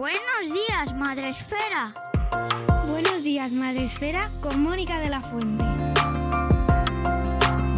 Buenos 0.00 0.50
días, 0.50 0.94
Madre 0.96 1.28
Esfera. 1.28 1.92
Buenos 2.86 3.22
días, 3.22 3.52
Madre 3.52 3.84
Esfera, 3.84 4.30
con 4.40 4.62
Mónica 4.62 4.98
de 4.98 5.10
la 5.10 5.20
Fuente. 5.20 5.62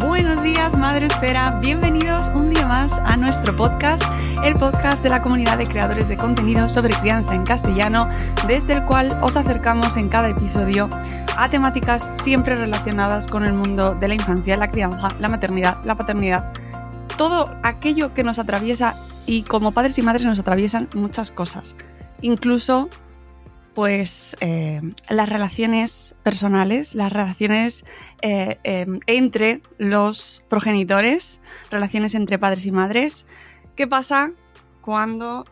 Buenos 0.07 0.41
días, 0.41 0.73
Madre 0.77 1.07
Esfera. 1.07 1.59
Bienvenidos 1.59 2.31
un 2.33 2.49
día 2.49 2.65
más 2.65 2.97
a 2.99 3.17
nuestro 3.17 3.53
podcast, 3.53 4.05
el 4.41 4.53
podcast 4.53 5.03
de 5.03 5.09
la 5.09 5.21
comunidad 5.21 5.57
de 5.57 5.67
creadores 5.67 6.07
de 6.07 6.15
contenido 6.15 6.69
sobre 6.69 6.93
crianza 6.93 7.35
en 7.35 7.43
castellano, 7.43 8.07
desde 8.47 8.75
el 8.75 8.85
cual 8.85 9.17
os 9.21 9.35
acercamos 9.35 9.97
en 9.97 10.07
cada 10.07 10.29
episodio 10.29 10.89
a 11.35 11.49
temáticas 11.49 12.09
siempre 12.15 12.55
relacionadas 12.55 13.27
con 13.27 13.43
el 13.43 13.51
mundo 13.51 13.95
de 13.95 14.07
la 14.07 14.13
infancia, 14.13 14.55
la 14.55 14.71
crianza, 14.71 15.09
la 15.19 15.27
maternidad, 15.27 15.83
la 15.83 15.95
paternidad, 15.95 16.53
todo 17.17 17.53
aquello 17.63 18.13
que 18.13 18.23
nos 18.23 18.39
atraviesa 18.39 18.95
y 19.25 19.43
como 19.43 19.73
padres 19.73 19.97
y 19.97 20.01
madres 20.01 20.25
nos 20.25 20.39
atraviesan 20.39 20.87
muchas 20.93 21.31
cosas, 21.31 21.75
incluso 22.23 22.89
pues 23.73 24.37
eh, 24.39 24.81
las 25.09 25.29
relaciones 25.29 26.15
personales, 26.23 26.95
las 26.95 27.11
relaciones 27.11 27.85
eh, 28.21 28.59
em, 28.63 28.99
entre 29.07 29.61
los 29.77 30.45
progenitores, 30.47 31.41
relaciones 31.71 32.13
entre 32.15 32.37
padres 32.37 32.65
y 32.65 32.71
madres. 32.71 33.25
¿Qué 33.75 33.87
pasa 33.87 34.31
cuando 34.81 35.45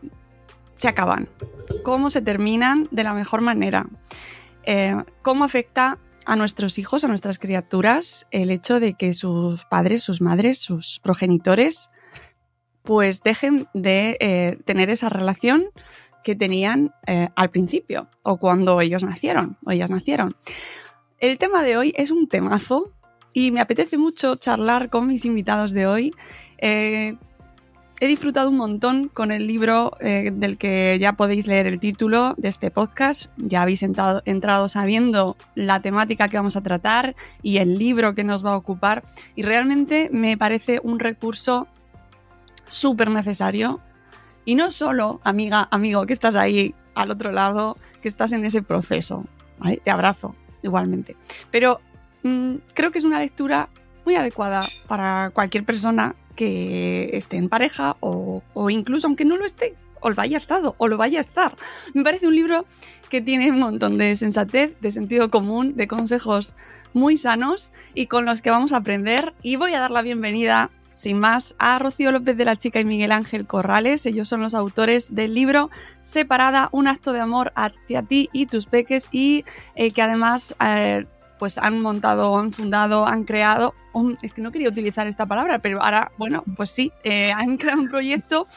se 0.76 0.88
acaban? 0.88 1.29
¿Cómo 1.84 2.09
se 2.09 2.21
terminan 2.21 2.88
de 2.91 3.03
la 3.03 3.13
mejor 3.13 3.41
manera? 3.41 3.88
Eh, 4.63 4.95
¿Cómo 5.23 5.43
afecta 5.43 5.98
a 6.27 6.35
nuestros 6.35 6.77
hijos, 6.77 7.03
a 7.03 7.07
nuestras 7.07 7.40
criaturas, 7.40 8.27
el 8.29 8.51
hecho 8.51 8.79
de 8.79 8.93
que 8.93 9.13
sus 9.13 9.65
padres, 9.65 10.03
sus 10.03 10.21
madres, 10.21 10.59
sus 10.59 10.99
progenitores, 10.99 11.90
pues 12.84 13.24
dejen 13.24 13.68
de 13.74 14.59
tener 14.65 14.90
esa 14.90 15.09
relación 15.09 15.65
que 16.24 16.36
tenían 16.36 16.94
eh, 17.08 17.30
al 17.36 17.50
principio 17.50 18.08
o 18.24 18.38
cuando 18.38 18.80
ellos 18.82 19.04
nacieron 19.04 19.58
o 19.66 19.72
ellas 19.72 19.91
nacieron. 19.91 20.36
El 21.20 21.38
tema 21.38 21.64
de 21.64 21.77
hoy 21.77 21.94
es 21.96 22.12
un 22.12 22.27
temazo 22.27 22.91
y 23.34 23.52
me 23.52 23.62
apetece 23.62 23.98
mucho 23.98 24.36
charlar 24.36 24.90
con 24.90 25.08
mis 25.08 25.26
invitados 25.26 25.72
de 25.72 25.88
hoy. 25.88 26.14
Eh, 26.58 27.16
he 27.99 28.08
disfrutado 28.08 28.49
un 28.49 28.58
montón 28.58 29.08
con 29.08 29.32
el 29.32 29.46
libro 29.46 29.94
eh, 29.99 30.32
del 30.34 30.58
que 30.58 30.98
ya 30.99 31.14
podéis 31.14 31.46
leer 31.46 31.68
el 31.68 31.80
título 31.80 32.34
de 32.38 32.49
este 32.49 32.72
podcast. 32.72 33.32
Ya 33.38 33.62
habéis 33.62 33.84
entrado, 33.84 34.24
entrado 34.26 34.68
sabiendo 34.68 35.38
la 35.54 35.82
temática 35.82 36.27
que 36.27 36.38
vamos 36.38 36.58
a 36.58 36.62
tratar 36.62 37.16
y 37.44 37.58
el 37.58 37.77
libro 37.77 38.16
que 38.16 38.24
nos 38.24 38.44
va 38.44 38.54
a 38.54 38.58
ocupar. 38.58 39.04
Y 39.36 39.44
realmente 39.44 40.10
me 40.12 40.38
parece 40.38 40.80
un 40.84 40.99
recurso 40.99 41.68
súper 42.68 43.12
necesario 43.12 43.80
y 44.52 44.55
no 44.55 44.70
solo, 44.70 45.21
amiga, 45.24 45.70
amigo, 45.71 46.05
que 46.05 46.12
estás 46.12 46.35
ahí 46.35 46.76
al 46.94 47.10
otro 47.10 47.32
lado, 47.32 47.77
que 48.02 48.10
estás 48.10 48.34
en 48.34 48.44
ese 48.44 48.62
proceso. 48.62 49.24
Te 49.85 49.90
abrazo 49.90 50.35
igualmente. 50.62 51.16
Pero 51.52 51.80
mm, 52.24 52.55
creo 52.74 52.91
que 52.91 52.98
es 52.98 53.05
una 53.05 53.20
lectura 53.21 53.70
muy 54.04 54.16
adecuada 54.16 54.60
para 54.90 55.32
cualquier 55.34 55.63
persona 55.63 56.16
que 56.35 57.12
esté 57.13 57.38
en 57.38 57.48
pareja 57.48 57.96
o, 58.02 58.43
incluso 58.70 59.08
aunque 59.08 59.24
no 59.24 59.38
lo 59.38 59.46
esté, 59.46 59.74
o 60.02 60.10
lo 60.10 60.21
haya 60.21 60.40
estado 60.40 60.76
o 60.80 60.90
lo 60.90 60.98
vaya 60.98 61.20
a 61.20 61.21
estar. 61.21 61.55
Me 61.93 62.04
parece 62.04 62.27
un 62.27 62.36
libro 62.36 62.65
que 63.10 63.21
tiene 63.21 63.52
un 63.52 63.60
montón 63.60 63.98
de 63.98 64.18
sensatez, 64.18 64.78
de 64.81 64.91
sentido 64.91 65.31
común, 65.31 65.78
de 65.78 65.88
consejos 65.88 66.56
muy 66.91 67.16
sanos 67.16 67.72
y 67.94 68.08
con 68.08 68.25
los 68.25 68.41
que 68.41 68.52
vamos 68.52 68.74
a 68.74 68.78
aprender. 68.78 69.34
Y 69.44 69.56
voy 69.56 69.75
a 69.75 69.80
dar 69.80 69.91
la 69.91 70.02
bienvenida 70.02 70.72
sin 70.94 71.19
más, 71.19 71.56
a 71.57 71.79
Rocío 71.79 72.11
López 72.11 72.38
de 72.38 72.45
la 72.45 72.56
Chica 72.56 72.79
y 72.79 72.85
Miguel 72.85 73.11
Ángel 73.11 73.47
Corrales. 73.47 74.06
Ellos 74.06 74.28
son 74.28 74.41
los 74.41 74.53
autores 74.53 75.13
del 75.16 75.34
libro 75.34 75.69
Separada, 76.01 76.69
un 76.72 76.88
acto 76.88 77.13
de 77.13 77.19
amor 77.19 77.52
hacia 77.56 78.03
ti 78.03 78.29
y 78.34 78.46
tus 78.46 78.66
peques 78.66 79.09
y 79.12 79.46
eh, 79.75 79.91
que 79.91 80.01
además 80.01 80.56
eh, 80.63 81.06
pues 81.40 81.57
han 81.57 81.81
montado, 81.81 82.38
han 82.38 82.53
fundado, 82.53 83.07
han 83.07 83.24
creado, 83.24 83.74
un, 83.94 84.18
es 84.22 84.34
que 84.34 84.41
no 84.41 84.51
quería 84.51 84.69
utilizar 84.69 85.07
esta 85.07 85.25
palabra, 85.25 85.59
pero 85.59 85.81
ahora, 85.81 86.12
bueno, 86.18 86.44
pues 86.56 86.69
sí, 86.69 86.91
eh, 87.03 87.31
han 87.31 87.57
creado 87.57 87.81
un 87.81 87.90
proyecto 87.90 88.47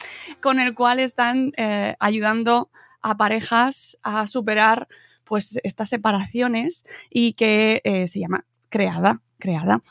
con 0.41 0.59
el 0.59 0.75
cual 0.75 0.99
están 0.99 1.51
ayudando 1.99 2.69
a 3.01 3.17
parejas 3.17 3.97
a 4.03 4.27
superar 4.27 4.87
pues 5.23 5.59
estas 5.63 5.89
separaciones 5.89 6.85
y 7.09 7.33
que 7.33 7.81
se 8.07 8.19
llama 8.19 8.45
Creada, 8.69 9.21
creada. 9.45 9.81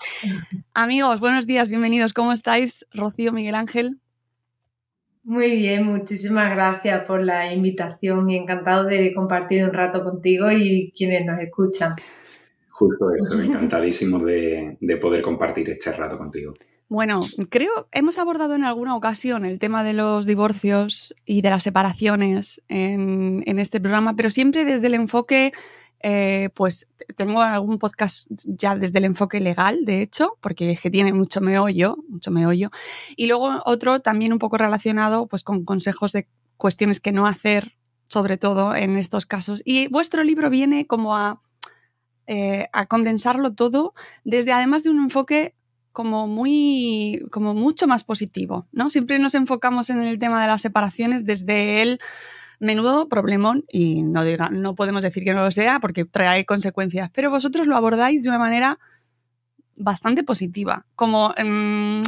Amigos, 0.74 1.20
buenos 1.20 1.46
días, 1.46 1.68
bienvenidos. 1.68 2.12
¿Cómo 2.12 2.32
estáis? 2.32 2.84
Rocío, 2.92 3.32
Miguel 3.32 3.54
Ángel. 3.54 4.00
Muy 5.22 5.52
bien, 5.52 5.86
muchísimas 5.86 6.50
gracias 6.50 7.04
por 7.06 7.22
la 7.22 7.54
invitación 7.54 8.28
y 8.30 8.36
encantado 8.36 8.84
de 8.84 9.14
compartir 9.14 9.64
un 9.64 9.72
rato 9.72 10.02
contigo 10.02 10.50
y 10.50 10.92
quienes 10.94 11.24
nos 11.24 11.40
escuchan. 11.40 11.94
Justo 12.68 13.06
eso, 13.14 13.40
encantadísimo 13.40 14.18
de, 14.18 14.76
poder 15.00 15.22
compartir 15.22 15.70
este 15.70 15.92
rato 15.92 16.18
contigo. 16.18 16.52
Bueno, 16.88 17.20
creo 17.48 17.88
hemos 17.92 18.18
abordado 18.18 18.56
en 18.56 18.64
alguna 18.64 18.96
ocasión 18.96 19.44
el 19.44 19.60
tema 19.60 19.84
de 19.84 19.94
los 19.94 20.26
divorcios 20.26 21.14
y 21.24 21.42
de 21.42 21.50
las 21.50 21.62
separaciones 21.62 22.60
en, 22.68 23.44
en 23.46 23.58
este 23.60 23.80
programa, 23.80 24.16
pero 24.16 24.30
siempre 24.30 24.64
desde 24.64 24.88
el 24.88 24.94
enfoque 24.94 25.52
eh, 26.06 26.50
pues 26.52 26.86
tengo 27.16 27.40
algún 27.40 27.78
podcast 27.78 28.26
ya 28.44 28.76
desde 28.76 28.98
el 28.98 29.06
enfoque 29.06 29.40
legal, 29.40 29.86
de 29.86 30.02
hecho, 30.02 30.36
porque 30.42 30.72
es 30.72 30.80
que 30.82 30.90
tiene 30.90 31.14
mucho 31.14 31.40
meollo, 31.40 31.96
mucho 32.10 32.30
meollo. 32.30 32.70
Y 33.16 33.26
luego 33.26 33.62
otro 33.64 34.00
también 34.00 34.34
un 34.34 34.38
poco 34.38 34.58
relacionado 34.58 35.26
pues 35.26 35.42
con 35.44 35.64
consejos 35.64 36.12
de 36.12 36.28
cuestiones 36.58 37.00
que 37.00 37.10
no 37.10 37.26
hacer, 37.26 37.72
sobre 38.06 38.36
todo 38.36 38.76
en 38.76 38.98
estos 38.98 39.24
casos. 39.24 39.62
Y 39.64 39.88
vuestro 39.88 40.22
libro 40.24 40.50
viene 40.50 40.86
como 40.86 41.16
a, 41.16 41.40
eh, 42.26 42.68
a 42.74 42.84
condensarlo 42.84 43.54
todo 43.54 43.94
desde 44.24 44.52
además 44.52 44.84
de 44.84 44.90
un 44.90 44.98
enfoque 44.98 45.54
como 45.92 46.26
muy, 46.26 47.24
como 47.30 47.54
mucho 47.54 47.86
más 47.86 48.04
positivo, 48.04 48.66
¿no? 48.72 48.90
Siempre 48.90 49.18
nos 49.18 49.34
enfocamos 49.34 49.88
en 49.88 50.02
el 50.02 50.18
tema 50.18 50.42
de 50.42 50.48
las 50.48 50.60
separaciones 50.60 51.24
desde 51.24 51.80
el 51.80 51.98
menudo 52.60 53.08
problemón 53.08 53.64
y 53.68 54.02
no, 54.02 54.24
diga, 54.24 54.50
no 54.50 54.74
podemos 54.74 55.02
decir 55.02 55.24
que 55.24 55.34
no 55.34 55.42
lo 55.42 55.50
sea 55.50 55.80
porque 55.80 56.04
trae 56.04 56.44
consecuencias, 56.44 57.10
pero 57.12 57.30
vosotros 57.30 57.66
lo 57.66 57.76
abordáis 57.76 58.22
de 58.22 58.28
una 58.28 58.38
manera 58.38 58.78
bastante 59.76 60.22
positiva, 60.22 60.86
como, 60.94 61.34
em, 61.36 62.02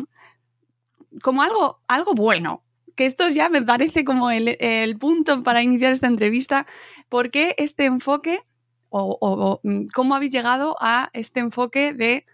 como 1.22 1.42
algo, 1.42 1.80
algo 1.88 2.14
bueno. 2.14 2.62
Que 2.94 3.06
esto 3.06 3.28
ya 3.28 3.50
me 3.50 3.60
parece 3.60 4.04
como 4.04 4.30
el, 4.30 4.96
punto 4.98 5.42
para 5.42 5.62
iniciar 5.62 5.92
esta 5.92 6.06
entrevista. 6.06 6.66
¿Por 7.10 7.30
qué 7.30 7.54
este 7.58 7.84
enfoque 7.84 8.40
o, 8.88 9.18
o 9.20 9.60
mm, 9.62 9.86
cómo 9.94 10.14
habéis 10.14 10.32
llegado 10.32 10.76
a 10.80 11.10
este 11.12 11.40
enfoque 11.40 11.92
de 11.92 12.24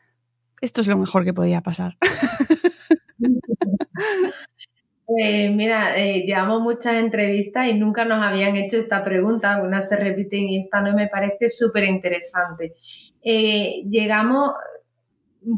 esto 0.60 0.80
es 0.80 0.86
lo 0.86 0.96
mejor 0.96 1.24
que 1.24 1.34
podía 1.34 1.62
pasar? 1.62 1.96
Eh, 5.18 5.50
mira, 5.50 5.96
eh, 5.96 6.22
llevamos 6.24 6.60
muchas 6.60 6.94
entrevistas 6.94 7.66
y 7.68 7.74
nunca 7.74 8.04
nos 8.04 8.22
habían 8.22 8.56
hecho 8.56 8.76
esta 8.76 9.02
pregunta, 9.02 9.54
algunas 9.54 9.88
se 9.88 9.96
repiten 9.96 10.48
y 10.48 10.58
esta 10.58 10.80
no 10.80 10.94
me 10.94 11.08
parece 11.08 11.50
súper 11.50 11.84
interesante. 11.84 12.74
Eh, 13.22 13.82
llegamos 13.88 14.52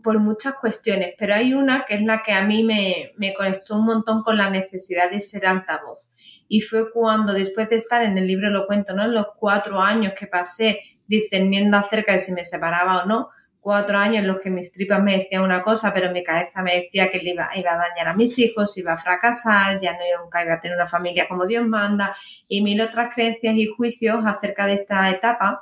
por 0.02 0.18
muchas 0.18 0.54
cuestiones, 0.54 1.14
pero 1.18 1.34
hay 1.34 1.52
una 1.52 1.84
que 1.86 1.96
es 1.96 2.02
la 2.02 2.22
que 2.22 2.32
a 2.32 2.46
mí 2.46 2.64
me, 2.64 3.12
me 3.18 3.34
conectó 3.34 3.76
un 3.76 3.84
montón 3.84 4.22
con 4.22 4.38
la 4.38 4.48
necesidad 4.50 5.10
de 5.10 5.20
ser 5.20 5.46
altavoz. 5.46 6.10
Y 6.48 6.60
fue 6.60 6.90
cuando, 6.90 7.32
después 7.32 7.68
de 7.68 7.76
estar 7.76 8.02
en 8.02 8.16
el 8.16 8.26
libro, 8.26 8.50
lo 8.50 8.66
cuento, 8.66 8.94
¿no? 8.94 9.04
En 9.04 9.14
los 9.14 9.26
cuatro 9.38 9.80
años 9.80 10.14
que 10.18 10.26
pasé 10.26 10.80
discerniendo 11.06 11.76
acerca 11.76 12.12
de 12.12 12.18
si 12.18 12.32
me 12.32 12.44
separaba 12.44 13.02
o 13.02 13.06
no, 13.06 13.28
cuatro 13.64 13.96
años 13.96 14.18
en 14.18 14.26
los 14.26 14.42
que 14.42 14.50
mis 14.50 14.70
tripas 14.70 15.02
me 15.02 15.16
decían 15.16 15.42
una 15.42 15.62
cosa, 15.62 15.94
pero 15.94 16.12
mi 16.12 16.22
cabeza 16.22 16.60
me 16.60 16.76
decía 16.76 17.08
que 17.10 17.18
iba, 17.24 17.48
a 17.50 17.78
dañar 17.78 18.08
a 18.08 18.14
mis 18.14 18.38
hijos, 18.38 18.76
iba 18.76 18.92
a 18.92 18.98
fracasar, 18.98 19.80
ya 19.80 19.92
no 19.92 20.00
iba 20.04 20.52
a 20.52 20.60
tener 20.60 20.76
una 20.76 20.86
familia 20.86 21.26
como 21.26 21.46
Dios 21.46 21.66
manda, 21.66 22.14
y 22.46 22.60
mil 22.62 22.82
otras 22.82 23.14
creencias 23.14 23.56
y 23.56 23.66
juicios 23.66 24.20
acerca 24.26 24.66
de 24.66 24.74
esta 24.74 25.08
etapa, 25.10 25.58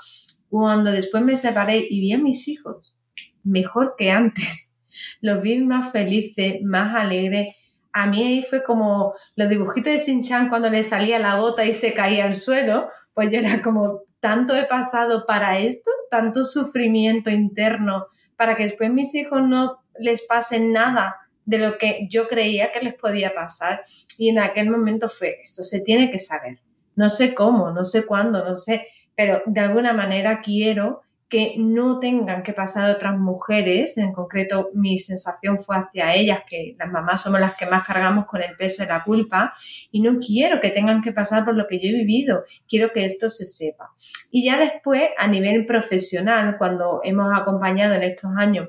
cuando 0.50 0.90
después 0.90 1.22
me 1.22 1.36
separé 1.36 1.86
y 1.88 2.00
vi 2.00 2.12
a 2.12 2.18
mis 2.18 2.48
hijos 2.48 2.98
mejor 3.44 3.94
que 3.96 4.10
antes. 4.10 4.74
Los 5.20 5.40
vi 5.40 5.60
más 5.60 5.92
felices, 5.92 6.56
más 6.64 6.96
alegres. 6.96 7.54
A 7.92 8.08
mí 8.08 8.24
ahí 8.24 8.42
fue 8.42 8.64
como 8.64 9.14
los 9.36 9.50
dibujitos 9.50 9.92
de 9.92 9.98
Shin-Chan 9.98 10.48
cuando 10.48 10.70
le 10.70 10.82
salía 10.82 11.18
la 11.18 11.36
gota 11.36 11.64
y 11.66 11.74
se 11.74 11.92
caía 11.92 12.24
al 12.24 12.34
suelo, 12.34 12.88
pues 13.12 13.30
yo 13.30 13.38
era 13.38 13.60
como, 13.60 14.00
tanto 14.22 14.54
he 14.54 14.66
pasado 14.66 15.26
para 15.26 15.58
esto, 15.58 15.90
tanto 16.08 16.44
sufrimiento 16.44 17.28
interno, 17.28 18.06
para 18.36 18.54
que 18.54 18.62
después 18.62 18.92
mis 18.92 19.12
hijos 19.16 19.42
no 19.42 19.82
les 19.98 20.22
pase 20.22 20.60
nada 20.60 21.16
de 21.44 21.58
lo 21.58 21.76
que 21.76 22.06
yo 22.08 22.28
creía 22.28 22.70
que 22.70 22.82
les 22.82 22.94
podía 22.94 23.34
pasar. 23.34 23.82
Y 24.18 24.28
en 24.28 24.38
aquel 24.38 24.70
momento 24.70 25.08
fue, 25.08 25.34
esto 25.42 25.64
se 25.64 25.80
tiene 25.80 26.08
que 26.12 26.20
saber. 26.20 26.60
No 26.94 27.10
sé 27.10 27.34
cómo, 27.34 27.72
no 27.72 27.84
sé 27.84 28.06
cuándo, 28.06 28.44
no 28.44 28.54
sé, 28.54 28.86
pero 29.16 29.42
de 29.44 29.60
alguna 29.60 29.92
manera 29.92 30.40
quiero 30.40 31.02
que 31.32 31.54
no 31.56 31.98
tengan 31.98 32.42
que 32.42 32.52
pasar 32.52 32.84
a 32.84 32.92
otras 32.92 33.18
mujeres, 33.18 33.96
en 33.96 34.12
concreto 34.12 34.68
mi 34.74 34.98
sensación 34.98 35.62
fue 35.62 35.78
hacia 35.78 36.14
ellas, 36.14 36.40
que 36.46 36.76
las 36.78 36.90
mamás 36.90 37.22
somos 37.22 37.40
las 37.40 37.56
que 37.56 37.64
más 37.64 37.84
cargamos 37.84 38.26
con 38.26 38.42
el 38.42 38.54
peso 38.54 38.82
de 38.82 38.90
la 38.90 39.02
culpa, 39.02 39.54
y 39.90 40.02
no 40.02 40.18
quiero 40.18 40.60
que 40.60 40.68
tengan 40.68 41.00
que 41.00 41.10
pasar 41.10 41.46
por 41.46 41.56
lo 41.56 41.66
que 41.66 41.80
yo 41.80 41.88
he 41.88 42.04
vivido, 42.04 42.44
quiero 42.68 42.92
que 42.92 43.06
esto 43.06 43.30
se 43.30 43.46
sepa. 43.46 43.92
Y 44.30 44.44
ya 44.44 44.58
después, 44.58 45.08
a 45.16 45.26
nivel 45.26 45.64
profesional, 45.64 46.56
cuando 46.58 47.00
hemos 47.02 47.32
acompañado 47.34 47.94
en 47.94 48.02
estos 48.02 48.30
años, 48.36 48.68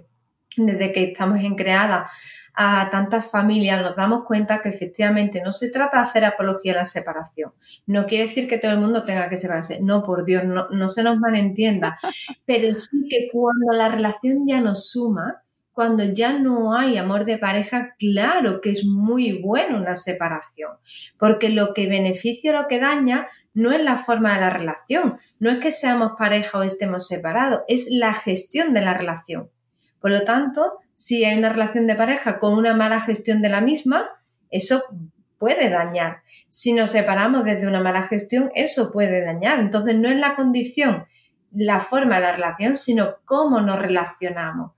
desde 0.56 0.94
que 0.94 1.04
estamos 1.12 1.44
en 1.44 1.56
creada, 1.56 2.10
a 2.54 2.90
tantas 2.92 3.26
familias, 3.26 3.82
nos 3.82 3.96
damos 3.96 4.26
cuenta 4.26 4.62
que 4.62 4.70
efectivamente 4.70 5.42
no 5.44 5.52
se 5.52 5.72
trata 5.72 5.98
de 5.98 6.04
hacer 6.04 6.26
apología 6.26 6.74
a 6.74 6.78
la 6.78 6.86
separación. 6.86 7.52
No 7.88 8.06
quiere 8.06 8.26
decir 8.26 8.48
que 8.48 8.58
todo 8.60 8.72
el 8.72 8.80
mundo 8.80 9.04
tenga 9.04 9.30
que 9.30 9.38
separarse. 9.38 9.82
No, 9.82 10.04
por 10.04 10.24
Dios, 10.24 10.44
no, 10.44 10.70
no 10.70 10.90
se 10.90 11.04
nos 11.04 11.18
malentienda. 11.18 11.98
Pero 12.46 12.76
sí 12.76 13.08
que 13.10 13.30
cuando 13.32 13.74
la 13.74 13.90
relación 13.90 14.48
ya 14.48 14.62
no 14.62 14.76
suma, 14.76 15.44
cuando 15.74 16.04
ya 16.04 16.38
no 16.38 16.78
hay 16.78 16.98
amor 16.98 17.26
de 17.26 17.40
pareja, 17.40 17.96
claro 17.98 18.62
que 18.62 18.70
es 18.70 18.86
muy 18.86 19.42
bueno 19.42 19.78
una 19.80 19.96
separación, 19.96 20.72
porque 21.18 21.50
lo 21.50 21.74
que 21.74 21.88
beneficia 21.88 22.52
o 22.52 22.62
lo 22.62 22.68
que 22.68 22.80
daña 22.80 23.28
no 23.56 23.72
es 23.72 23.84
la 23.84 23.98
forma 23.98 24.36
de 24.36 24.42
la 24.42 24.50
relación, 24.52 25.18
no 25.40 25.50
es 25.50 25.58
que 25.60 25.72
seamos 25.72 26.14
pareja 26.18 26.60
o 26.60 26.64
estemos 26.64 27.08
separados, 27.08 27.62
es 27.68 27.88
la 27.90 28.14
gestión 28.14 28.74
de 28.74 28.82
la 28.82 28.94
relación. 28.94 29.50
Por 30.00 30.12
lo 30.12 30.24
tanto, 30.24 30.80
si 30.94 31.26
hay 31.26 31.38
una 31.38 31.50
relación 31.50 31.88
de 31.88 31.96
pareja 31.96 32.40
con 32.40 32.54
una 32.54 32.74
mala 32.76 33.02
gestión 33.02 33.42
de 33.42 33.50
la 33.50 33.62
misma, 33.62 34.10
eso 34.50 34.84
puede 35.38 35.70
dañar. 35.70 36.24
Si 36.50 36.74
nos 36.74 36.92
separamos 36.92 37.44
desde 37.44 37.68
una 37.68 37.82
mala 37.82 38.04
gestión, 38.04 38.52
eso 38.56 38.92
puede 38.92 39.26
dañar. 39.26 39.60
Entonces, 39.60 39.96
no 39.96 40.10
es 40.10 40.18
la 40.18 40.36
condición, 40.36 41.06
la 41.52 41.80
forma 41.80 42.16
de 42.16 42.22
la 42.22 42.32
relación, 42.34 42.78
sino 42.78 43.18
cómo 43.26 43.60
nos 43.60 43.80
relacionamos. 43.80 44.72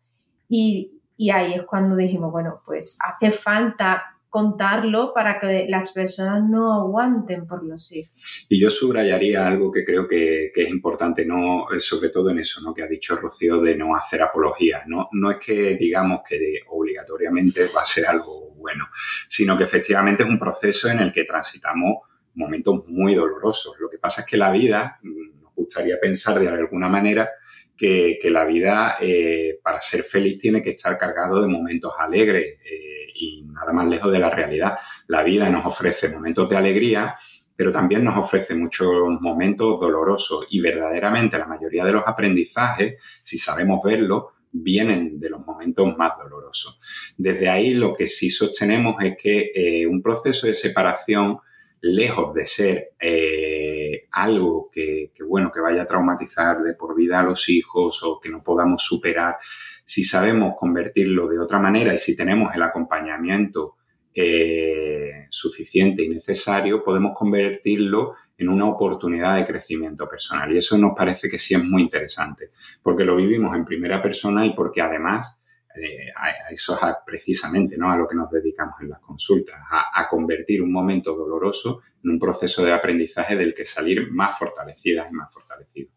Y, 0.49 1.01
y 1.17 1.29
ahí 1.31 1.53
es 1.53 1.63
cuando 1.63 1.95
dijimos, 1.95 2.31
bueno, 2.31 2.61
pues 2.65 2.97
hace 3.01 3.31
falta 3.31 4.14
contarlo 4.35 5.13
para 5.13 5.39
que 5.39 5.65
las 5.69 5.93
personas 5.93 6.43
no 6.43 6.73
aguanten 6.73 7.47
por 7.47 7.63
los 7.63 7.89
hijos. 7.93 8.45
Y 8.49 8.59
yo 8.59 8.69
subrayaría 8.69 9.47
algo 9.47 9.71
que 9.71 9.85
creo 9.85 10.05
que, 10.09 10.51
es 10.53 10.69
importante, 10.69 11.25
no, 11.25 11.71
eh, 11.71 11.79
sobre 11.79 12.09
todo 12.09 12.31
en 12.31 12.39
eso 12.39 12.59
¿no? 12.59 12.73
que 12.73 12.83
ha 12.83 12.87
dicho 12.87 13.15
Rocío 13.15 13.61
de 13.61 13.77
no 13.77 13.95
hacer 13.95 14.21
apología. 14.21 14.83
No, 14.87 15.07
no 15.13 15.31
es 15.31 15.37
que 15.37 15.77
digamos 15.77 16.19
que 16.27 16.59
obligatoriamente 16.67 17.61
va 17.73 17.83
a 17.83 17.85
ser 17.85 18.07
algo 18.07 18.53
bueno, 18.57 18.89
sino 19.29 19.57
que 19.57 19.63
efectivamente 19.63 20.23
es 20.23 20.29
un 20.29 20.37
proceso 20.37 20.89
en 20.89 20.99
el 20.99 21.13
que 21.13 21.23
transitamos 21.23 21.99
momentos 22.33 22.89
muy 22.89 23.15
dolorosos. 23.15 23.77
Lo 23.79 23.89
que 23.89 23.99
pasa 23.99 24.23
es 24.23 24.27
que 24.27 24.35
la 24.35 24.51
vida, 24.51 24.99
mm, 25.01 25.43
nos 25.43 25.55
gustaría 25.55 25.97
pensar 25.97 26.37
de 26.41 26.49
alguna 26.49 26.89
manera, 26.89 27.29
que, 27.77 28.19
la 28.23 28.43
vida 28.43 28.97
eh, 28.99 29.59
para 29.63 29.79
ser 29.79 30.03
feliz 30.03 30.37
tiene 30.39 30.61
que 30.61 30.71
estar 30.71 30.97
cargado 30.97 31.41
de 31.41 31.47
momentos 31.47 31.93
alegres. 31.97 32.59
Eh, 32.65 32.94
y 33.15 33.43
nada 33.43 33.73
más 33.73 33.87
lejos 33.87 34.11
de 34.11 34.19
la 34.19 34.29
realidad. 34.29 34.77
La 35.07 35.23
vida 35.23 35.49
nos 35.49 35.65
ofrece 35.65 36.09
momentos 36.09 36.49
de 36.49 36.57
alegría, 36.57 37.15
pero 37.55 37.71
también 37.71 38.03
nos 38.03 38.17
ofrece 38.17 38.55
muchos 38.55 38.91
momentos 39.21 39.79
dolorosos 39.79 40.45
y 40.49 40.59
verdaderamente 40.59 41.37
la 41.37 41.47
mayoría 41.47 41.85
de 41.85 41.93
los 41.93 42.03
aprendizajes, 42.05 43.01
si 43.23 43.37
sabemos 43.37 43.81
verlo, 43.83 44.33
vienen 44.51 45.19
de 45.19 45.29
los 45.29 45.45
momentos 45.45 45.95
más 45.97 46.13
dolorosos. 46.21 46.79
Desde 47.17 47.49
ahí 47.49 47.73
lo 47.73 47.93
que 47.93 48.07
sí 48.07 48.29
sostenemos 48.29 48.95
es 49.01 49.15
que 49.17 49.51
eh, 49.53 49.87
un 49.87 50.01
proceso 50.01 50.47
de 50.47 50.53
separación, 50.53 51.39
lejos 51.81 52.33
de 52.33 52.47
ser 52.47 52.93
eh, 52.99 54.07
algo 54.11 54.69
que, 54.71 55.11
que, 55.13 55.23
bueno, 55.23 55.51
que 55.51 55.59
vaya 55.59 55.83
a 55.83 55.85
traumatizar 55.85 56.63
de 56.63 56.73
por 56.73 56.95
vida 56.95 57.19
a 57.19 57.23
los 57.23 57.47
hijos 57.49 58.01
o 58.03 58.19
que 58.19 58.29
no 58.29 58.41
podamos 58.41 58.83
superar, 58.83 59.37
si 59.85 60.03
sabemos 60.03 60.55
convertirlo 60.57 61.27
de 61.27 61.39
otra 61.39 61.59
manera 61.59 61.93
y 61.93 61.99
si 61.99 62.15
tenemos 62.15 62.53
el 62.55 62.63
acompañamiento 62.63 63.75
eh, 64.17 65.27
suficiente 65.29 66.01
y 66.01 66.09
necesario, 66.09 66.83
podemos 66.83 67.11
convertirlo 67.15 68.15
en 68.37 68.49
una 68.49 68.65
oportunidad 68.65 69.35
de 69.35 69.43
crecimiento 69.43 70.07
personal. 70.07 70.51
Y 70.53 70.57
eso 70.57 70.77
nos 70.77 70.93
parece 70.95 71.29
que 71.29 71.37
sí 71.37 71.53
es 71.53 71.63
muy 71.63 71.83
interesante, 71.83 72.51
porque 72.81 73.03
lo 73.03 73.15
vivimos 73.15 73.55
en 73.55 73.65
primera 73.65 74.01
persona 74.01 74.45
y 74.45 74.51
porque 74.51 74.81
además 74.81 75.37
eh, 75.75 76.11
eso 76.49 76.75
es 76.75 76.95
precisamente 77.05 77.77
¿no? 77.77 77.91
a 77.91 77.97
lo 77.97 78.07
que 78.07 78.15
nos 78.15 78.31
dedicamos 78.31 78.75
en 78.81 78.89
las 78.89 79.01
consultas, 79.01 79.57
a, 79.69 80.07
convertir 80.09 80.61
un 80.61 80.71
momento 80.71 81.13
doloroso 81.13 81.81
en 82.01 82.11
un 82.11 82.19
proceso 82.19 82.63
de 82.63 82.71
aprendizaje 82.71 83.35
del 83.35 83.53
que 83.53 83.65
salir 83.65 84.09
más 84.11 84.39
fortalecidas 84.39 85.11
y 85.11 85.13
más 85.13 85.33
fortalecidos. 85.33 85.91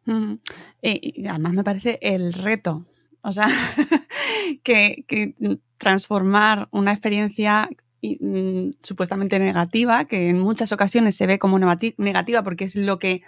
y 0.82 1.26
además 1.26 1.52
me 1.52 1.62
parece 1.62 1.98
el 2.02 2.32
reto 2.32 2.84
o 3.22 3.32
sea, 3.32 3.48
que, 4.62 5.34
transformar 5.78 6.68
una 6.72 6.92
experiencia 6.92 7.68
mm, 8.02 8.70
supuestamente 8.82 9.38
negativa, 9.38 10.04
que 10.06 10.30
en 10.30 10.40
muchas 10.40 10.72
ocasiones 10.72 11.16
se 11.16 11.26
ve 11.26 11.38
como 11.38 11.58
negativa 11.58 12.42
porque 12.42 12.64
es 12.64 12.74
lo 12.74 12.98
que 12.98 13.22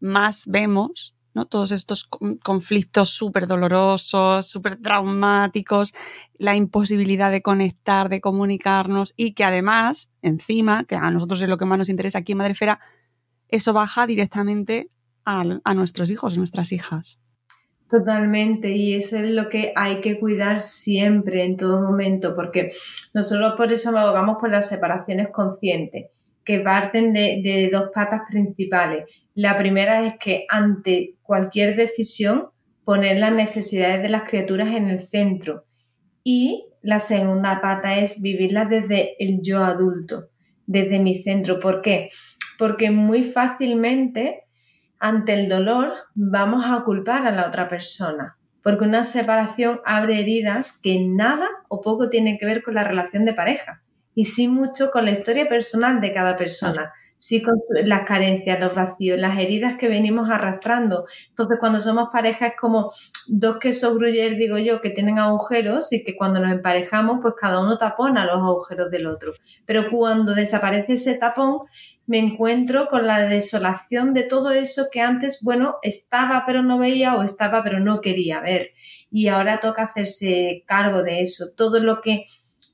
más 0.00 0.46
vemos, 0.48 1.16
¿no? 1.34 1.46
Todos 1.46 1.72
estos 1.72 2.08
conflictos 2.42 3.10
súper 3.10 3.46
dolorosos, 3.46 4.46
súper 4.48 4.76
traumáticos, 4.76 5.94
la 6.38 6.56
imposibilidad 6.56 7.30
de 7.30 7.40
conectar, 7.40 8.08
de 8.08 8.20
comunicarnos 8.20 9.14
y 9.16 9.32
que 9.32 9.44
además, 9.44 10.10
encima, 10.20 10.84
que 10.84 10.96
a 10.96 11.10
nosotros 11.10 11.40
es 11.40 11.48
lo 11.48 11.56
que 11.56 11.64
más 11.64 11.78
nos 11.78 11.88
interesa 11.88 12.18
aquí 12.18 12.32
en 12.32 12.38
Madrefera, 12.38 12.80
eso 13.48 13.72
baja 13.72 14.06
directamente 14.06 14.90
a, 15.24 15.44
a 15.64 15.74
nuestros 15.74 16.10
hijos 16.10 16.34
y 16.34 16.38
nuestras 16.38 16.72
hijas. 16.72 17.21
Totalmente, 17.92 18.70
y 18.70 18.94
eso 18.94 19.18
es 19.18 19.28
lo 19.32 19.50
que 19.50 19.74
hay 19.76 20.00
que 20.00 20.18
cuidar 20.18 20.62
siempre, 20.62 21.44
en 21.44 21.58
todo 21.58 21.78
momento, 21.82 22.34
porque 22.34 22.70
nosotros 23.12 23.52
por 23.54 23.70
eso 23.70 23.92
nos 23.92 24.00
abogamos 24.00 24.38
por 24.40 24.50
las 24.50 24.66
separaciones 24.66 25.28
conscientes, 25.28 26.06
que 26.42 26.60
parten 26.60 27.12
de, 27.12 27.68
dos 27.70 27.90
patas 27.94 28.22
principales. 28.30 29.04
La 29.34 29.58
primera 29.58 30.06
es 30.06 30.14
que 30.18 30.46
ante 30.48 31.16
cualquier 31.20 31.76
decisión, 31.76 32.48
poner 32.86 33.18
las 33.18 33.34
necesidades 33.34 34.00
de 34.00 34.08
las 34.08 34.22
criaturas 34.22 34.68
en 34.68 34.88
el 34.88 35.02
centro. 35.02 35.66
Y 36.24 36.64
la 36.80 36.98
segunda 36.98 37.60
pata 37.60 37.98
es 37.98 38.22
vivirlas 38.22 38.70
desde 38.70 39.22
el 39.22 39.42
yo 39.42 39.62
adulto, 39.62 40.30
desde 40.66 40.98
mi 40.98 41.16
centro. 41.16 41.60
¿Por 41.60 41.82
qué? 41.82 42.08
Porque 42.58 42.90
muy 42.90 43.22
fácilmente 43.22 44.44
ante 45.02 45.34
el 45.34 45.48
dolor 45.48 45.92
vamos 46.14 46.64
a 46.64 46.84
culpar 46.84 47.26
a 47.26 47.32
la 47.32 47.48
otra 47.48 47.68
persona, 47.68 48.38
porque 48.62 48.84
una 48.84 49.02
separación 49.02 49.80
abre 49.84 50.20
heridas 50.20 50.78
que 50.80 51.00
nada 51.00 51.48
o 51.68 51.80
poco 51.80 52.08
tienen 52.08 52.38
que 52.38 52.46
ver 52.46 52.62
con 52.62 52.74
la 52.74 52.84
relación 52.84 53.24
de 53.24 53.34
pareja 53.34 53.82
y 54.14 54.26
sí 54.26 54.46
mucho 54.46 54.92
con 54.92 55.04
la 55.04 55.10
historia 55.10 55.48
personal 55.48 56.00
de 56.00 56.14
cada 56.14 56.36
persona 56.36 56.92
sí 57.22 57.40
con 57.40 57.54
las 57.84 58.02
carencias, 58.02 58.58
los 58.58 58.74
vacíos, 58.74 59.16
las 59.16 59.38
heridas 59.38 59.76
que 59.78 59.86
venimos 59.86 60.28
arrastrando. 60.28 61.06
Entonces, 61.28 61.56
cuando 61.60 61.80
somos 61.80 62.08
pareja 62.12 62.48
es 62.48 62.54
como 62.60 62.90
dos 63.28 63.60
quesos 63.60 63.96
gruyere, 63.96 64.34
digo 64.34 64.58
yo, 64.58 64.80
que 64.80 64.90
tienen 64.90 65.20
agujeros 65.20 65.92
y 65.92 66.02
que 66.02 66.16
cuando 66.16 66.40
nos 66.40 66.50
emparejamos, 66.50 67.20
pues 67.22 67.34
cada 67.40 67.60
uno 67.60 67.78
tapona 67.78 68.26
los 68.26 68.38
agujeros 68.38 68.90
del 68.90 69.06
otro. 69.06 69.34
Pero 69.64 69.88
cuando 69.88 70.34
desaparece 70.34 70.94
ese 70.94 71.16
tapón, 71.16 71.58
me 72.06 72.18
encuentro 72.18 72.88
con 72.88 73.06
la 73.06 73.20
desolación 73.20 74.14
de 74.14 74.24
todo 74.24 74.50
eso 74.50 74.86
que 74.90 75.00
antes, 75.00 75.38
bueno, 75.42 75.76
estaba 75.82 76.42
pero 76.44 76.64
no 76.64 76.76
veía 76.76 77.14
o 77.14 77.22
estaba 77.22 77.62
pero 77.62 77.78
no 77.78 78.00
quería 78.00 78.40
ver. 78.40 78.70
Y 79.12 79.28
ahora 79.28 79.60
toca 79.60 79.82
hacerse 79.82 80.64
cargo 80.66 81.04
de 81.04 81.20
eso. 81.20 81.52
Todo 81.56 81.78
lo 81.78 82.00
que 82.00 82.24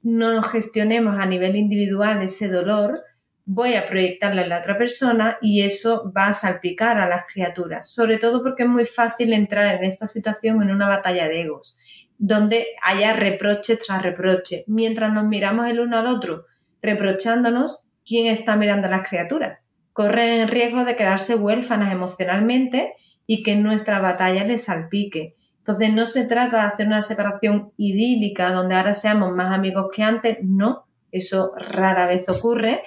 no 0.03 0.43
gestionemos 0.43 1.17
a 1.21 1.27
nivel 1.27 1.55
individual, 1.55 2.23
ese 2.23 2.49
dolor, 2.49 3.03
voy 3.51 3.77
a 3.77 3.87
proyectarlo 3.87 4.43
en 4.43 4.51
la 4.51 4.59
otra 4.59 4.77
persona 4.77 5.39
y 5.41 5.63
eso 5.63 6.13
va 6.15 6.27
a 6.27 6.35
salpicar 6.35 6.99
a 6.99 7.09
las 7.09 7.25
criaturas, 7.25 7.91
sobre 7.91 8.19
todo 8.19 8.43
porque 8.43 8.65
es 8.65 8.69
muy 8.69 8.85
fácil 8.85 9.33
entrar 9.33 9.75
en 9.75 9.85
esta 9.85 10.07
situación 10.07 10.63
en 10.63 10.71
una 10.71 10.87
batalla 10.87 11.27
de 11.29 11.41
egos, 11.41 11.79
donde 12.19 12.67
haya 12.83 13.15
reproche 13.15 13.79
tras 13.79 14.03
reproche. 14.03 14.65
Mientras 14.67 15.11
nos 15.15 15.25
miramos 15.25 15.67
el 15.67 15.81
uno 15.81 15.97
al 15.97 16.09
otro 16.09 16.45
reprochándonos, 16.83 17.89
¿quién 18.05 18.27
está 18.27 18.55
mirando 18.57 18.87
a 18.87 18.91
las 18.91 19.09
criaturas? 19.09 19.67
Corren 19.95 20.41
el 20.41 20.49
riesgo 20.49 20.85
de 20.85 20.95
quedarse 20.95 21.35
huérfanas 21.35 21.91
emocionalmente 21.91 22.93
y 23.27 23.43
que 23.43 23.57
nuestra 23.57 23.99
batalla 23.99 24.45
les 24.45 24.65
salpique. 24.65 25.37
Entonces 25.57 25.91
no 25.95 26.05
se 26.05 26.27
trata 26.27 26.59
de 26.59 26.69
hacer 26.69 26.87
una 26.87 27.01
separación 27.01 27.73
idílica 27.79 28.53
donde 28.53 28.75
ahora 28.75 28.93
seamos 28.93 29.33
más 29.33 29.55
amigos 29.55 29.87
que 29.91 30.03
antes, 30.03 30.37
no, 30.43 30.87
eso 31.13 31.53
rara 31.57 32.07
vez 32.07 32.29
ocurre, 32.29 32.83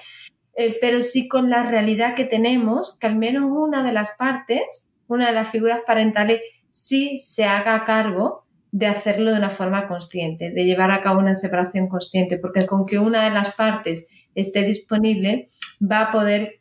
eh, 0.56 0.76
pero 0.80 1.02
sí 1.02 1.28
con 1.28 1.50
la 1.50 1.62
realidad 1.62 2.14
que 2.14 2.24
tenemos, 2.24 2.98
que 2.98 3.06
al 3.06 3.16
menos 3.16 3.44
una 3.50 3.82
de 3.82 3.92
las 3.92 4.10
partes, 4.18 4.92
una 5.06 5.26
de 5.26 5.32
las 5.32 5.48
figuras 5.48 5.80
parentales, 5.86 6.40
sí 6.70 7.18
se 7.18 7.44
haga 7.44 7.84
cargo 7.84 8.46
de 8.70 8.86
hacerlo 8.86 9.32
de 9.32 9.38
una 9.38 9.50
forma 9.50 9.86
consciente, 9.86 10.50
de 10.50 10.64
llevar 10.64 10.90
a 10.90 11.02
cabo 11.02 11.20
una 11.20 11.34
separación 11.34 11.88
consciente, 11.88 12.38
porque 12.38 12.64
con 12.66 12.86
que 12.86 12.98
una 12.98 13.24
de 13.24 13.30
las 13.30 13.54
partes 13.54 14.06
esté 14.34 14.62
disponible, 14.62 15.48
va 15.80 16.00
a 16.00 16.10
poder 16.10 16.60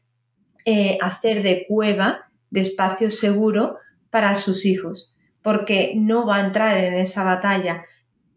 eh, 0.66 0.98
hacer 1.02 1.42
de 1.42 1.66
cueva, 1.68 2.30
de 2.50 2.60
espacio 2.60 3.10
seguro 3.10 3.78
para 4.10 4.36
sus 4.36 4.66
hijos. 4.66 5.16
porque 5.44 5.94
no 5.96 6.28
va 6.28 6.36
a 6.36 6.46
entrar 6.46 6.78
en 6.78 6.94
esa 6.94 7.24
batalla. 7.24 7.86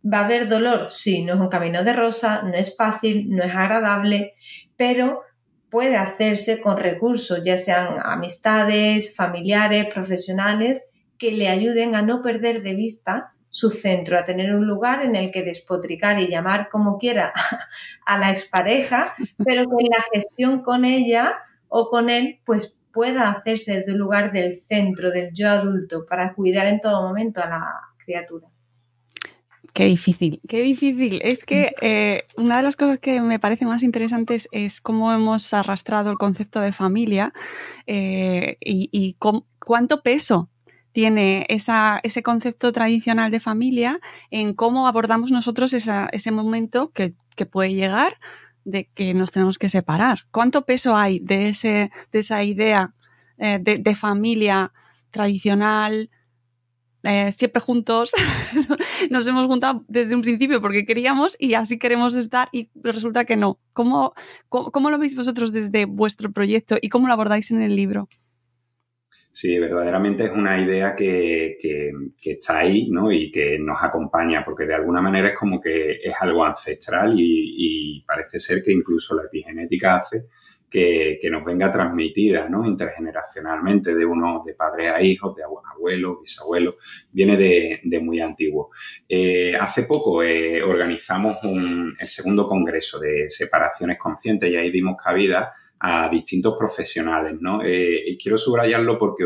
¿Va 0.02 0.20
a 0.20 0.25
haber 0.25 0.49
dolor? 0.49 0.88
Sí, 0.90 1.23
no 1.23 1.34
es 1.34 1.40
un 1.40 1.50
camino 1.50 1.84
de 1.84 1.92
rosa, 1.92 2.40
no 2.42 2.54
es 2.54 2.78
fácil, 2.78 3.28
no 3.28 3.44
es 3.44 3.54
agradable, 3.54 4.32
pero 4.78 5.20
puede 5.74 5.96
hacerse 5.96 6.60
con 6.60 6.76
recursos, 6.76 7.42
ya 7.42 7.56
sean 7.56 7.96
amistades, 8.04 9.12
familiares, 9.12 9.92
profesionales, 9.92 10.84
que 11.18 11.32
le 11.32 11.48
ayuden 11.48 11.96
a 11.96 12.02
no 12.02 12.22
perder 12.22 12.62
de 12.62 12.76
vista 12.76 13.34
su 13.48 13.70
centro, 13.70 14.16
a 14.16 14.24
tener 14.24 14.54
un 14.54 14.68
lugar 14.68 15.04
en 15.04 15.16
el 15.16 15.32
que 15.32 15.42
despotricar 15.42 16.20
y 16.20 16.28
llamar 16.28 16.68
como 16.70 16.96
quiera 16.96 17.32
a 18.06 18.18
la 18.18 18.30
expareja, 18.30 19.16
pero 19.44 19.64
que 19.64 19.88
la 19.90 20.04
gestión 20.12 20.62
con 20.62 20.84
ella 20.84 21.34
o 21.66 21.90
con 21.90 22.08
él, 22.08 22.38
pues 22.46 22.80
pueda 22.92 23.32
hacerse 23.32 23.78
desde 23.78 23.90
el 23.90 23.98
lugar 23.98 24.30
del 24.30 24.56
centro, 24.56 25.10
del 25.10 25.32
yo 25.32 25.50
adulto, 25.50 26.06
para 26.06 26.34
cuidar 26.34 26.68
en 26.68 26.78
todo 26.78 27.02
momento 27.02 27.42
a 27.42 27.48
la 27.48 27.72
criatura. 27.98 28.53
Qué 29.74 29.86
difícil, 29.86 30.40
qué 30.48 30.62
difícil. 30.62 31.20
Es 31.24 31.44
que 31.44 31.74
eh, 31.80 32.28
una 32.36 32.58
de 32.58 32.62
las 32.62 32.76
cosas 32.76 33.00
que 33.00 33.20
me 33.20 33.40
parece 33.40 33.66
más 33.66 33.82
interesantes 33.82 34.48
es 34.52 34.80
cómo 34.80 35.12
hemos 35.12 35.52
arrastrado 35.52 36.12
el 36.12 36.16
concepto 36.16 36.60
de 36.60 36.72
familia 36.72 37.32
eh, 37.88 38.56
y, 38.60 39.16
cuánto 39.58 40.00
peso 40.02 40.48
tiene 40.92 41.44
ese 41.48 42.22
concepto 42.22 42.70
tradicional 42.70 43.32
de 43.32 43.40
familia 43.40 43.98
en 44.30 44.54
cómo 44.54 44.86
abordamos 44.86 45.32
nosotros 45.32 45.72
ese 45.72 46.30
momento 46.30 46.92
que, 46.92 47.16
puede 47.50 47.74
llegar 47.74 48.18
de 48.64 48.88
que 48.94 49.12
nos 49.12 49.32
tenemos 49.32 49.58
que 49.58 49.68
separar. 49.68 50.20
¿Cuánto 50.30 50.64
peso 50.64 50.96
hay 50.96 51.18
de, 51.18 51.48
ese, 51.48 51.90
de 52.12 52.18
esa 52.20 52.44
idea 52.44 52.94
eh, 53.38 53.58
de, 53.60 53.94
familia 53.96 54.72
tradicional, 55.10 56.10
eh, 57.04 57.32
siempre 57.32 57.61
juntos. 57.61 58.12
Nos 59.11 59.26
hemos 59.26 59.46
juntado 59.46 59.84
desde 59.88 60.14
un 60.14 60.23
principio 60.23 60.61
porque 60.61 60.84
queríamos 60.84 61.37
y 61.38 61.54
así 61.54 61.78
queremos 61.78 62.14
estar 62.14 62.49
y 62.52 62.70
resulta 62.75 63.25
que 63.25 63.37
no. 63.37 63.58
¿Cómo, 63.73 64.14
cómo, 64.49 64.90
lo 64.90 64.99
veis 64.99 65.14
vosotros 65.14 65.52
desde 65.52 65.84
vuestro 65.84 66.32
proyecto 66.32 66.76
y 66.80 66.88
cómo 66.88 67.06
lo 67.06 67.12
abordáis 67.12 67.50
en 67.50 67.62
el 67.62 67.76
libro? 67.76 68.08
Sí, 69.30 69.58
verdaderamente 69.58 70.25
es 70.25 70.30
una 70.30 70.61
idea 70.61 70.94
que, 70.94 71.58
está 72.25 72.58
ahí 72.58 72.88
¿no? 72.88 73.11
y 73.11 73.32
que 73.32 73.58
nos 73.58 73.82
acompaña, 73.82 74.44
porque 74.44 74.64
de 74.64 74.76
alguna 74.76 75.02
manera 75.02 75.30
es 75.30 75.37
como 75.37 75.61
que 75.61 75.96
es 76.04 76.14
algo 76.20 76.44
ancestral 76.44 77.14
y 77.18 78.04
parece 78.06 78.38
ser 78.38 78.62
que 78.62 78.73
incluso 78.73 79.16
la 79.16 79.25
epigenética 79.25 79.96
hace 79.96 80.26
que, 80.71 81.21
nos 81.30 81.44
venga 81.44 81.71
transmitida 81.71 82.49
¿no? 82.49 82.66
intergeneracionalmente 82.66 83.94
de 83.94 84.04
uno 84.04 84.42
de 84.44 84.54
padre 84.54 84.90
a 84.90 85.00
hijos, 85.00 85.35
de 85.37 85.42
abuelo, 85.44 86.21
bisabuelo, 86.21 86.76
viene 87.12 87.37
de, 87.37 88.00
muy 88.00 88.21
antiguo. 88.21 88.71
Eh, 89.09 89.56
hace 89.56 89.85
poco 89.85 90.23
eh, 90.23 90.62
organizamos 90.62 91.38
el 91.44 92.09
segundo 92.09 92.47
congreso 92.47 92.99
de 92.99 93.26
separaciones 93.28 93.99
conscientes 93.99 94.50
y 94.50 94.56
ahí 94.56 94.71
dimos 94.71 94.97
cabida 95.02 95.52
a 95.78 96.09
distintos 96.09 96.56
profesionales. 96.59 97.37
¿no? 97.40 97.62
Eh, 97.62 98.02
y 98.06 98.18
quiero 98.18 98.37
subrayarlo 98.37 98.99
porque 98.99 99.25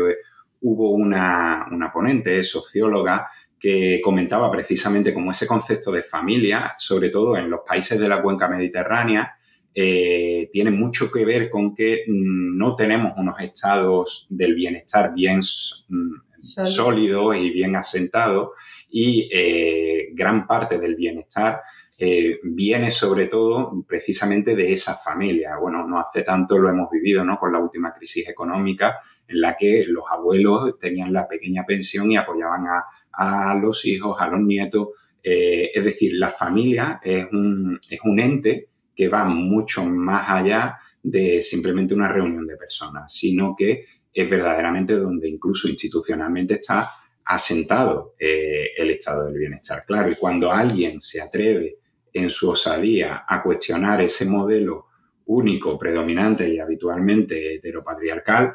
hubo 0.61 0.91
una, 0.91 1.67
una 1.71 1.91
ponente, 1.91 2.43
socióloga, 2.43 3.29
que 3.59 3.99
comentaba 4.01 4.49
precisamente 4.49 5.13
como 5.13 5.31
ese 5.31 5.45
concepto 5.45 5.91
de 5.91 6.01
familia, 6.01 6.75
sobre 6.77 7.09
todo 7.09 7.35
en 7.35 7.49
los 7.49 7.61
países 7.67 7.99
de 7.99 8.07
la 8.07 8.21
cuenca 8.21 8.47
mediterránea, 8.47 9.35
eh, 9.73 10.49
tiene 10.51 10.71
mucho 10.71 11.11
que 11.11 11.23
ver 11.23 11.49
con 11.49 11.75
que 11.75 12.03
mm, 12.07 12.57
no 12.57 12.75
tenemos 12.75 13.13
unos 13.17 13.39
estados 13.39 14.25
del 14.29 14.55
bienestar 14.55 15.13
bien 15.13 15.39
mm, 15.39 16.39
sólidos 16.39 17.35
y 17.37 17.51
bien 17.51 17.75
asentados 17.75 18.49
y 18.89 19.29
eh, 19.31 20.09
gran 20.13 20.47
parte 20.47 20.79
del 20.79 20.95
bienestar 20.95 21.61
eh, 21.97 22.39
viene 22.43 22.89
sobre 22.89 23.27
todo 23.27 23.85
precisamente 23.87 24.55
de 24.55 24.73
esa 24.73 24.95
familia. 24.95 25.57
Bueno, 25.57 25.85
no 25.87 25.99
hace 25.99 26.23
tanto 26.23 26.57
lo 26.57 26.69
hemos 26.69 26.89
vivido 26.89 27.23
¿no? 27.23 27.37
con 27.37 27.51
la 27.51 27.59
última 27.59 27.93
crisis 27.93 28.27
económica 28.27 28.97
en 29.27 29.41
la 29.41 29.55
que 29.55 29.83
los 29.85 30.05
abuelos 30.09 30.79
tenían 30.79 31.13
la 31.13 31.27
pequeña 31.27 31.65
pensión 31.67 32.11
y 32.11 32.17
apoyaban 32.17 32.65
a, 32.67 32.85
a 33.11 33.55
los 33.55 33.85
hijos, 33.85 34.19
a 34.19 34.27
los 34.27 34.41
nietos. 34.41 34.87
es 35.21 35.83
decir, 35.83 36.13
la 36.15 36.29
familia 36.29 36.99
es 37.03 37.27
un, 37.31 37.79
es 37.89 37.99
un 38.03 38.19
ente 38.19 38.69
que 38.99 39.07
va 39.07 39.23
mucho 39.23 39.85
más 39.85 40.29
allá 40.29 40.77
de 41.01 41.41
simplemente 41.41 41.93
una 41.93 42.11
reunión 42.11 42.45
de 42.45 42.57
personas, 42.57 43.13
sino 43.13 43.55
que 43.57 43.85
es 44.11 44.29
verdaderamente 44.29 44.97
donde 44.97 45.29
incluso 45.29 45.69
institucionalmente 45.69 46.55
está 46.55 46.91
asentado 47.23 48.15
eh, 48.19 48.71
el 48.75 48.89
estado 48.89 49.27
del 49.27 49.37
bienestar. 49.37 49.85
Claro, 49.87 50.11
y 50.11 50.15
cuando 50.15 50.51
alguien 50.51 50.99
se 50.99 51.21
atreve 51.21 51.77
en 52.11 52.29
su 52.29 52.49
osadía 52.49 53.23
a 53.25 53.41
cuestionar 53.41 54.01
ese 54.01 54.25
modelo 54.25 54.87
único, 55.27 55.77
predominante 55.77 56.49
y 56.49 56.59
habitualmente 56.59 57.55
heteropatriarcal, 57.55 58.53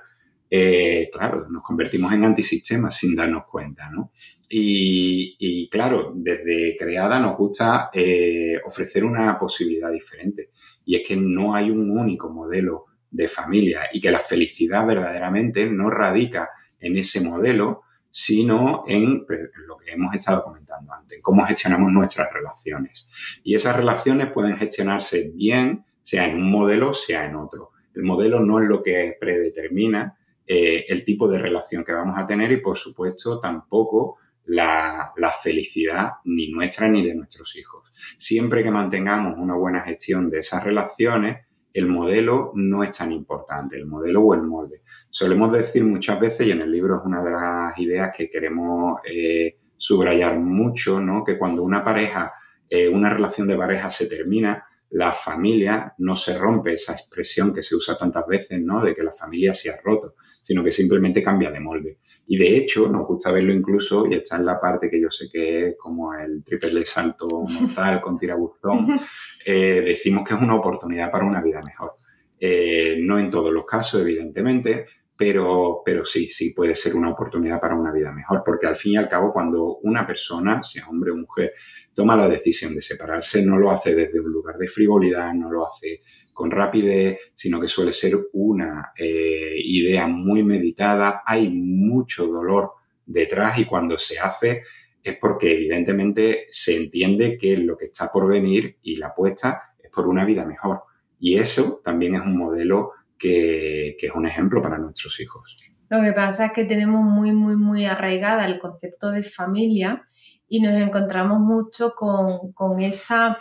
eh, 0.51 1.09
claro, 1.13 1.49
nos 1.49 1.63
convertimos 1.63 2.13
en 2.13 2.25
antisistemas 2.25 2.97
sin 2.97 3.17
darnos 3.17 3.45
cuenta, 3.47 3.91
¿no? 3.91 4.13
Y, 4.49 5.69
claro, 5.69 6.13
desde 6.15 6.77
creada 6.79 7.19
nos 7.19 7.37
gusta 7.37 7.91
eh, 7.93 8.61
ofrecer 8.65 9.05
una 9.05 9.39
posibilidad 9.39 9.91
diferente. 9.91 10.51
Y 10.85 10.97
es 10.97 11.07
que 11.07 11.17
no 11.17 11.55
hay 11.55 11.71
un 11.71 11.91
único 11.91 12.31
modelo 12.31 12.85
de 13.11 13.29
familia 13.29 13.89
y 13.93 14.01
que 14.01 14.11
la 14.11 14.21
felicidad 14.21 14.87
verdaderamente 14.87 15.67
no 15.67 15.91
radica 15.91 16.51
en 16.79 16.97
ese 16.99 17.21
modelo, 17.23 17.83
sino 18.11 18.85
en 18.87 19.27
pues, 19.27 19.51
lo 19.67 19.77
que 19.77 19.93
hemos 19.93 20.15
estado 20.15 20.45
comentando 20.45 20.93
antes, 20.93 21.19
cómo 21.23 21.45
gestionamos 21.47 21.93
nuestras 21.93 22.33
relaciones. 22.33 23.09
Y 23.43 23.55
esas 23.55 23.77
relaciones 23.77 24.31
pueden 24.33 24.57
gestionarse 24.57 25.33
bien, 25.35 25.85
sea 26.03 26.27
en 26.27 26.37
un 26.37 26.51
modelo, 26.51 26.95
sea 26.95 27.27
en 27.27 27.35
otro. 27.35 27.71
El 27.95 28.03
modelo 28.03 28.41
no 28.41 28.61
es 28.61 28.69
lo 28.69 28.83
que 28.83 29.17
predetermina, 29.19 30.17
eh, 30.47 30.85
el 30.89 31.05
tipo 31.05 31.29
de 31.29 31.39
relación 31.39 31.85
que 31.85 31.93
vamos 31.93 32.19
a 32.19 32.27
tener 32.27 32.53
y, 32.53 32.61
por 32.61 32.77
supuesto, 32.77 33.41
tampoco 33.41 34.19
la, 34.47 35.13
felicidad 35.43 36.13
ni 36.25 36.51
nuestra 36.51 36.89
ni 36.89 37.03
de 37.03 37.15
nuestros 37.15 37.57
hijos. 37.57 37.93
Siempre 38.19 38.63
que 38.63 38.71
mantengamos 38.71 39.39
una 39.39 39.55
buena 39.55 39.81
gestión 39.81 40.31
de 40.31 40.41
esas 40.41 40.63
relaciones, 40.63 41.47
el 41.73 41.87
modelo 41.87 42.53
no 42.55 42.83
es 42.83 42.97
tan 42.97 43.11
importante, 43.11 43.77
el 43.77 43.87
modelo 43.87 44.23
o 44.23 44.35
el 44.35 44.43
molde. 44.43 44.83
Solemos 45.11 45.53
decir 45.53 45.85
muchas 45.85 46.21
veces, 46.21 46.47
y 46.47 46.53
en 46.53 46.63
el 46.63 46.71
libro 46.71 46.99
es 46.99 47.03
una 47.05 47.23
de 47.23 47.31
las 47.33 47.79
ideas 47.79 48.15
que 48.17 48.31
queremos 48.31 49.01
eh, 49.05 49.57
subrayar 49.77 50.39
mucho, 50.39 51.01
¿no? 51.01 51.25
que 51.25 51.37
cuando 51.37 51.63
una 51.63 51.83
pareja, 51.83 52.33
eh, 52.69 52.89
una 52.89 53.11
relación 53.11 53.49
de 53.49 53.57
pareja 53.57 53.91
se 53.91 54.07
termina, 54.07 54.65
la 54.91 55.13
familia 55.13 55.93
no 55.99 56.15
se 56.15 56.39
rompe, 56.39 56.75
esa 56.75 56.93
expresión 56.93 57.53
que 57.53 57.63
se 57.63 57.75
usa 57.75 57.97
tantas 57.97 58.27
veces, 58.27 58.61
¿no? 58.61 58.85
De 58.85 58.95
que 58.95 59.03
la 59.03 59.13
familia 59.13 59.53
se 59.53 59.71
ha 59.71 59.81
roto, 59.83 60.15
sino 60.43 60.63
que 60.63 60.71
simplemente 60.71 61.23
cambia 61.23 61.51
de 61.51 61.61
molde. 61.61 61.99
Y 62.27 62.37
de 62.39 62.57
hecho, 62.57 62.89
nos 62.89 63.07
gusta 63.07 63.33
verlo 63.33 63.53
incluso, 63.53 64.07
y 64.07 64.15
está 64.15 64.37
en 64.37 64.47
la 64.47 64.61
parte 64.61 64.89
que 64.89 65.01
yo 65.01 65.11
sé 65.11 65.29
que 65.31 65.69
es 65.69 65.75
como 65.77 66.15
el 66.15 66.45
triple 66.45 66.85
salto 66.85 67.27
mortal 67.29 68.01
con 68.01 68.19
tirabuzón, 68.19 68.87
eh, 69.47 69.83
decimos 69.85 70.27
que 70.27 70.35
es 70.35 70.41
una 70.41 70.55
oportunidad 70.55 71.11
para 71.11 71.27
una 71.27 71.43
vida 71.43 71.61
mejor. 71.63 71.95
Eh, 72.39 72.99
no 73.01 73.19
en 73.19 73.31
todos 73.31 73.53
los 73.53 73.65
casos, 73.65 74.01
evidentemente, 74.01 74.85
pero, 75.17 75.83
pero 75.85 76.05
sí, 76.05 76.29
sí 76.29 76.51
puede 76.51 76.75
ser 76.75 76.95
una 76.97 77.11
oportunidad 77.11 77.61
para 77.61 77.77
una 77.77 77.93
vida 77.93 78.13
mejor, 78.13 78.43
porque 78.45 78.67
al 78.67 78.77
fin 78.77 78.93
y 78.93 78.97
al 78.97 79.09
cabo 79.09 79.33
cuando 79.33 79.79
una 79.83 80.07
persona, 80.07 80.63
sea 80.63 80.89
hombre 80.89 81.13
o 81.13 81.17
mujer, 81.17 81.53
toma 81.93 82.17
la 82.17 82.29
decisión 82.29 82.75
de 82.75 82.83
separarse, 82.83 83.43
no 83.43 83.59
lo 83.59 83.71
hace 83.71 83.95
desde 83.95 84.21
un 84.21 84.33
lugar 84.33 84.57
de 84.57 84.69
frivolidad, 84.69 85.33
no 85.33 85.51
lo 85.51 85.67
hace 85.67 86.03
con 86.33 86.51
rapidez, 86.51 87.19
sino 87.35 87.61
que 87.61 87.69
suele 87.69 87.93
ser 87.93 88.19
una 88.33 88.93
eh, 88.99 89.55
idea 89.57 90.09
muy 90.09 90.43
meditada, 90.43 91.23
hay 91.25 91.49
mucho 91.49 92.27
dolor 92.27 92.73
detrás 93.07 93.59
y 93.59 93.67
cuando 93.67 93.99
se 93.99 94.19
hace 94.19 94.63
es 95.03 95.19
porque 95.19 95.53
evidentemente 95.53 96.47
se 96.49 96.77
entiende 96.77 97.37
que 97.37 97.59
lo 97.59 97.77
que 97.77 97.87
está 97.87 98.11
por 98.11 98.27
venir 98.27 98.79
y 98.83 98.97
la 98.97 99.09
apuesta 99.09 99.75
es 99.81 99.91
por 99.91 100.09
una 100.09 100.25
vida 100.25 100.47
mejor. 100.47 100.81
Y 101.21 101.37
eso 101.37 101.81
también 101.85 102.15
es 102.15 102.23
un 102.23 102.37
modelo 102.37 102.93
que, 103.19 103.97
es 103.99 104.13
un 104.15 104.27
ejemplo 104.27 104.63
para 104.63 104.79
nuestros 104.79 105.21
hijos. 105.21 105.57
Lo 105.89 106.03
que 106.03 106.13
pasa 106.13 106.47
es 106.47 106.53
que 106.53 106.65
tenemos 106.65 107.03
muy, 107.03 107.33
muy, 107.33 107.57
muy 107.57 107.87
arraigada 107.87 108.47
el 108.47 108.59
concepto 108.59 109.11
de 109.11 109.23
familia 109.23 110.09
y 110.49 110.61
nos 110.61 110.75
encontramos 110.75 111.41
mucho 111.41 111.95
con, 111.95 112.81
esa 112.81 113.39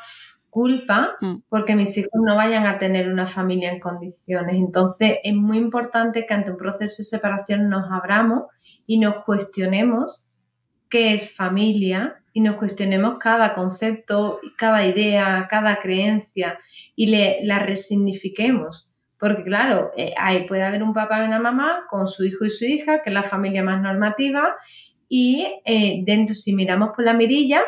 culpa 0.49 1.15
mm. 1.19 1.35
porque 1.49 1.75
mis 1.75 1.97
hijos 1.97 2.11
no 2.13 2.35
vayan 2.35 2.67
a 2.67 2.77
tener 2.77 3.09
una 3.09 3.27
familia 3.27 3.71
en 3.71 3.79
condiciones. 3.79 4.55
Entonces 4.55 5.17
es 5.23 5.33
muy 5.33 5.57
importante 5.57 6.25
que 6.25 6.33
ante 6.33 6.51
un 6.51 6.57
proceso 6.57 6.97
de 6.99 7.05
separación 7.05 7.69
nos 7.69 7.91
abramos 7.91 8.43
y 8.85 8.99
nos 8.99 9.23
cuestionemos 9.23 10.29
qué 10.89 11.15
es 11.15 11.35
familia 11.35 12.23
y 12.33 12.41
nos 12.41 12.57
cuestionemos 12.57 13.17
cada 13.19 13.53
concepto, 13.53 14.39
cada 14.57 14.85
idea, 14.85 15.47
cada 15.49 15.77
creencia 15.77 16.59
y 16.95 17.07
le, 17.07 17.39
la 17.43 17.59
resignifiquemos. 17.59 18.92
Porque 19.23 19.45
claro, 19.45 19.93
eh, 19.95 20.13
ahí 20.17 20.45
puede 20.49 20.63
haber 20.63 20.83
un 20.83 20.93
papá 20.93 21.23
y 21.23 21.27
una 21.27 21.39
mamá 21.39 21.85
con 21.89 22.09
su 22.09 22.25
hijo 22.25 22.43
y 22.43 22.49
su 22.49 22.65
hija, 22.65 23.01
que 23.01 23.09
es 23.09 23.13
la 23.13 23.23
familia 23.23 23.63
más 23.63 23.81
normativa, 23.81 24.57
y 25.07 25.47
eh, 25.63 26.01
dentro, 26.05 26.35
si 26.35 26.53
miramos 26.53 26.89
por 26.93 27.05
la 27.05 27.13
mirilla, 27.13 27.63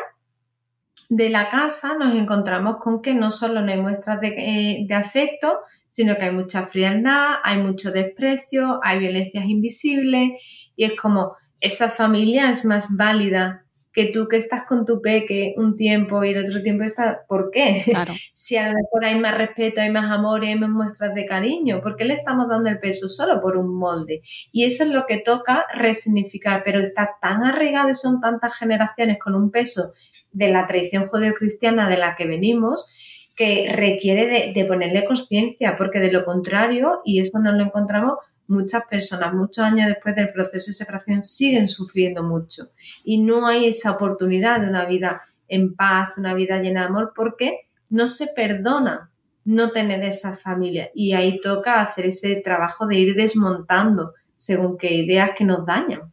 de 1.08 1.30
la 1.30 1.48
casa 1.48 1.96
nos 1.96 2.14
encontramos 2.14 2.76
con 2.76 3.00
que 3.00 3.14
no 3.14 3.30
solo 3.30 3.62
no 3.62 3.72
hay 3.72 3.80
muestras 3.80 4.18
eh, 4.22 4.84
de, 4.86 4.94
afecto, 4.94 5.60
sino 5.88 6.16
que 6.16 6.24
hay 6.24 6.32
mucha 6.32 6.66
frialdad, 6.66 7.36
hay 7.42 7.56
mucho 7.56 7.90
desprecio, 7.90 8.78
hay 8.82 8.98
violencias 8.98 9.46
invisibles 9.46 10.32
y 10.76 10.84
es 10.84 10.94
como 10.94 11.36
esa 11.60 11.88
familia 11.88 12.50
es 12.50 12.66
más 12.66 12.94
válida 12.94 13.64
que 13.96 14.12
tú 14.12 14.28
que 14.28 14.36
estás 14.36 14.64
con 14.64 14.84
tu 14.84 15.00
peque 15.00 15.54
un 15.56 15.74
tiempo 15.74 16.22
y 16.22 16.28
el 16.28 16.44
otro 16.44 16.62
tiempo 16.62 16.84
está, 16.84 17.24
¿por 17.26 17.50
qué? 17.50 17.80
Claro. 17.86 18.12
si 18.34 18.58
a 18.58 18.68
lo 18.68 18.74
mejor 18.74 19.06
hay 19.06 19.18
más 19.18 19.38
respeto, 19.38 19.80
hay 19.80 19.90
más 19.90 20.12
amor 20.12 20.44
y 20.44 20.48
hay 20.48 20.58
más 20.58 20.68
muestras 20.68 21.14
de 21.14 21.24
cariño, 21.24 21.80
¿por 21.80 21.96
qué 21.96 22.04
le 22.04 22.12
estamos 22.12 22.46
dando 22.46 22.68
el 22.68 22.78
peso 22.78 23.08
solo 23.08 23.40
por 23.40 23.56
un 23.56 23.74
molde? 23.74 24.20
Y 24.52 24.64
eso 24.64 24.84
es 24.84 24.90
lo 24.90 25.06
que 25.06 25.16
toca 25.16 25.64
resignificar, 25.72 26.60
pero 26.62 26.78
está 26.78 27.16
tan 27.22 27.42
arraigado 27.42 27.88
y 27.88 27.94
son 27.94 28.20
tantas 28.20 28.54
generaciones 28.54 29.18
con 29.18 29.34
un 29.34 29.50
peso 29.50 29.94
de 30.30 30.48
la 30.48 30.66
tradición 30.66 31.06
judeocristiana 31.06 31.88
de 31.88 31.96
la 31.96 32.16
que 32.16 32.26
venimos 32.26 32.86
que 33.34 33.72
requiere 33.72 34.26
de, 34.26 34.52
de 34.52 34.64
ponerle 34.66 35.06
conciencia, 35.06 35.76
porque 35.78 36.00
de 36.00 36.12
lo 36.12 36.26
contrario, 36.26 37.00
y 37.02 37.20
eso 37.20 37.38
no 37.38 37.52
lo 37.52 37.64
encontramos, 37.64 38.16
muchas 38.48 38.84
personas, 38.86 39.34
muchos 39.34 39.64
años 39.64 39.88
después 39.88 40.14
del 40.14 40.32
proceso 40.32 40.68
de 40.68 40.74
separación, 40.74 41.24
siguen 41.24 41.68
sufriendo 41.68 42.22
mucho. 42.22 42.70
Y 43.04 43.18
no 43.18 43.46
hay 43.46 43.66
esa 43.66 43.92
oportunidad 43.92 44.60
de 44.60 44.68
una 44.68 44.84
vida 44.84 45.22
en 45.48 45.74
paz, 45.74 46.16
una 46.16 46.34
vida 46.34 46.60
llena 46.60 46.80
de 46.80 46.86
amor, 46.86 47.12
porque 47.14 47.68
no 47.88 48.08
se 48.08 48.28
perdona 48.28 49.10
no 49.44 49.70
tener 49.70 50.02
esa 50.02 50.36
familia. 50.36 50.90
Y 50.94 51.12
ahí 51.12 51.40
toca 51.40 51.80
hacer 51.80 52.06
ese 52.06 52.36
trabajo 52.36 52.86
de 52.86 52.96
ir 52.96 53.14
desmontando 53.14 54.14
según 54.34 54.76
qué 54.76 54.94
ideas 54.94 55.30
que 55.36 55.44
nos 55.44 55.64
dañan. 55.64 56.12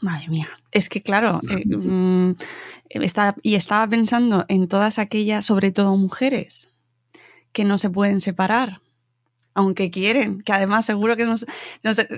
Madre 0.00 0.28
mía, 0.28 0.48
es 0.72 0.88
que 0.88 1.02
claro, 1.02 1.40
eh, 1.48 1.64
mm, 1.64 2.34
y 3.42 3.54
estaba 3.54 3.86
pensando 3.88 4.44
en 4.48 4.68
todas 4.68 4.98
aquellas, 4.98 5.46
sobre 5.46 5.70
todo 5.70 5.96
mujeres, 5.96 6.70
que 7.52 7.64
no 7.64 7.78
se 7.78 7.88
pueden 7.88 8.20
separar 8.20 8.80
aunque 9.54 9.90
quieren, 9.90 10.42
que 10.42 10.52
además 10.52 10.86
seguro 10.86 11.16
que 11.16 11.24
nos, 11.24 11.46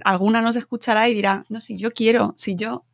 alguna 0.04 0.40
nos 0.40 0.56
escuchará 0.56 1.08
y 1.08 1.14
dirá, 1.14 1.44
no, 1.48 1.60
si 1.60 1.76
yo 1.76 1.90
quiero, 1.90 2.34
si 2.36 2.56
yo, 2.56 2.84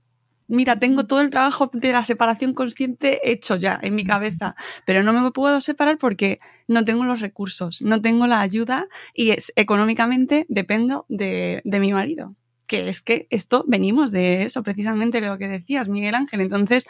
mira, 0.48 0.78
tengo 0.78 1.06
todo 1.06 1.20
el 1.20 1.30
trabajo 1.30 1.70
de 1.72 1.92
la 1.92 2.04
separación 2.04 2.54
consciente 2.54 3.20
hecho 3.30 3.56
ya 3.56 3.78
en 3.82 3.94
mi 3.94 4.04
cabeza, 4.04 4.56
pero 4.84 5.02
no 5.02 5.12
me 5.12 5.30
puedo 5.30 5.60
separar 5.60 5.98
porque 5.98 6.40
no 6.66 6.84
tengo 6.84 7.04
los 7.04 7.20
recursos, 7.20 7.80
no 7.82 8.02
tengo 8.02 8.26
la 8.26 8.40
ayuda 8.40 8.88
y 9.14 9.30
es, 9.30 9.52
económicamente 9.56 10.46
dependo 10.48 11.06
de, 11.08 11.62
de 11.64 11.80
mi 11.80 11.92
marido. 11.92 12.34
Que 12.66 12.88
es 12.88 13.02
que 13.02 13.26
esto 13.30 13.64
venimos 13.66 14.12
de 14.12 14.44
eso, 14.44 14.62
precisamente 14.62 15.20
de 15.20 15.26
lo 15.26 15.38
que 15.38 15.48
decías, 15.48 15.88
Miguel 15.88 16.14
Ángel. 16.14 16.40
Entonces, 16.40 16.86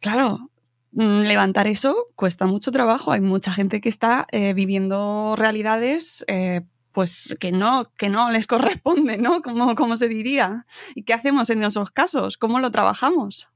claro, 0.00 0.50
levantar 0.96 1.66
eso 1.66 2.08
cuesta 2.14 2.46
mucho 2.46 2.72
trabajo. 2.72 3.12
Hay 3.12 3.20
mucha 3.20 3.52
gente 3.52 3.80
que 3.80 3.88
está 3.88 4.26
eh, 4.32 4.54
viviendo 4.54 5.34
realidades 5.36 6.24
eh, 6.28 6.62
pues 6.92 7.36
que 7.38 7.52
no, 7.52 7.92
que 7.98 8.08
no 8.08 8.30
les 8.30 8.46
corresponde, 8.46 9.18
¿no? 9.18 9.42
Como, 9.42 9.74
como 9.74 9.96
se 9.96 10.08
diría. 10.08 10.66
¿Y 10.94 11.04
qué 11.04 11.12
hacemos 11.12 11.50
en 11.50 11.62
esos 11.62 11.90
casos? 11.90 12.38
¿Cómo 12.38 12.58
lo 12.58 12.70
trabajamos? 12.70 13.50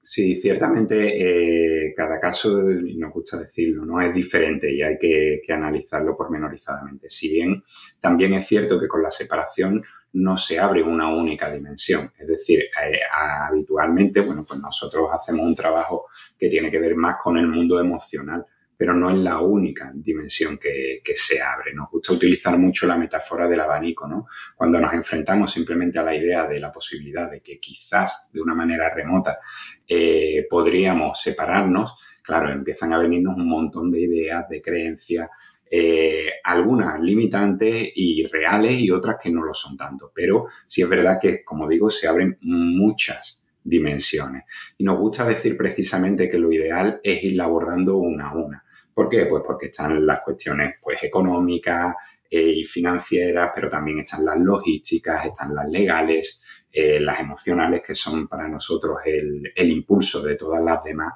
Sí, 0.00 0.36
ciertamente 0.36 1.86
eh, 1.88 1.94
cada 1.96 2.20
caso, 2.20 2.62
nos 2.62 3.12
gusta 3.12 3.38
decirlo, 3.38 3.86
¿no? 3.86 4.02
es 4.02 4.14
diferente 4.14 4.70
y 4.70 4.82
hay 4.82 4.98
que, 5.00 5.40
que, 5.44 5.52
analizarlo 5.52 6.14
pormenorizadamente. 6.14 7.08
Si 7.08 7.30
bien 7.30 7.62
también 7.98 8.34
es 8.34 8.46
cierto 8.46 8.78
que 8.78 8.86
con 8.86 9.02
la 9.02 9.10
separación 9.10 9.82
no 10.14 10.36
se 10.36 10.58
abre 10.58 10.82
una 10.82 11.08
única 11.08 11.50
dimensión. 11.50 12.12
Es 12.18 12.26
decir, 12.26 12.60
eh, 12.60 13.00
habitualmente, 13.10 14.20
bueno, 14.20 14.44
pues 14.46 14.60
nosotros 14.60 15.08
hacemos 15.12 15.46
un 15.46 15.56
trabajo 15.56 16.06
que 16.38 16.48
tiene 16.48 16.70
que 16.70 16.78
ver 16.78 16.94
más 16.94 17.16
con 17.20 17.36
el 17.36 17.48
mundo 17.48 17.80
emocional, 17.80 18.44
pero 18.76 18.94
no 18.94 19.10
es 19.10 19.16
la 19.16 19.40
única 19.40 19.90
dimensión 19.94 20.58
que, 20.58 21.00
se 21.14 21.40
abre. 21.40 21.72
Nos 21.74 21.90
gusta 21.90 22.12
utilizar 22.12 22.56
mucho 22.58 22.86
la 22.86 22.96
metáfora 22.96 23.48
del 23.48 23.60
abanico, 23.60 24.06
¿no? 24.06 24.26
Cuando 24.54 24.80
nos 24.80 24.92
enfrentamos 24.92 25.52
simplemente 25.52 25.98
a 25.98 26.02
la 26.02 26.14
idea 26.14 26.46
de 26.46 26.60
la 26.60 26.72
posibilidad 26.72 27.30
de 27.30 27.40
que 27.40 27.58
quizás 27.58 28.28
de 28.32 28.40
una 28.40 28.54
manera 28.54 28.92
remota 28.92 29.38
eh, 29.86 30.46
podríamos 30.48 31.20
separarnos, 31.20 31.96
claro, 32.22 32.52
empiezan 32.52 32.92
a 32.92 32.98
venirnos 32.98 33.36
un 33.36 33.48
montón 33.48 33.90
de 33.90 34.00
ideas, 34.00 34.48
de 34.48 34.60
creencias, 34.60 35.28
eh, 35.70 36.30
algunas 36.42 37.00
limitantes 37.00 37.92
y 37.94 38.26
reales 38.26 38.78
y 38.78 38.90
otras 38.90 39.16
que 39.22 39.30
no 39.30 39.42
lo 39.42 39.54
son 39.54 39.76
tanto. 39.76 40.12
Pero 40.14 40.46
sí 40.66 40.82
es 40.82 40.88
verdad 40.88 41.18
que, 41.20 41.42
como 41.44 41.68
digo, 41.68 41.90
se 41.90 42.06
abren 42.06 42.38
muchas 42.42 43.44
dimensiones. 43.62 44.44
Y 44.78 44.84
nos 44.84 44.98
gusta 44.98 45.26
decir 45.26 45.56
precisamente 45.56 46.28
que 46.28 46.38
lo 46.38 46.52
ideal 46.52 47.00
es 47.02 47.24
ir 47.24 47.40
abordando 47.40 47.96
una 47.96 48.30
a 48.30 48.36
una. 48.36 48.64
¿Por 48.92 49.08
qué? 49.08 49.26
Pues 49.26 49.42
porque 49.44 49.66
están 49.66 50.06
las 50.06 50.20
cuestiones 50.20 50.74
pues, 50.82 51.02
económicas 51.02 51.94
eh, 52.30 52.52
y 52.56 52.64
financieras, 52.64 53.50
pero 53.54 53.68
también 53.68 54.00
están 54.00 54.24
las 54.24 54.38
logísticas, 54.38 55.26
están 55.26 55.54
las 55.54 55.68
legales, 55.68 56.44
eh, 56.70 57.00
las 57.00 57.18
emocionales, 57.18 57.82
que 57.84 57.94
son 57.94 58.28
para 58.28 58.46
nosotros 58.46 58.98
el, 59.04 59.52
el 59.54 59.70
impulso 59.70 60.22
de 60.22 60.36
todas 60.36 60.62
las 60.62 60.84
demás 60.84 61.12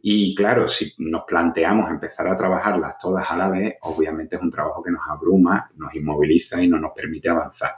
y 0.00 0.34
claro, 0.34 0.68
si 0.68 0.92
nos 0.98 1.22
planteamos 1.26 1.90
empezar 1.90 2.28
a 2.28 2.36
trabajarlas 2.36 2.98
todas 2.98 3.30
a 3.30 3.36
la 3.36 3.50
vez, 3.50 3.74
obviamente 3.82 4.36
es 4.36 4.42
un 4.42 4.50
trabajo 4.50 4.82
que 4.82 4.92
nos 4.92 5.02
abruma, 5.08 5.70
nos 5.76 5.94
inmoviliza 5.94 6.62
y 6.62 6.68
no 6.68 6.78
nos 6.78 6.92
permite 6.94 7.28
avanzar. 7.28 7.72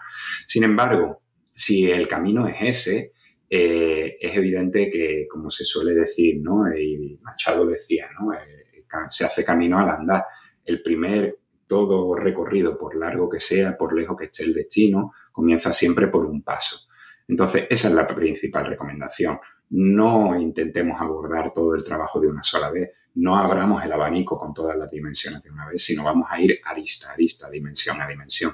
Sin 0.46 0.64
embargo, 0.64 1.22
si 1.54 1.90
el 1.90 2.06
camino 2.06 2.46
es 2.46 2.56
ese, 2.60 3.12
eh, 3.48 4.16
es 4.20 4.36
evidente 4.36 4.88
que, 4.90 5.26
como 5.30 5.50
se 5.50 5.64
suele 5.64 5.94
decir, 5.94 6.40
¿no? 6.42 6.72
Y 6.76 7.18
Machado 7.22 7.66
decía, 7.66 8.08
¿no? 8.18 8.34
Eh, 8.34 8.84
se 9.08 9.24
hace 9.24 9.42
camino 9.42 9.78
al 9.78 9.88
andar. 9.88 10.24
El 10.64 10.82
primer 10.82 11.38
todo 11.66 12.14
recorrido, 12.14 12.76
por 12.76 12.96
largo 12.96 13.30
que 13.30 13.40
sea, 13.40 13.76
por 13.76 13.96
lejos 13.96 14.16
que 14.16 14.24
esté 14.24 14.42
el 14.42 14.52
destino, 14.52 15.12
comienza 15.32 15.72
siempre 15.72 16.08
por 16.08 16.26
un 16.26 16.42
paso. 16.42 16.88
Entonces, 17.28 17.66
esa 17.70 17.88
es 17.88 17.94
la 17.94 18.06
principal 18.06 18.66
recomendación 18.66 19.38
no 19.70 20.38
intentemos 20.40 21.00
abordar 21.00 21.52
todo 21.52 21.74
el 21.74 21.84
trabajo 21.84 22.20
de 22.20 22.28
una 22.28 22.42
sola 22.42 22.70
vez, 22.70 22.90
no 23.14 23.36
abramos 23.36 23.84
el 23.84 23.92
abanico 23.92 24.38
con 24.38 24.52
todas 24.52 24.76
las 24.76 24.90
dimensiones 24.90 25.42
de 25.42 25.50
una 25.50 25.68
vez, 25.68 25.82
sino 25.84 26.04
vamos 26.04 26.28
a 26.30 26.40
ir 26.40 26.58
arista, 26.64 27.12
arista, 27.12 27.50
dimensión 27.50 28.00
a 28.00 28.08
dimensión. 28.08 28.52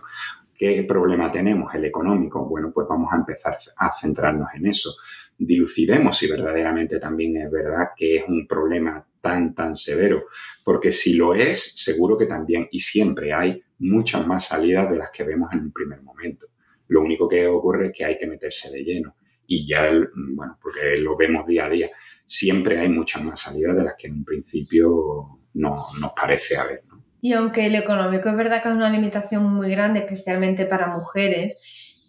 ¿Qué 0.55 0.85
problema 0.85 1.31
tenemos? 1.31 1.74
El 1.74 1.85
económico. 1.85 2.46
Bueno, 2.46 2.72
pues 2.72 2.87
vamos 2.88 3.12
a 3.12 3.16
empezar 3.16 3.57
a 3.76 3.92
centrarnos 3.92 4.48
en 4.55 4.66
eso. 4.66 4.94
Dilucidemos 5.37 6.16
si 6.16 6.31
verdaderamente 6.31 6.98
también 6.98 7.37
es 7.37 7.50
verdad 7.50 7.88
que 7.94 8.16
es 8.16 8.24
un 8.26 8.46
problema 8.46 9.07
tan, 9.20 9.55
tan 9.55 9.76
severo, 9.76 10.24
porque 10.64 10.92
si 10.92 11.14
lo 11.14 11.35
es, 11.35 11.72
seguro 11.76 12.16
que 12.16 12.26
también 12.26 12.68
y 12.70 12.81
siempre 12.81 13.35
hay 13.35 13.62
muchas 13.79 14.26
más 14.26 14.46
salidas 14.46 14.90
de 14.90 14.96
las 14.96 15.11
que 15.11 15.24
vemos 15.24 15.52
en 15.52 15.61
un 15.61 15.72
primer 15.72 16.02
momento. 16.02 16.46
Lo 16.88 17.02
único 17.02 17.29
que 17.29 17.46
ocurre 17.46 17.88
es 17.88 17.92
que 17.92 18.05
hay 18.05 18.16
que 18.16 18.26
meterse 18.26 18.70
de 18.70 18.83
lleno 18.83 19.16
y 19.46 19.66
ya, 19.66 19.90
bueno, 20.35 20.59
porque 20.62 20.98
lo 20.98 21.16
vemos 21.16 21.46
día 21.46 21.66
a 21.66 21.70
día, 21.70 21.90
siempre 22.24 22.78
hay 22.78 22.88
muchas 22.88 23.22
más 23.22 23.40
salidas 23.40 23.76
de 23.76 23.85
las 23.85 23.94
que 23.96 24.09
en 24.09 24.14
un 24.14 24.24
principio 24.24 25.40
no, 25.54 25.87
nos 26.00 26.12
parece 26.12 26.56
haber. 26.56 26.82
Y 27.20 27.32
aunque 27.32 27.66
el 27.66 27.74
económico 27.74 28.28
es 28.28 28.37
verdad 28.37 28.62
que 28.62 28.68
es 28.68 28.74
una 28.74 28.90
limitación 28.90 29.44
muy 29.44 29.70
grande, 29.70 30.00
especialmente 30.00 30.66
para 30.66 30.88
mujeres, 30.88 31.61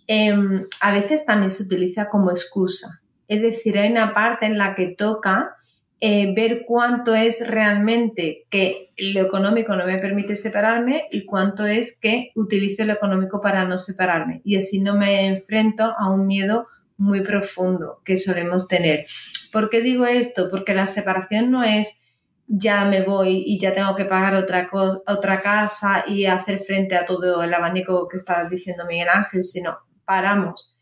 em, 0.07 0.61
a 0.81 0.91
veces 0.91 1.25
también 1.25 1.49
se 1.49 1.63
utiliza 1.63 2.09
como 2.09 2.29
excusa. 2.29 3.01
Es 3.27 3.41
decir, 3.41 3.77
hay 3.77 3.91
una 3.91 4.13
parte 4.13 4.45
en 4.45 4.57
la 4.57 4.75
que 4.75 4.95
toca 4.97 5.57
eh, 5.99 6.31
ver 6.35 6.65
cuánto 6.67 7.15
es 7.15 7.47
realmente 7.47 8.45
que 8.51 8.89
lo 8.99 9.19
económico 9.21 9.75
no 9.75 9.87
me 9.87 9.97
permite 9.97 10.35
separarme 10.35 11.07
y 11.09 11.25
cuánto 11.25 11.65
es 11.65 11.99
que 11.99 12.29
utilizo 12.35 12.85
lo 12.85 12.93
económico 12.93 13.41
para 13.41 13.65
no 13.65 13.79
separarme. 13.79 14.41
Y 14.43 14.57
así 14.57 14.79
no 14.79 14.95
me 14.95 15.25
enfrento 15.25 15.95
a 15.97 16.11
un 16.11 16.27
miedo 16.27 16.67
muy 16.97 17.21
profundo 17.21 18.01
que 18.03 18.17
solemos 18.17 18.67
tener. 18.67 19.05
¿Por 19.51 19.69
qué 19.69 19.81
digo 19.81 20.05
esto? 20.05 20.49
Porque 20.49 20.73
la 20.73 20.87
separación 20.87 21.51
no 21.51 21.63
es 21.63 22.01
ya 22.47 22.85
me 22.85 23.03
voy 23.03 23.43
y 23.45 23.59
ya 23.59 23.73
tengo 23.73 23.95
que 23.95 24.05
pagar 24.05 24.35
otra, 24.35 24.69
otra 24.71 25.41
casa 25.41 26.05
y 26.07 26.25
hacer 26.25 26.59
frente 26.59 26.95
a 26.95 27.05
todo 27.05 27.43
el 27.43 27.53
abanico 27.53 28.07
que 28.07 28.15
está 28.15 28.47
diciendo 28.47 28.85
Miguel 28.87 29.09
Ángel, 29.09 29.43
sino 29.43 29.77
paramos. 30.05 30.77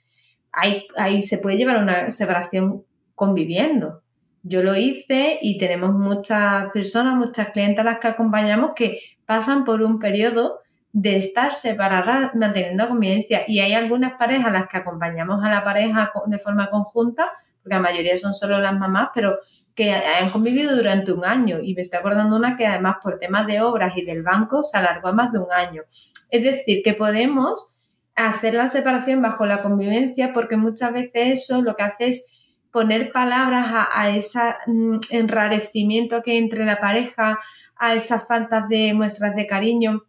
Ahí, 0.52 0.86
ahí 0.96 1.24
se 1.24 1.40
puede 1.40 1.58
llevar 1.58 1.82
una 1.82 2.12
separación 2.12 2.86
conviviendo. 3.16 4.04
Yo 4.44 4.62
lo 4.62 4.76
hice 4.76 5.40
y 5.42 5.58
tenemos 5.58 5.94
muchas 5.94 6.70
personas, 6.72 7.16
muchas 7.16 7.50
clientes 7.50 7.80
a 7.80 7.84
las 7.84 7.98
que 7.98 8.10
acompañamos 8.10 8.72
que 8.76 9.00
pasan 9.26 9.66
por 9.66 9.82
un 9.82 9.98
periodo 9.98 10.60
de 10.98 11.18
estar 11.18 11.54
separadas 11.54 12.34
manteniendo 12.36 12.88
convivencia. 12.88 13.44
Y 13.50 13.60
hay 13.60 13.74
algunas 13.74 14.14
parejas 14.14 14.48
a 14.48 14.52
las 14.52 14.68
que 14.70 14.78
acompañamos 14.78 15.44
a 15.44 15.50
la 15.50 15.62
pareja 15.62 16.10
de 16.28 16.40
forma 16.40 16.70
conjunta, 16.70 17.34
porque 17.62 17.76
la 17.76 17.82
mayoría 17.82 18.16
son 18.16 18.34
solo 18.34 18.60
las 18.60 18.80
mamás, 18.80 19.10
pero 19.14 19.34
que 19.76 19.94
han 19.94 20.30
convivido 20.30 20.74
durante 20.74 21.12
un 21.12 21.26
año. 21.26 21.60
Y 21.62 21.76
me 21.76 21.82
estoy 21.82 22.00
acordando 22.00 22.38
una 22.38 22.56
que 22.56 22.66
además 22.66 22.96
por 23.04 23.20
temas 23.20 23.46
de 23.46 23.60
obras 23.60 23.92
y 23.98 24.06
del 24.06 24.24
banco 24.24 24.64
se 24.64 24.78
alargó 24.78 25.10
a 25.10 25.12
más 25.12 25.34
de 25.34 25.40
un 25.40 25.52
año. 25.52 25.82
Es 26.30 26.42
decir, 26.42 26.82
que 26.82 26.94
podemos 26.94 27.76
hacer 28.16 28.54
la 28.54 28.70
separación 28.70 29.22
bajo 29.22 29.46
la 29.46 29.62
convivencia, 29.62 30.32
porque 30.32 30.56
muchas 30.56 30.94
veces 30.94 31.46
eso 31.46 31.62
lo 31.62 31.76
que 31.76 31.84
hace 31.84 32.08
es 32.08 32.32
poner 32.72 33.12
palabras 33.12 33.66
a, 33.70 34.10
ese 34.12 34.40
mm, 34.68 35.00
enrarecimiento 35.10 36.24
que 36.24 36.32
hay 36.32 36.38
entre 36.38 36.64
la 36.64 36.80
pareja, 36.80 37.38
a 37.76 37.96
esas 37.96 38.26
faltas 38.26 38.70
de 38.70 38.94
muestras 38.94 39.36
de 39.36 39.46
cariño 39.46 40.04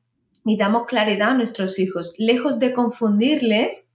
y 0.47 0.57
damos 0.57 0.87
claridad 0.87 1.31
a 1.31 1.35
nuestros 1.35 1.79
hijos. 1.79 2.15
Lejos 2.19 2.61
de 2.61 2.73
confundirles, 2.73 3.93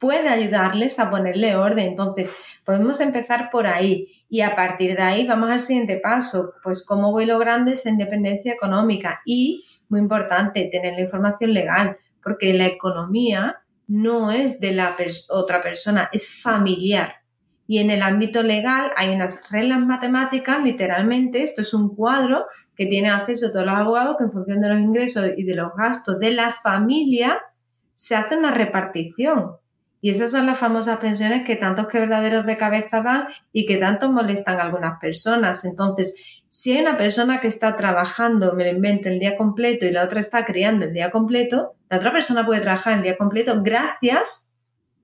puede 0.00 0.28
ayudarles 0.28 0.98
a 0.98 1.10
ponerle 1.10 1.54
orden. 1.54 1.86
Entonces, 1.86 2.34
podemos 2.64 3.00
empezar 3.00 3.50
por 3.52 3.68
ahí 3.68 4.08
y 4.28 4.40
a 4.40 4.56
partir 4.56 4.96
de 4.96 5.02
ahí 5.02 5.26
vamos 5.26 5.50
al 5.50 5.60
siguiente 5.60 6.00
paso, 6.02 6.54
pues 6.64 6.84
cómo 6.84 7.12
voy 7.12 7.24
logrando 7.24 7.70
esa 7.70 7.88
independencia 7.88 8.52
económica 8.52 9.20
y, 9.24 9.64
muy 9.88 10.00
importante, 10.00 10.68
tener 10.72 10.94
la 10.94 11.02
información 11.02 11.54
legal, 11.54 11.96
porque 12.20 12.52
la 12.52 12.66
economía 12.66 13.62
no 13.86 14.32
es 14.32 14.58
de 14.58 14.72
la 14.72 14.96
otra 15.30 15.62
persona, 15.62 16.10
es 16.12 16.42
familiar. 16.42 17.14
Y 17.68 17.78
en 17.78 17.90
el 17.90 18.02
ámbito 18.02 18.42
legal 18.42 18.90
hay 18.96 19.14
unas 19.14 19.48
reglas 19.52 19.78
matemáticas, 19.78 20.64
literalmente, 20.64 21.44
esto 21.44 21.60
es 21.60 21.72
un 21.74 21.94
cuadro 21.94 22.46
que 22.76 22.86
tiene 22.86 23.10
acceso 23.10 23.50
todos 23.52 23.66
los 23.66 23.74
abogados 23.74 24.16
que 24.16 24.24
en 24.24 24.32
función 24.32 24.60
de 24.60 24.68
los 24.68 24.80
ingresos 24.80 25.30
y 25.36 25.44
de 25.44 25.54
los 25.54 25.72
gastos 25.76 26.18
de 26.18 26.30
la 26.30 26.50
familia 26.50 27.40
se 27.92 28.16
hace 28.16 28.36
una 28.36 28.50
repartición. 28.50 29.56
Y 30.00 30.10
esas 30.10 30.32
son 30.32 30.46
las 30.46 30.58
famosas 30.58 30.98
pensiones 30.98 31.44
que 31.44 31.54
tantos 31.54 31.86
quebraderos 31.86 32.44
de 32.44 32.56
cabeza 32.56 33.02
dan 33.02 33.28
y 33.52 33.66
que 33.66 33.76
tanto 33.76 34.10
molestan 34.10 34.58
a 34.58 34.64
algunas 34.64 34.98
personas. 34.98 35.64
Entonces, 35.64 36.42
si 36.48 36.72
hay 36.72 36.80
una 36.80 36.98
persona 36.98 37.40
que 37.40 37.46
está 37.46 37.76
trabajando, 37.76 38.54
me 38.54 38.64
lo 38.64 38.70
invento, 38.70 39.08
el 39.08 39.20
día 39.20 39.36
completo 39.36 39.86
y 39.86 39.92
la 39.92 40.02
otra 40.02 40.18
está 40.18 40.44
criando 40.44 40.86
el 40.86 40.92
día 40.92 41.12
completo, 41.12 41.76
la 41.88 41.98
otra 41.98 42.10
persona 42.10 42.44
puede 42.44 42.60
trabajar 42.60 42.94
el 42.94 43.02
día 43.02 43.16
completo 43.16 43.62
gracias 43.62 44.56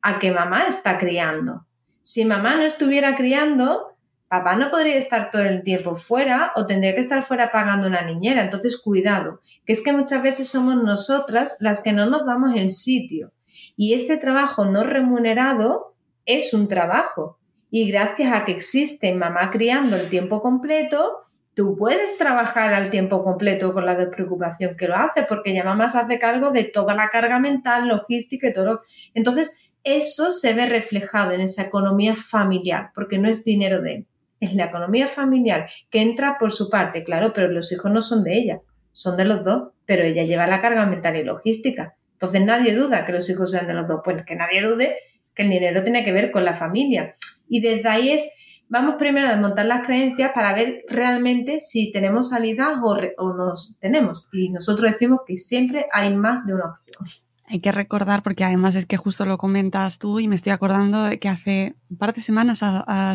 a 0.02 0.18
que 0.18 0.32
mamá 0.32 0.64
está 0.66 0.98
criando. 0.98 1.64
Si 2.02 2.24
mamá 2.24 2.56
no 2.56 2.62
estuviera 2.62 3.14
criando, 3.14 3.97
papá 4.28 4.56
no 4.56 4.70
podría 4.70 4.96
estar 4.96 5.30
todo 5.30 5.42
el 5.42 5.62
tiempo 5.62 5.96
fuera 5.96 6.52
o 6.54 6.66
tendría 6.66 6.94
que 6.94 7.00
estar 7.00 7.24
fuera 7.24 7.50
pagando 7.50 7.86
una 7.86 8.02
niñera. 8.02 8.42
Entonces, 8.42 8.78
cuidado, 8.78 9.40
que 9.64 9.72
es 9.72 9.82
que 9.82 9.92
muchas 9.92 10.22
veces 10.22 10.48
somos 10.48 10.76
nosotras 10.76 11.56
las 11.60 11.80
que 11.80 11.92
no 11.92 12.06
nos 12.06 12.26
damos 12.26 12.54
el 12.54 12.70
sitio. 12.70 13.32
Y 13.76 13.94
ese 13.94 14.16
trabajo 14.16 14.64
no 14.64 14.84
remunerado 14.84 15.94
es 16.26 16.52
un 16.52 16.68
trabajo. 16.68 17.38
Y 17.70 17.90
gracias 17.90 18.32
a 18.32 18.44
que 18.44 18.52
existe 18.52 19.12
mamá 19.14 19.50
criando 19.50 19.96
el 19.96 20.08
tiempo 20.08 20.40
completo, 20.40 21.18
tú 21.54 21.76
puedes 21.76 22.16
trabajar 22.18 22.72
al 22.72 22.90
tiempo 22.90 23.24
completo 23.24 23.72
con 23.72 23.84
la 23.84 23.96
despreocupación 23.96 24.76
que 24.76 24.88
lo 24.88 24.94
hace, 24.94 25.24
porque 25.24 25.54
ya 25.54 25.64
mamá 25.64 25.88
se 25.88 25.98
hace 25.98 26.18
cargo 26.18 26.50
de 26.50 26.64
toda 26.64 26.94
la 26.94 27.08
carga 27.08 27.38
mental, 27.38 27.88
logística 27.88 28.48
y 28.48 28.52
todo. 28.52 28.80
Entonces, 29.14 29.70
eso 29.84 30.32
se 30.32 30.54
ve 30.54 30.66
reflejado 30.66 31.32
en 31.32 31.40
esa 31.40 31.62
economía 31.62 32.14
familiar, 32.14 32.90
porque 32.94 33.18
no 33.18 33.28
es 33.28 33.44
dinero 33.44 33.80
de 33.80 33.94
él, 33.94 34.06
es 34.40 34.54
la 34.54 34.66
economía 34.66 35.06
familiar 35.06 35.68
que 35.90 36.00
entra 36.00 36.36
por 36.38 36.52
su 36.52 36.70
parte, 36.70 37.04
claro, 37.04 37.32
pero 37.32 37.48
los 37.48 37.72
hijos 37.72 37.90
no 37.92 38.02
son 38.02 38.24
de 38.24 38.36
ella, 38.36 38.60
son 38.92 39.16
de 39.16 39.24
los 39.24 39.44
dos, 39.44 39.70
pero 39.86 40.04
ella 40.04 40.24
lleva 40.24 40.46
la 40.46 40.60
carga 40.60 40.86
mental 40.86 41.16
y 41.16 41.24
logística. 41.24 41.96
Entonces 42.12 42.42
nadie 42.42 42.74
duda 42.74 43.06
que 43.06 43.12
los 43.12 43.30
hijos 43.30 43.52
sean 43.52 43.68
de 43.68 43.74
los 43.74 43.86
dos. 43.86 44.00
Pues 44.04 44.24
que 44.26 44.34
nadie 44.34 44.60
dude 44.60 44.96
que 45.34 45.44
el 45.44 45.50
dinero 45.50 45.84
tiene 45.84 46.04
que 46.04 46.12
ver 46.12 46.32
con 46.32 46.44
la 46.44 46.54
familia. 46.54 47.14
Y 47.48 47.60
desde 47.60 47.88
ahí 47.88 48.10
es, 48.10 48.28
vamos 48.68 48.96
primero 48.98 49.28
a 49.28 49.30
desmontar 49.30 49.66
las 49.66 49.86
creencias 49.86 50.32
para 50.34 50.52
ver 50.52 50.82
realmente 50.88 51.60
si 51.60 51.92
tenemos 51.92 52.30
salida 52.30 52.80
o, 52.82 52.98
o 53.18 53.32
nos 53.34 53.78
tenemos. 53.78 54.28
Y 54.32 54.50
nosotros 54.50 54.90
decimos 54.90 55.20
que 55.26 55.36
siempre 55.36 55.86
hay 55.92 56.12
más 56.12 56.44
de 56.44 56.54
una 56.54 56.72
opción. 56.72 57.27
Hay 57.50 57.60
que 57.60 57.72
recordar, 57.72 58.22
porque 58.22 58.44
además 58.44 58.74
es 58.74 58.84
que 58.84 58.98
justo 58.98 59.24
lo 59.24 59.38
comentas 59.38 59.98
tú 59.98 60.20
y 60.20 60.28
me 60.28 60.34
estoy 60.34 60.52
acordando 60.52 61.04
de 61.04 61.18
que 61.18 61.30
hace 61.30 61.76
un 61.88 61.96
par 61.96 62.12
de 62.12 62.20
semanas 62.20 62.62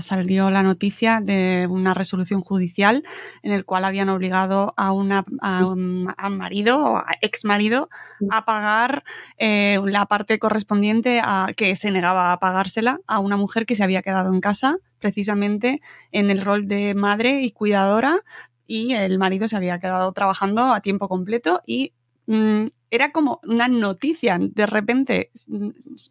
salió 0.04 0.50
la 0.50 0.64
noticia 0.64 1.22
de 1.22 1.68
una 1.70 1.94
resolución 1.94 2.42
judicial 2.42 3.04
en 3.44 3.52
el 3.52 3.64
cual 3.64 3.86
habían 3.86 4.10
obligado 4.10 4.74
a, 4.76 4.92
una, 4.92 5.24
a 5.40 5.68
un, 5.68 6.12
marido 6.32 6.84
o 6.84 7.04
ex 7.22 7.46
marido 7.46 7.90
a 8.32 8.44
pagar 8.44 9.04
eh, 9.38 9.80
la 9.86 10.08
parte 10.08 10.40
correspondiente 10.40 11.22
a 11.24 11.50
que 11.56 11.76
se 11.76 11.92
negaba 11.92 12.34
a 12.34 12.40
pagársela 12.40 13.02
a 13.06 13.20
una 13.20 13.38
mujer 13.38 13.68
que 13.68 13.76
se 13.76 13.84
había 13.84 14.02
quedado 14.02 14.34
en 14.34 14.42
casa 14.42 14.78
precisamente 14.98 15.80
en 16.12 16.32
el 16.32 16.42
rol 16.42 16.68
de 16.68 16.96
madre 16.96 17.42
y 17.42 17.52
cuidadora 17.52 18.22
y 18.66 18.94
el 18.94 19.20
marido 19.20 19.48
se 19.48 19.58
había 19.58 19.80
quedado 19.80 20.12
trabajando 20.14 20.74
a 20.74 20.82
tiempo 20.82 21.08
completo 21.08 21.62
y 21.68 21.94
mm, 22.28 22.68
era 22.94 23.12
como 23.12 23.40
una 23.44 23.68
noticia. 23.68 24.38
De 24.40 24.68
repente 24.68 25.32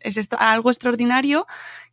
es 0.00 0.28
algo 0.36 0.70
extraordinario 0.70 1.46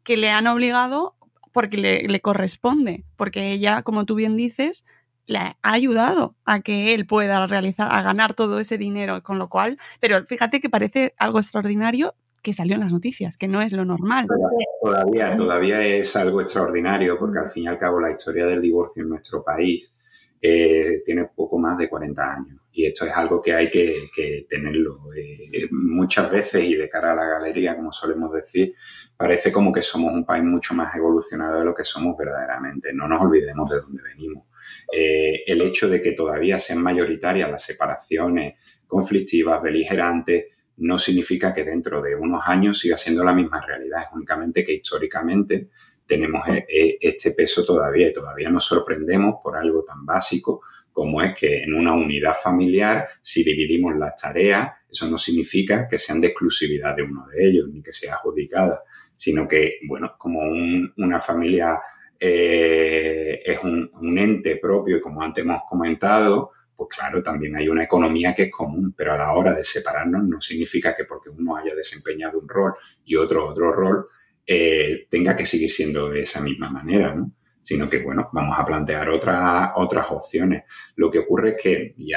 que 0.03 0.17
le 0.17 0.31
han 0.31 0.47
obligado 0.47 1.15
porque 1.51 1.77
le, 1.77 2.19
corresponde, 2.21 3.05
porque 3.15 3.51
ella, 3.51 3.83
como 3.83 4.05
tú 4.05 4.15
bien 4.15 4.35
dices, 4.35 4.85
le 5.27 5.37
ha 5.37 5.57
ayudado 5.61 6.35
a 6.45 6.61
que 6.61 6.95
él 6.95 7.05
pueda 7.05 7.45
realizar, 7.45 7.87
a 7.91 8.01
ganar 8.01 8.33
todo 8.33 8.59
ese 8.59 8.79
dinero, 8.79 9.21
con 9.21 9.37
lo 9.37 9.47
cual, 9.47 9.77
pero 9.99 10.25
fíjate 10.25 10.59
que 10.59 10.69
parece 10.69 11.13
algo 11.17 11.39
extraordinario 11.39 12.15
que 12.41 12.53
salió 12.53 12.73
en 12.75 12.81
las 12.81 12.91
noticias, 12.91 13.37
que 13.37 13.47
no 13.47 13.61
es 13.61 13.71
lo 13.73 13.85
normal. 13.85 14.25
Todavía, 14.81 15.35
todavía 15.35 15.85
es 15.85 16.15
algo 16.15 16.41
extraordinario, 16.41 17.17
porque 17.19 17.39
al 17.39 17.49
fin 17.49 17.63
y 17.65 17.67
al 17.67 17.77
cabo 17.77 17.99
la 17.99 18.11
historia 18.11 18.45
del 18.47 18.61
divorcio 18.61 19.03
en 19.03 19.09
nuestro 19.09 19.43
país 19.43 19.93
eh, 20.41 21.03
tiene 21.05 21.25
poco 21.25 21.59
más 21.59 21.77
de 21.77 21.89
40 21.89 22.33
años 22.33 22.58
y 22.79 22.85
esto 22.85 23.05
es 23.05 23.11
algo 23.13 23.41
que 23.41 23.53
hay 23.53 23.69
que, 23.69 24.45
tenerlo. 24.49 25.01
Eh, 25.13 25.67
muchas 25.71 26.31
veces, 26.31 26.63
y 26.63 26.75
de 26.75 26.87
cara 26.87 27.11
a 27.11 27.15
la 27.15 27.25
galería, 27.25 27.75
como 27.75 27.91
solemos 27.91 28.31
decir, 28.31 28.73
parece 29.17 29.51
como 29.51 29.73
que 29.73 29.81
somos 29.81 30.13
un 30.13 30.25
país 30.25 30.45
mucho 30.45 30.73
más 30.73 30.95
evolucionado 30.95 31.59
de 31.59 31.65
lo 31.65 31.75
que 31.75 31.83
somos 31.83 32.15
verdaderamente. 32.17 32.93
No 32.93 33.05
nos 33.09 33.21
olvidemos 33.21 33.69
de 33.69 33.81
dónde 33.81 34.01
venimos. 34.01 34.45
Eh, 34.93 35.43
el 35.45 35.61
hecho 35.61 35.89
de 35.89 35.99
que 35.99 36.13
todavía 36.13 36.57
sean 36.57 36.81
mayoritarias 36.81 37.51
las 37.51 37.63
separaciones 37.63 38.55
conflictivas, 38.87 39.61
beligerantes, 39.61 40.45
no 40.77 40.97
significa 40.97 41.53
que 41.53 41.65
dentro 41.65 42.01
de 42.01 42.15
unos 42.15 42.43
años 42.45 42.79
siga 42.79 42.97
siendo 42.97 43.25
la 43.25 43.33
misma 43.33 43.59
realidad. 43.59 44.03
Es 44.03 44.15
únicamente 44.15 44.63
que 44.63 44.75
históricamente 44.75 45.67
tenemos 46.09 46.41
eh, 46.47 46.97
este 46.99 47.31
peso 47.31 47.63
todavía. 47.63 48.09
Y 48.09 48.13
todavía 48.13 48.49
nos 48.49 48.65
sorprendemos 48.65 49.35
por 49.41 49.55
algo 49.55 49.83
tan 49.83 50.05
básico 50.05 50.61
como 50.91 51.21
es 51.21 51.33
que 51.33 51.63
en 51.63 51.75
una 51.75 51.93
unidad 51.93 52.33
familiar, 52.33 53.07
si 53.21 53.43
dividimos 53.43 53.95
las 53.95 54.19
tareas, 54.19 54.69
eso 54.89 55.07
no 55.07 55.17
significa 55.17 55.87
que 55.87 55.97
sean 55.97 56.19
de 56.19 56.27
exclusividad 56.27 56.95
de 56.95 57.03
uno 57.03 57.25
de 57.27 57.47
ellos, 57.47 57.69
ni 57.71 57.81
que 57.81 57.93
sea 57.93 58.15
adjudicada, 58.15 58.83
sino 59.15 59.47
que, 59.47 59.75
bueno, 59.87 60.15
como 60.17 60.41
una 60.97 61.19
familia 61.19 61.79
eh, 62.19 63.41
es 63.45 63.59
un, 63.63 63.89
un, 63.93 64.17
ente 64.17 64.57
propio 64.57 64.99
como 64.99 65.21
antes 65.21 65.45
hemos 65.45 65.61
comentado, 65.69 66.51
pues 66.75 66.89
claro, 66.97 67.23
también 67.23 67.55
hay 67.55 67.69
una 67.69 67.83
economía 67.83 68.33
que 68.33 68.43
es 68.43 68.51
común, 68.51 68.93
pero 68.97 69.13
a 69.13 69.17
la 69.17 69.31
hora 69.33 69.53
de 69.53 69.63
separarnos 69.63 70.23
no 70.23 70.41
significa 70.41 70.93
que 70.93 71.05
porque 71.05 71.29
uno 71.29 71.55
haya 71.55 71.75
desempeñado 71.75 72.39
un 72.39 72.49
rol 72.49 72.73
y 73.05 73.15
otro 73.15 73.47
otro 73.47 73.71
rol, 73.71 74.07
eh, 74.51 75.05
tenga 75.07 75.35
que 75.35 75.45
seguir 75.45 75.69
siendo 75.69 76.09
de 76.09 76.21
esa 76.21 76.41
misma 76.41 76.71
manera, 76.71 77.13
¿no? 77.13 77.31
sino 77.61 77.87
que, 77.87 77.99
bueno, 77.99 78.29
vamos 78.33 78.57
a 78.57 78.65
plantear 78.65 79.11
otras, 79.11 79.69
otras 79.75 80.07
opciones. 80.09 80.63
Lo 80.95 81.11
que 81.11 81.19
ocurre 81.19 81.51
es 81.51 81.61
que, 81.61 81.93
y 81.99 82.13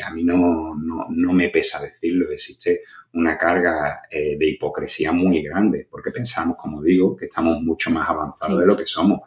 a, 0.00 0.10
mí 0.10 0.22
no, 0.22 0.76
no, 0.76 1.32
me 1.32 1.48
pesa 1.48 1.82
decirlo, 1.82 2.30
existe 2.30 2.82
una 3.14 3.36
carga 3.36 4.02
eh, 4.08 4.36
de 4.38 4.48
hipocresía 4.48 5.10
muy 5.10 5.42
grande, 5.42 5.88
porque 5.90 6.12
pensamos, 6.12 6.56
como 6.56 6.80
digo, 6.80 7.16
que 7.16 7.24
estamos 7.24 7.60
mucho 7.62 7.90
más 7.90 8.08
avanzados 8.08 8.60
de 8.60 8.66
lo 8.66 8.76
que 8.76 8.86
somos. 8.86 9.20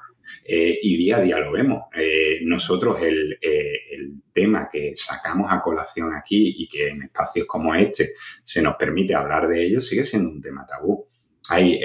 Eh, 0.46 0.80
y 0.82 0.96
día 0.96 1.18
a 1.18 1.22
día 1.22 1.40
lo 1.40 1.52
vemos. 1.52 1.84
Eh, 1.94 2.40
nosotros 2.44 3.02
el, 3.02 3.38
el, 3.42 4.22
tema 4.32 4.70
que 4.72 4.94
sacamos 4.96 5.52
a 5.52 5.62
colación 5.62 6.14
aquí 6.14 6.56
y 6.58 6.68
que 6.68 6.90
en 6.90 7.04
espacios 7.04 7.48
como 7.48 7.76
este 7.76 8.12
se 8.44 8.62
nos 8.62 8.76
permite 8.76 9.14
hablar 9.14 9.48
de 9.48 9.66
ello 9.66 9.80
sigue 9.80 10.04
siendo 10.04 10.30
un 10.30 10.42
tema 10.42 10.66
tabú 10.66 11.06
hay, 11.50 11.74
eh, 11.74 11.80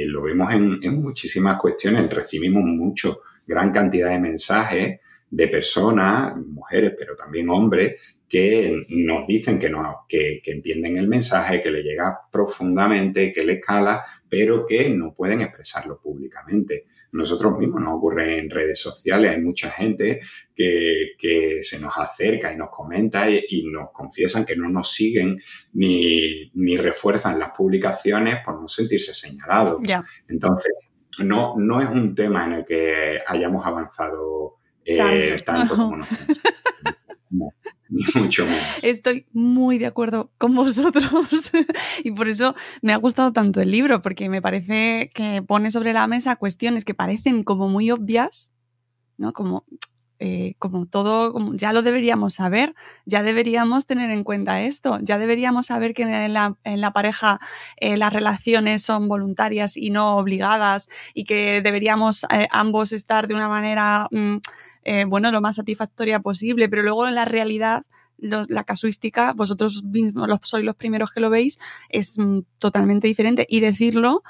eh, 0.00 0.06
lo 0.06 0.22
vemos 0.22 0.52
en, 0.52 0.80
muchísimas 1.00 1.58
cuestiones, 1.58 2.10
recibimos 2.10 2.62
mucho, 2.64 3.22
gran 3.46 3.72
cantidad 3.72 4.10
de 4.10 4.18
mensajes 4.18 5.00
de 5.30 5.48
personas, 5.48 6.34
mujeres, 6.36 6.94
pero 6.98 7.14
también 7.14 7.50
hombres, 7.50 8.16
que 8.28 8.82
nos 8.90 9.26
dicen 9.26 9.58
que, 9.58 9.70
no, 9.70 10.04
que, 10.06 10.40
que, 10.42 10.52
entienden 10.52 10.98
el 10.98 11.08
mensaje, 11.08 11.60
que 11.60 11.70
le 11.70 11.82
llega 11.82 12.18
profundamente, 12.30 13.32
que 13.32 13.42
le 13.42 13.54
escala, 13.54 14.02
pero 14.28 14.66
que 14.66 14.90
no 14.90 15.14
pueden 15.14 15.40
expresarlo 15.40 15.98
públicamente. 15.98 16.86
Nosotros 17.12 17.58
mismos 17.58 17.80
nos 17.80 17.96
ocurre 17.96 18.38
en 18.38 18.50
redes 18.50 18.80
sociales, 18.80 19.30
hay 19.30 19.40
mucha 19.40 19.70
gente 19.70 20.20
que, 20.54 21.12
que 21.18 21.62
se 21.62 21.80
nos 21.80 21.96
acerca 21.96 22.52
y 22.52 22.56
nos 22.56 22.68
comenta 22.70 23.30
y, 23.30 23.64
nos 23.70 23.90
confiesan 23.92 24.44
que 24.44 24.56
no 24.56 24.68
nos 24.68 24.92
siguen 24.92 25.40
ni, 25.72 26.50
ni, 26.54 26.76
refuerzan 26.76 27.38
las 27.38 27.50
publicaciones 27.50 28.40
por 28.44 28.60
no 28.60 28.68
sentirse 28.68 29.14
señalados. 29.14 29.80
Entonces, 30.28 30.72
no, 31.24 31.56
no 31.56 31.80
es 31.80 31.88
un 31.88 32.14
tema 32.14 32.44
en 32.44 32.52
el 32.52 32.64
que 32.64 33.18
hayamos 33.26 33.64
avanzado 33.66 34.57
eh, 34.88 35.36
tanto, 35.44 35.76
como 35.76 35.96
nos 35.96 36.08
no, 37.30 37.52
ni 37.88 38.04
mucho 38.14 38.44
menos. 38.44 38.60
Estoy 38.82 39.26
muy 39.32 39.78
de 39.78 39.86
acuerdo 39.86 40.30
con 40.38 40.54
vosotros 40.54 41.52
y 42.04 42.10
por 42.12 42.28
eso 42.28 42.54
me 42.82 42.92
ha 42.92 42.96
gustado 42.96 43.32
tanto 43.32 43.60
el 43.60 43.70
libro, 43.70 44.02
porque 44.02 44.28
me 44.28 44.42
parece 44.42 45.10
que 45.14 45.42
pone 45.42 45.70
sobre 45.70 45.92
la 45.92 46.06
mesa 46.06 46.36
cuestiones 46.36 46.84
que 46.84 46.94
parecen 46.94 47.44
como 47.44 47.68
muy 47.68 47.90
obvias, 47.90 48.52
¿no? 49.16 49.32
Como 49.32 49.64
eh, 50.20 50.54
como 50.58 50.86
todo, 50.86 51.32
ya 51.54 51.72
lo 51.72 51.82
deberíamos 51.82 52.34
saber, 52.34 52.74
ya 53.06 53.22
deberíamos 53.22 53.86
tener 53.86 54.10
en 54.10 54.24
cuenta 54.24 54.62
esto, 54.62 54.98
ya 55.00 55.16
deberíamos 55.16 55.66
saber 55.66 55.94
que 55.94 56.02
en 56.02 56.32
la, 56.32 56.90
pareja 56.92 57.38
eh, 57.76 57.96
las 57.96 58.12
relaciones 58.12 58.82
son 58.82 59.06
voluntarias 59.06 59.76
y 59.76 59.90
no 59.90 60.16
obligadas 60.16 60.88
y 61.14 61.22
que 61.22 61.62
deberíamos 61.62 62.24
eh, 62.32 62.48
ambos 62.50 62.90
estar 62.90 63.28
de 63.28 63.34
una 63.34 63.48
manera, 63.48 64.08
mm, 64.10 64.38
bueno, 65.06 65.30
lo 65.30 65.40
más 65.40 65.56
satisfactoria 65.56 66.20
posible, 66.20 66.68
pero 66.68 66.82
luego 66.82 67.06
en 67.06 67.14
la 67.14 67.24
realidad 67.24 67.82
la 68.18 68.64
casuística, 68.64 69.32
vosotros 69.32 69.84
mismos 69.84 70.28
sois 70.42 70.64
los 70.64 70.76
primeros 70.76 71.12
que 71.12 71.20
lo 71.20 71.30
veis, 71.30 71.58
es 71.88 72.18
mm, 72.18 72.40
totalmente 72.58 73.06
diferente 73.06 73.46
y 73.48 73.60
decirlo 73.60 74.22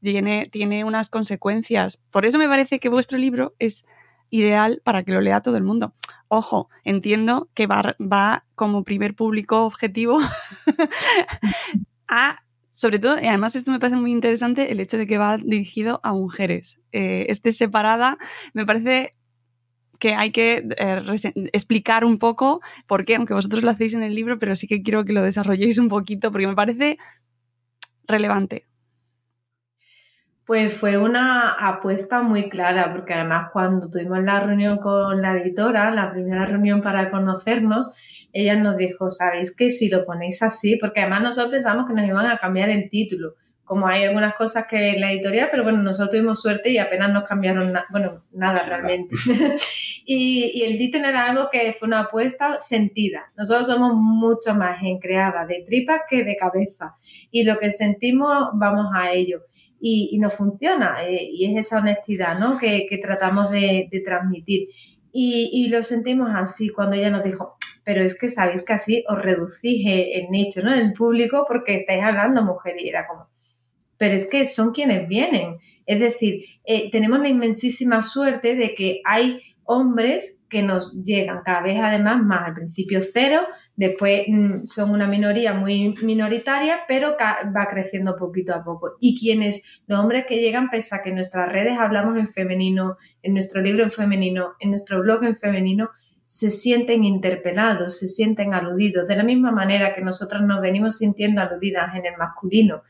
tiene, 0.00 0.46
tiene 0.46 0.84
unas 0.84 1.10
consecuencias. 1.10 1.98
Por 2.10 2.26
eso 2.26 2.38
me 2.38 2.48
parece 2.48 2.78
que 2.78 2.88
vuestro 2.88 3.18
libro 3.18 3.54
es 3.58 3.84
ideal 4.30 4.80
para 4.84 5.02
que 5.02 5.12
lo 5.12 5.20
lea 5.20 5.42
todo 5.42 5.56
el 5.56 5.64
mundo. 5.64 5.94
Ojo, 6.28 6.68
entiendo 6.84 7.48
que 7.54 7.66
va, 7.66 8.44
como 8.54 8.84
primer 8.84 9.14
público 9.14 9.64
objetivo 9.64 10.20
a 12.08 12.42
sobre 12.80 12.98
todo, 12.98 13.20
y 13.20 13.26
además 13.26 13.56
esto 13.56 13.70
me 13.70 13.78
parece 13.78 14.00
muy 14.00 14.10
interesante, 14.10 14.72
el 14.72 14.80
hecho 14.80 14.96
de 14.96 15.06
que 15.06 15.18
va 15.18 15.36
dirigido 15.36 16.00
a 16.02 16.14
mujeres. 16.14 16.80
Eh, 16.92 17.26
este 17.28 17.52
separada 17.52 18.16
me 18.54 18.64
parece 18.64 19.14
que 19.98 20.14
hay 20.14 20.30
que 20.30 20.66
eh, 20.78 21.48
explicar 21.52 22.06
un 22.06 22.18
poco 22.18 22.62
por 22.86 23.04
qué, 23.04 23.16
aunque 23.16 23.34
vosotros 23.34 23.62
lo 23.62 23.70
hacéis 23.70 23.92
en 23.92 24.02
el 24.02 24.14
libro, 24.14 24.38
pero 24.38 24.56
sí 24.56 24.66
que 24.66 24.80
quiero 24.80 25.04
que 25.04 25.12
lo 25.12 25.22
desarrolléis 25.22 25.76
un 25.76 25.90
poquito 25.90 26.32
porque 26.32 26.46
me 26.46 26.54
parece 26.54 26.96
relevante. 28.08 28.66
Pues 30.46 30.72
fue 30.72 30.96
una 30.96 31.50
apuesta 31.50 32.22
muy 32.22 32.48
clara, 32.48 32.94
porque 32.94 33.12
además 33.12 33.50
cuando 33.52 33.90
tuvimos 33.90 34.22
la 34.24 34.40
reunión 34.40 34.78
con 34.78 35.20
la 35.20 35.36
editora, 35.36 35.90
la 35.90 36.10
primera 36.12 36.46
reunión 36.46 36.80
para 36.80 37.10
conocernos, 37.10 38.19
ella 38.32 38.56
nos 38.56 38.76
dijo, 38.76 39.10
sabéis 39.10 39.54
que 39.54 39.70
si 39.70 39.88
lo 39.88 40.04
ponéis 40.04 40.42
así, 40.42 40.76
porque 40.76 41.00
además 41.00 41.22
nosotros 41.22 41.52
pensamos 41.52 41.86
que 41.86 41.94
nos 41.94 42.06
iban 42.06 42.26
a 42.26 42.38
cambiar 42.38 42.70
el 42.70 42.88
título, 42.88 43.34
como 43.64 43.86
hay 43.86 44.04
algunas 44.04 44.34
cosas 44.34 44.66
que 44.66 44.90
en 44.90 45.00
la 45.00 45.12
editorial, 45.12 45.48
pero 45.50 45.62
bueno, 45.62 45.78
nosotros 45.82 46.10
tuvimos 46.10 46.42
suerte 46.42 46.70
y 46.70 46.78
apenas 46.78 47.12
nos 47.12 47.22
cambiaron, 47.22 47.72
bueno, 47.90 48.24
nada 48.32 48.64
realmente. 48.66 49.14
y, 50.04 50.50
y, 50.54 50.62
el 50.62 50.76
título 50.76 51.06
era 51.06 51.30
algo 51.30 51.48
que 51.52 51.72
fue 51.78 51.86
una 51.86 52.00
apuesta 52.00 52.58
sentida. 52.58 53.32
Nosotros 53.36 53.68
somos 53.68 53.92
mucho 53.94 54.56
más 54.56 54.82
en 54.82 54.98
creada 54.98 55.46
de 55.46 55.64
tripas 55.64 56.02
que 56.08 56.24
de 56.24 56.36
cabeza 56.36 56.96
y 57.30 57.44
lo 57.44 57.58
que 57.58 57.70
sentimos 57.70 58.48
vamos 58.54 58.88
a 58.92 59.12
ello 59.12 59.42
y, 59.80 60.18
no 60.18 60.30
funciona. 60.30 61.04
Eh, 61.04 61.28
y 61.32 61.50
es 61.50 61.66
esa 61.66 61.78
honestidad 61.78 62.38
¿no? 62.38 62.58
que, 62.58 62.86
tratamos 63.02 63.50
de, 63.50 63.88
transmitir. 64.04 64.68
Y, 65.12 65.68
lo 65.68 65.82
sentimos 65.82 66.30
así 66.34 66.68
cuando 66.68 66.96
ella 66.96 67.10
nos 67.10 67.24
dijo, 67.24 67.56
pero 67.84 68.02
es 68.02 68.18
que 68.18 68.28
sabéis 68.28 68.62
que 68.62 68.72
así 68.72 69.04
os 69.08 69.20
reducís 69.20 69.84
en 69.86 70.34
hecho, 70.34 70.62
¿no? 70.62 70.72
En 70.72 70.80
el 70.80 70.92
público 70.92 71.44
porque 71.46 71.74
estáis 71.74 72.02
hablando 72.02 72.42
mujer 72.42 72.76
y 72.78 72.88
era 72.88 73.06
como, 73.06 73.28
pero 73.96 74.14
es 74.14 74.26
que 74.26 74.46
son 74.46 74.72
quienes 74.72 75.08
vienen. 75.08 75.56
Es 75.86 76.00
decir, 76.00 76.44
eh, 76.64 76.90
tenemos 76.90 77.20
la 77.20 77.28
inmensísima 77.28 78.02
suerte 78.02 78.54
de 78.54 78.74
que 78.74 79.00
hay 79.04 79.40
hombres 79.64 80.42
que 80.48 80.62
nos 80.62 81.02
llegan 81.02 81.42
cada 81.44 81.62
vez 81.62 81.78
además 81.78 82.22
más 82.22 82.48
al 82.48 82.54
principio 82.54 83.00
cero, 83.02 83.40
Después 83.80 84.24
mm, 84.28 84.66
son 84.66 84.90
una 84.90 85.06
minoría 85.06 85.54
muy 85.54 85.94
minoritaria, 86.02 86.80
pero 86.86 87.16
va 87.18 87.66
creciendo 87.70 88.14
poquito 88.14 88.54
a 88.54 88.62
poco. 88.62 88.96
Y 89.00 89.18
quienes, 89.18 89.80
los 89.86 89.98
hombres 89.98 90.26
que 90.28 90.38
llegan, 90.38 90.68
pese 90.68 90.94
a 90.94 91.02
que 91.02 91.08
en 91.08 91.14
nuestras 91.14 91.50
redes 91.50 91.78
hablamos 91.78 92.18
en 92.18 92.28
femenino, 92.28 92.98
en 93.22 93.32
nuestro 93.32 93.62
libro 93.62 93.82
en 93.82 93.90
femenino, 93.90 94.52
en 94.60 94.68
nuestro 94.68 95.00
blog 95.00 95.24
en 95.24 95.34
femenino, 95.34 95.88
se 96.30 96.48
sienten 96.50 97.02
interpelados, 97.02 97.98
se 97.98 98.06
sienten 98.06 98.54
aludidos, 98.54 99.08
de 99.08 99.16
la 99.16 99.24
misma 99.24 99.50
manera 99.50 99.92
que 99.92 100.00
nosotros 100.00 100.42
nos 100.42 100.60
venimos 100.60 100.98
sintiendo 100.98 101.40
aludidas 101.40 101.96
en 101.96 102.06
el 102.06 102.16
masculino. 102.16 102.84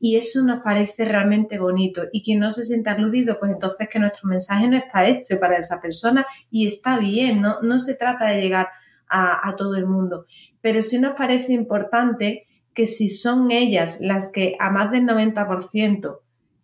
Y 0.00 0.16
eso 0.16 0.42
nos 0.42 0.62
parece 0.62 1.04
realmente 1.04 1.58
bonito. 1.58 2.04
Y 2.10 2.22
quien 2.22 2.40
no 2.40 2.50
se 2.50 2.64
siente 2.64 2.88
aludido, 2.88 3.38
pues 3.38 3.52
entonces 3.52 3.90
que 3.90 3.98
nuestro 3.98 4.30
mensaje 4.30 4.66
no 4.66 4.78
está 4.78 5.04
hecho 5.04 5.38
para 5.38 5.58
esa 5.58 5.78
persona 5.78 6.26
y 6.50 6.66
está 6.66 6.98
bien, 6.98 7.42
no, 7.42 7.60
no 7.60 7.78
se 7.78 7.96
trata 7.96 8.28
de 8.28 8.40
llegar 8.40 8.68
a, 9.10 9.54
todo 9.58 9.74
el 9.74 9.84
mundo. 9.84 10.24
Pero 10.62 10.80
sí 10.80 10.98
nos 10.98 11.12
parece 11.12 11.52
importante 11.52 12.46
que 12.72 12.86
si 12.86 13.08
son 13.08 13.50
ellas 13.50 13.98
las 14.00 14.32
que 14.32 14.56
a 14.58 14.70
más 14.70 14.90
del 14.90 15.04
90% 15.04 16.20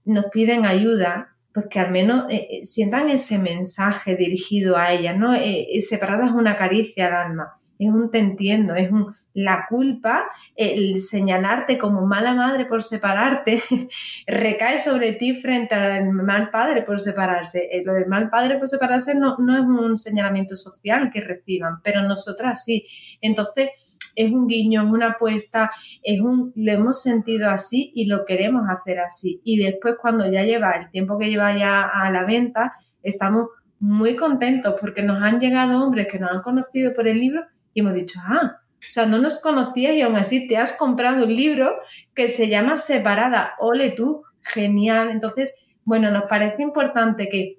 nos 0.07 0.25
piden 0.33 0.65
ayuda, 0.65 1.32
pues 1.53 1.67
que 1.69 1.81
al 1.81 1.91
menos 1.91 2.25
eh, 2.31 2.49
eh, 2.51 2.65
sientan 2.65 3.09
ese 3.09 3.39
mensaje 3.39 4.17
dirigido 4.17 4.77
a 4.77 4.93
ellas, 4.93 5.17
¿no? 5.17 5.35
Eh, 5.35 5.67
separada 5.81 6.27
es 6.27 6.33
una 6.33 6.57
caricia 6.57 7.07
al 7.07 7.15
alma, 7.15 7.61
es 7.79 7.89
un 7.89 8.11
te 8.11 8.19
entiendo, 8.19 8.75
es 8.75 8.91
un 8.91 9.15
la 9.35 9.67
culpa, 9.69 10.27
el 10.57 11.01
señalarte 11.01 11.79
como 11.79 12.07
mala 12.07 12.35
madre 12.35 12.67
por 12.67 12.83
separarte, 12.83 13.63
recae 14.27 14.79
sobre 14.79 15.13
ti 15.13 15.35
frente 15.35 15.75
al 15.75 16.11
mal 16.11 16.51
padre 16.51 16.83
por 16.83 17.01
separarse. 17.01 17.69
Eh, 17.73 17.83
lo 17.85 17.95
del 17.95 18.07
mal 18.07 18.29
padre 18.31 18.59
por 18.59 18.69
separarse 18.69 19.15
no, 19.15 19.37
no 19.39 19.57
es 19.57 19.65
un 19.65 19.97
señalamiento 19.97 20.57
social 20.57 21.11
que 21.13 21.21
reciban, 21.21 21.81
pero 21.83 22.03
nosotras 22.03 22.65
sí. 22.65 22.85
Entonces, 23.21 23.92
es 24.17 24.33
un 24.33 24.47
guiño, 24.47 24.83
es 24.83 24.91
una 24.91 25.13
apuesta, 25.13 25.71
es 26.03 26.21
un, 26.21 26.53
lo 26.55 26.73
hemos 26.73 27.03
sentido 27.03 27.51
así 27.51 27.93
y 27.95 28.07
lo 28.07 28.25
queremos 28.25 28.63
hacer 28.69 29.01
así. 29.01 29.41
Y 29.45 29.59
después 29.59 29.97
cuando 30.01 30.31
ya 30.31 30.43
lleva 30.45 30.73
el 30.73 30.91
tiempo 30.91 31.19
que 31.19 31.29
lleva 31.31 31.57
ya 31.57 31.83
a 31.83 32.11
la 32.11 32.25
venta, 32.25 32.75
estamos 33.03 33.49
muy 33.79 34.15
contentos 34.17 34.77
porque 34.81 35.03
nos 35.03 35.23
han 35.23 35.41
llegado 35.41 35.83
hombres 35.83 36.07
que 36.07 36.19
nos 36.19 36.31
han 36.31 36.43
conocido 36.43 36.95
por 36.95 37.09
el 37.09 37.19
libro 37.19 37.43
y 37.75 37.81
hemos 37.81 37.95
dicho, 37.95 38.21
ah, 38.23 38.59
o 38.83 38.91
sea, 38.91 39.07
no 39.07 39.19
nos 39.19 39.41
conocías 39.41 39.95
y 39.95 40.03
aún 40.03 40.17
así 40.17 40.49
te 40.49 40.57
has 40.57 40.73
comprado 40.73 41.25
un 41.25 41.35
libro 41.35 41.77
que 42.15 42.29
se 42.29 42.49
llama 42.49 42.77
Separada. 42.77 43.53
Ole 43.59 43.91
tú, 43.91 44.23
genial. 44.43 45.11
Entonces, 45.11 45.67
bueno, 45.85 46.11
nos 46.11 46.25
parece 46.25 46.63
importante 46.63 47.29
que 47.29 47.59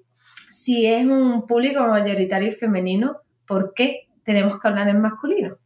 si 0.50 0.86
es 0.86 1.04
un 1.06 1.46
público 1.46 1.84
mayoritario 1.86 2.48
y 2.48 2.52
femenino, 2.52 3.16
¿por 3.46 3.72
qué 3.74 4.08
tenemos 4.22 4.58
que 4.58 4.68
hablar 4.68 4.88
en 4.88 5.00
masculino? 5.00 5.56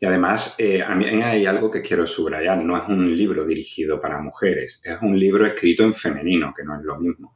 Y 0.00 0.06
además, 0.06 0.54
eh, 0.58 0.82
a 0.82 0.94
mí 0.94 1.04
hay 1.06 1.46
algo 1.46 1.70
que 1.70 1.82
quiero 1.82 2.06
subrayar. 2.06 2.62
No 2.64 2.76
es 2.76 2.88
un 2.88 3.16
libro 3.16 3.44
dirigido 3.44 4.00
para 4.00 4.20
mujeres, 4.20 4.80
es 4.84 4.98
un 5.02 5.18
libro 5.18 5.44
escrito 5.44 5.82
en 5.82 5.94
femenino, 5.94 6.54
que 6.56 6.64
no 6.64 6.76
es 6.76 6.84
lo 6.84 6.98
mismo 6.98 7.34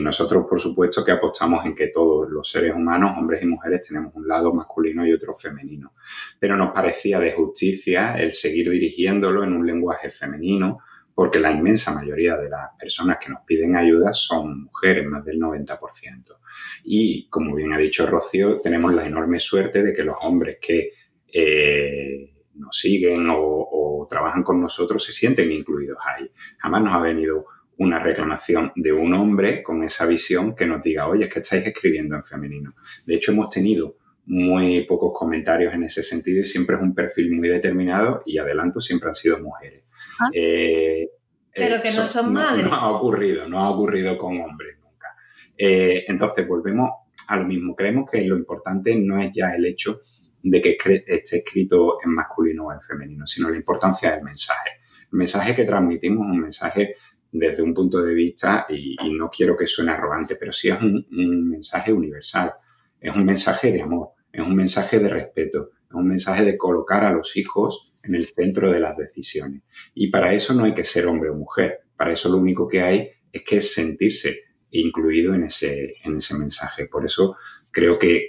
nosotros, 0.00 0.46
por 0.48 0.60
supuesto, 0.60 1.04
que 1.04 1.12
apostamos 1.12 1.64
en 1.66 1.74
que 1.74 1.88
todos 1.88 2.30
los 2.30 2.48
seres 2.48 2.74
humanos, 2.74 3.12
hombres 3.18 3.42
y 3.42 3.46
mujeres, 3.46 3.86
tenemos 3.86 4.14
un 4.14 4.26
lado 4.26 4.54
masculino 4.54 5.06
y 5.06 5.12
otro 5.12 5.34
femenino. 5.34 5.94
Pero 6.38 6.56
nos 6.56 6.72
parecía 6.72 7.18
de 7.18 7.32
justicia 7.32 8.14
el 8.14 8.32
seguir 8.32 8.70
dirigiéndolo 8.70 9.44
en 9.44 9.52
un 9.52 9.66
lenguaje 9.66 10.10
femenino, 10.10 10.78
porque 11.14 11.38
la 11.38 11.50
inmensa 11.50 11.92
mayoría 11.92 12.36
de 12.38 12.48
las 12.48 12.70
personas 12.78 13.18
que 13.20 13.30
nos 13.30 13.42
piden 13.44 13.76
ayuda 13.76 14.14
son 14.14 14.64
mujeres, 14.64 15.06
más 15.06 15.24
del 15.24 15.38
90%. 15.38 16.38
Y, 16.84 17.28
como 17.28 17.54
bien 17.54 17.72
ha 17.74 17.78
dicho 17.78 18.06
Rocío, 18.06 18.60
tenemos 18.60 18.94
la 18.94 19.06
enorme 19.06 19.38
suerte 19.38 19.82
de 19.82 19.92
que 19.92 20.04
los 20.04 20.16
hombres 20.22 20.56
que 20.60 20.90
eh, 21.32 22.30
nos 22.54 22.76
siguen 22.76 23.28
o, 23.30 23.38
o 23.40 24.06
trabajan 24.08 24.42
con 24.42 24.60
nosotros 24.60 25.02
se 25.02 25.12
sienten 25.12 25.50
incluidos 25.50 25.98
ahí. 26.04 26.30
Jamás 26.58 26.82
nos 26.82 26.92
ha 26.92 27.00
venido 27.00 27.46
una 27.78 27.98
reclamación 27.98 28.72
de 28.76 28.92
un 28.92 29.12
hombre 29.14 29.62
con 29.62 29.82
esa 29.82 30.06
visión 30.06 30.54
que 30.54 30.66
nos 30.66 30.82
diga, 30.82 31.08
oye, 31.08 31.24
es 31.24 31.32
que 31.32 31.40
estáis 31.40 31.66
escribiendo 31.66 32.14
en 32.14 32.24
femenino. 32.24 32.74
De 33.06 33.14
hecho, 33.14 33.32
hemos 33.32 33.48
tenido 33.48 33.96
muy 34.26 34.84
pocos 34.84 35.12
comentarios 35.14 35.74
en 35.74 35.84
ese 35.84 36.02
sentido 36.02 36.40
y 36.40 36.44
siempre 36.44 36.76
es 36.76 36.82
un 36.82 36.94
perfil 36.94 37.32
muy 37.32 37.48
determinado 37.48 38.22
y 38.24 38.38
adelanto, 38.38 38.80
siempre 38.80 39.08
han 39.08 39.14
sido 39.14 39.40
mujeres. 39.40 39.84
Ah. 40.20 40.28
Eh, 40.32 41.08
Pero 41.54 41.82
que 41.82 41.92
no 41.92 42.06
son 42.06 42.32
madres. 42.32 42.66
No, 42.66 42.74
ha 42.74 42.90
ocurrido, 42.90 43.48
no 43.48 43.60
ha 43.60 43.70
ocurrido 43.70 44.16
con 44.16 44.40
hombres 44.40 44.76
nunca. 44.78 45.08
Eh, 45.56 46.04
entonces, 46.06 46.46
volvemos 46.46 46.90
a 47.28 47.36
lo 47.36 47.44
mismo. 47.44 47.74
Creemos 47.74 48.10
que 48.10 48.22
lo 48.22 48.36
importante 48.36 48.94
no 48.96 49.18
es 49.18 49.32
ya 49.32 49.54
el 49.54 49.66
hecho 49.66 50.00
de 50.42 50.60
que 50.60 50.76
esté 51.06 51.38
escrito 51.38 51.98
en 52.04 52.10
masculino 52.12 52.66
o 52.66 52.72
en 52.72 52.80
femenino, 52.80 53.26
sino 53.26 53.48
la 53.50 53.56
importancia 53.56 54.10
del 54.10 54.24
mensaje. 54.24 54.70
El 55.12 55.18
mensaje 55.18 55.54
que 55.54 55.64
transmitimos 55.64 56.26
es 56.26 56.32
un 56.32 56.40
mensaje 56.40 56.94
desde 57.30 57.62
un 57.62 57.72
punto 57.72 58.02
de 58.02 58.12
vista, 58.12 58.66
y, 58.68 58.96
no 59.12 59.30
quiero 59.30 59.56
que 59.56 59.66
suene 59.66 59.92
arrogante, 59.92 60.36
pero 60.36 60.52
sí 60.52 60.68
es 60.68 60.78
un, 60.80 61.06
mensaje 61.48 61.92
universal, 61.92 62.52
es 63.00 63.16
un 63.16 63.24
mensaje 63.24 63.72
de 63.72 63.82
amor, 63.82 64.10
es 64.30 64.46
un 64.46 64.54
mensaje 64.54 64.98
de 64.98 65.08
respeto, 65.08 65.70
es 65.88 65.94
un 65.94 66.08
mensaje 66.08 66.44
de 66.44 66.58
colocar 66.58 67.04
a 67.04 67.12
los 67.12 67.36
hijos 67.36 67.94
en 68.02 68.14
el 68.14 68.26
centro 68.26 68.70
de 68.70 68.80
las 68.80 68.96
decisiones. 68.96 69.62
Y 69.94 70.10
para 70.10 70.34
eso 70.34 70.52
no 70.52 70.64
hay 70.64 70.74
que 70.74 70.84
ser 70.84 71.06
hombre 71.06 71.30
o 71.30 71.34
mujer, 71.34 71.80
para 71.96 72.12
eso 72.12 72.28
lo 72.28 72.36
único 72.36 72.68
que 72.68 72.82
hay 72.82 73.10
es 73.32 73.42
que 73.44 73.60
sentirse 73.60 74.40
incluido 74.72 75.34
en 75.34 75.44
ese, 75.44 75.94
en 76.02 76.16
ese 76.16 76.36
mensaje. 76.36 76.86
Por 76.86 77.04
eso 77.04 77.36
creo 77.70 77.98
que, 77.98 78.28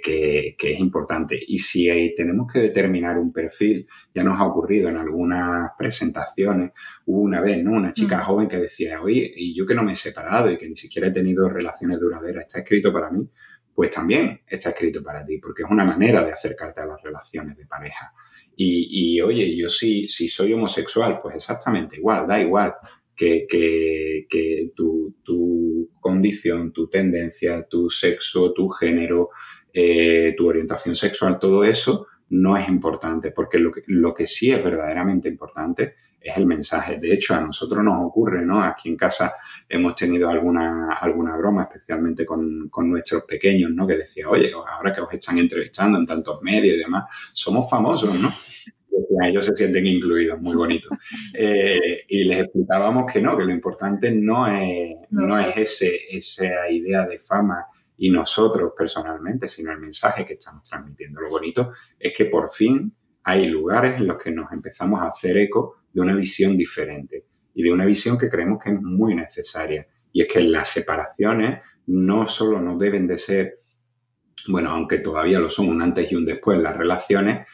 es 0.58 0.78
importante. 0.78 1.38
Y 1.46 1.58
si 1.58 2.14
tenemos 2.16 2.52
que 2.52 2.60
determinar 2.60 3.18
un 3.18 3.32
perfil, 3.32 3.86
ya 4.14 4.22
nos 4.22 4.40
ha 4.40 4.46
ocurrido 4.46 4.88
en 4.88 4.96
algunas 4.96 5.70
presentaciones, 5.78 6.72
hubo 7.06 7.20
una 7.20 7.40
vez, 7.40 7.62
¿no? 7.62 7.72
Una 7.72 7.92
chica 7.92 8.18
mm. 8.18 8.24
joven 8.24 8.48
que 8.48 8.58
decía, 8.58 9.02
oye, 9.02 9.32
y 9.34 9.56
yo 9.56 9.66
que 9.66 9.74
no 9.74 9.82
me 9.82 9.92
he 9.92 9.96
separado 9.96 10.50
y 10.50 10.58
que 10.58 10.68
ni 10.68 10.76
siquiera 10.76 11.08
he 11.08 11.12
tenido 11.12 11.48
relaciones 11.48 11.98
duraderas, 12.00 12.44
¿está 12.46 12.60
escrito 12.60 12.92
para 12.92 13.10
mí? 13.10 13.28
Pues 13.74 13.90
también 13.90 14.40
está 14.46 14.70
escrito 14.70 15.02
para 15.02 15.24
ti, 15.24 15.38
porque 15.38 15.62
es 15.62 15.68
una 15.70 15.84
manera 15.84 16.24
de 16.24 16.32
acercarte 16.32 16.80
a 16.80 16.86
las 16.86 17.02
relaciones 17.02 17.56
de 17.56 17.66
pareja. 17.66 18.12
Y, 18.56 19.20
oye, 19.20 19.56
yo 19.56 19.68
sí, 19.68 20.06
si 20.06 20.28
soy 20.28 20.52
homosexual, 20.52 21.18
pues 21.20 21.34
exactamente 21.34 21.96
igual, 21.96 22.26
da 22.28 22.40
igual 22.40 22.74
que, 23.16 23.46
que, 23.48 24.70
tu, 24.74 25.16
tu, 25.24 25.90
condición, 26.04 26.70
tu 26.70 26.86
tendencia, 26.86 27.66
tu 27.66 27.88
sexo, 27.88 28.52
tu 28.52 28.68
género, 28.68 29.30
eh, 29.72 30.34
tu 30.36 30.46
orientación 30.46 30.94
sexual, 30.94 31.38
todo 31.38 31.64
eso 31.64 32.08
no 32.28 32.58
es 32.58 32.68
importante, 32.68 33.30
porque 33.30 33.58
lo 33.58 33.70
que, 33.72 33.82
lo 33.86 34.12
que 34.12 34.26
sí 34.26 34.52
es 34.52 34.62
verdaderamente 34.62 35.30
importante 35.30 35.94
es 36.20 36.36
el 36.36 36.44
mensaje. 36.44 37.00
De 37.00 37.14
hecho, 37.14 37.34
a 37.34 37.40
nosotros 37.40 37.82
nos 37.82 38.04
ocurre, 38.04 38.44
¿no? 38.44 38.62
Aquí 38.62 38.90
en 38.90 38.96
casa 38.96 39.32
hemos 39.66 39.94
tenido 39.94 40.28
alguna, 40.28 40.92
alguna 40.92 41.38
broma, 41.38 41.62
especialmente 41.62 42.26
con, 42.26 42.68
con 42.68 42.90
nuestros 42.90 43.22
pequeños, 43.24 43.70
¿no? 43.70 43.86
Que 43.86 43.96
decía, 43.96 44.28
oye, 44.28 44.52
ahora 44.52 44.92
que 44.92 45.00
os 45.00 45.10
están 45.10 45.38
entrevistando 45.38 45.98
en 45.98 46.04
tantos 46.04 46.42
medios 46.42 46.76
y 46.76 46.80
demás, 46.80 47.04
somos 47.32 47.68
famosos, 47.70 48.14
¿no? 48.20 48.30
Ellos 49.22 49.44
se 49.44 49.54
sienten 49.54 49.86
incluidos, 49.86 50.40
muy 50.40 50.54
bonito. 50.54 50.88
Eh, 51.36 52.04
y 52.08 52.24
les 52.24 52.42
explicábamos 52.42 53.10
que 53.12 53.20
no, 53.20 53.36
que 53.36 53.44
lo 53.44 53.52
importante 53.52 54.12
no 54.12 54.46
es, 54.46 54.96
no, 55.10 55.36
es 55.36 55.56
ese, 55.56 55.98
esa 56.10 56.70
idea 56.70 57.06
de 57.06 57.18
fama 57.18 57.66
y 57.96 58.10
nosotros 58.10 58.72
personalmente, 58.76 59.48
sino 59.48 59.72
el 59.72 59.80
mensaje 59.80 60.24
que 60.24 60.34
estamos 60.34 60.62
transmitiendo. 60.68 61.20
Lo 61.20 61.30
bonito 61.30 61.72
es 61.98 62.12
que 62.16 62.26
por 62.26 62.50
fin 62.50 62.94
hay 63.24 63.46
lugares 63.46 63.96
en 63.96 64.06
los 64.06 64.22
que 64.22 64.30
nos 64.30 64.52
empezamos 64.52 65.00
a 65.00 65.06
hacer 65.06 65.36
eco 65.38 65.76
de 65.92 66.00
una 66.00 66.14
visión 66.14 66.56
diferente 66.56 67.26
y 67.54 67.62
de 67.62 67.72
una 67.72 67.86
visión 67.86 68.18
que 68.18 68.28
creemos 68.28 68.58
que 68.62 68.70
es 68.70 68.80
muy 68.80 69.14
necesaria. 69.14 69.86
Y 70.12 70.22
es 70.22 70.32
que 70.32 70.42
las 70.42 70.68
separaciones 70.68 71.60
no 71.86 72.28
solo 72.28 72.60
no 72.60 72.76
deben 72.76 73.06
de 73.06 73.18
ser, 73.18 73.58
bueno, 74.48 74.70
aunque 74.70 74.98
todavía 74.98 75.38
lo 75.38 75.50
son 75.50 75.68
un 75.68 75.82
antes 75.82 76.10
y 76.10 76.14
un 76.14 76.24
después 76.24 76.58
las 76.58 76.76
relaciones, 76.76 77.46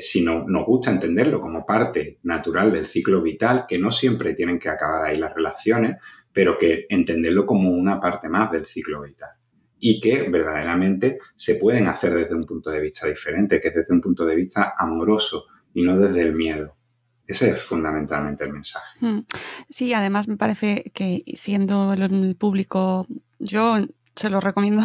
sino 0.00 0.44
nos 0.46 0.66
gusta 0.66 0.90
entenderlo 0.90 1.40
como 1.40 1.64
parte 1.64 2.18
natural 2.24 2.72
del 2.72 2.86
ciclo 2.86 3.22
vital, 3.22 3.64
que 3.68 3.78
no 3.78 3.92
siempre 3.92 4.34
tienen 4.34 4.58
que 4.58 4.68
acabar 4.68 5.04
ahí 5.04 5.16
las 5.16 5.34
relaciones, 5.34 6.02
pero 6.32 6.58
que 6.58 6.86
entenderlo 6.88 7.46
como 7.46 7.70
una 7.70 8.00
parte 8.00 8.28
más 8.28 8.50
del 8.50 8.64
ciclo 8.64 9.02
vital. 9.02 9.30
Y 9.78 10.00
que 10.00 10.28
verdaderamente 10.28 11.18
se 11.36 11.54
pueden 11.54 11.86
hacer 11.86 12.12
desde 12.12 12.34
un 12.34 12.44
punto 12.44 12.70
de 12.70 12.80
vista 12.80 13.06
diferente, 13.06 13.60
que 13.60 13.68
es 13.68 13.74
desde 13.74 13.94
un 13.94 14.00
punto 14.00 14.26
de 14.26 14.34
vista 14.34 14.74
amoroso 14.76 15.46
y 15.72 15.82
no 15.82 15.96
desde 15.96 16.22
el 16.22 16.34
miedo. 16.34 16.76
Ese 17.24 17.50
es 17.50 17.62
fundamentalmente 17.62 18.44
el 18.44 18.52
mensaje. 18.52 18.98
Mm. 19.00 19.26
Sí, 19.68 19.92
además 19.92 20.26
me 20.26 20.36
parece 20.36 20.90
que 20.94 21.22
siendo 21.34 21.92
el 21.92 22.36
público, 22.36 23.06
yo 23.38 23.76
se 24.18 24.30
lo 24.30 24.40
recomiendo 24.40 24.82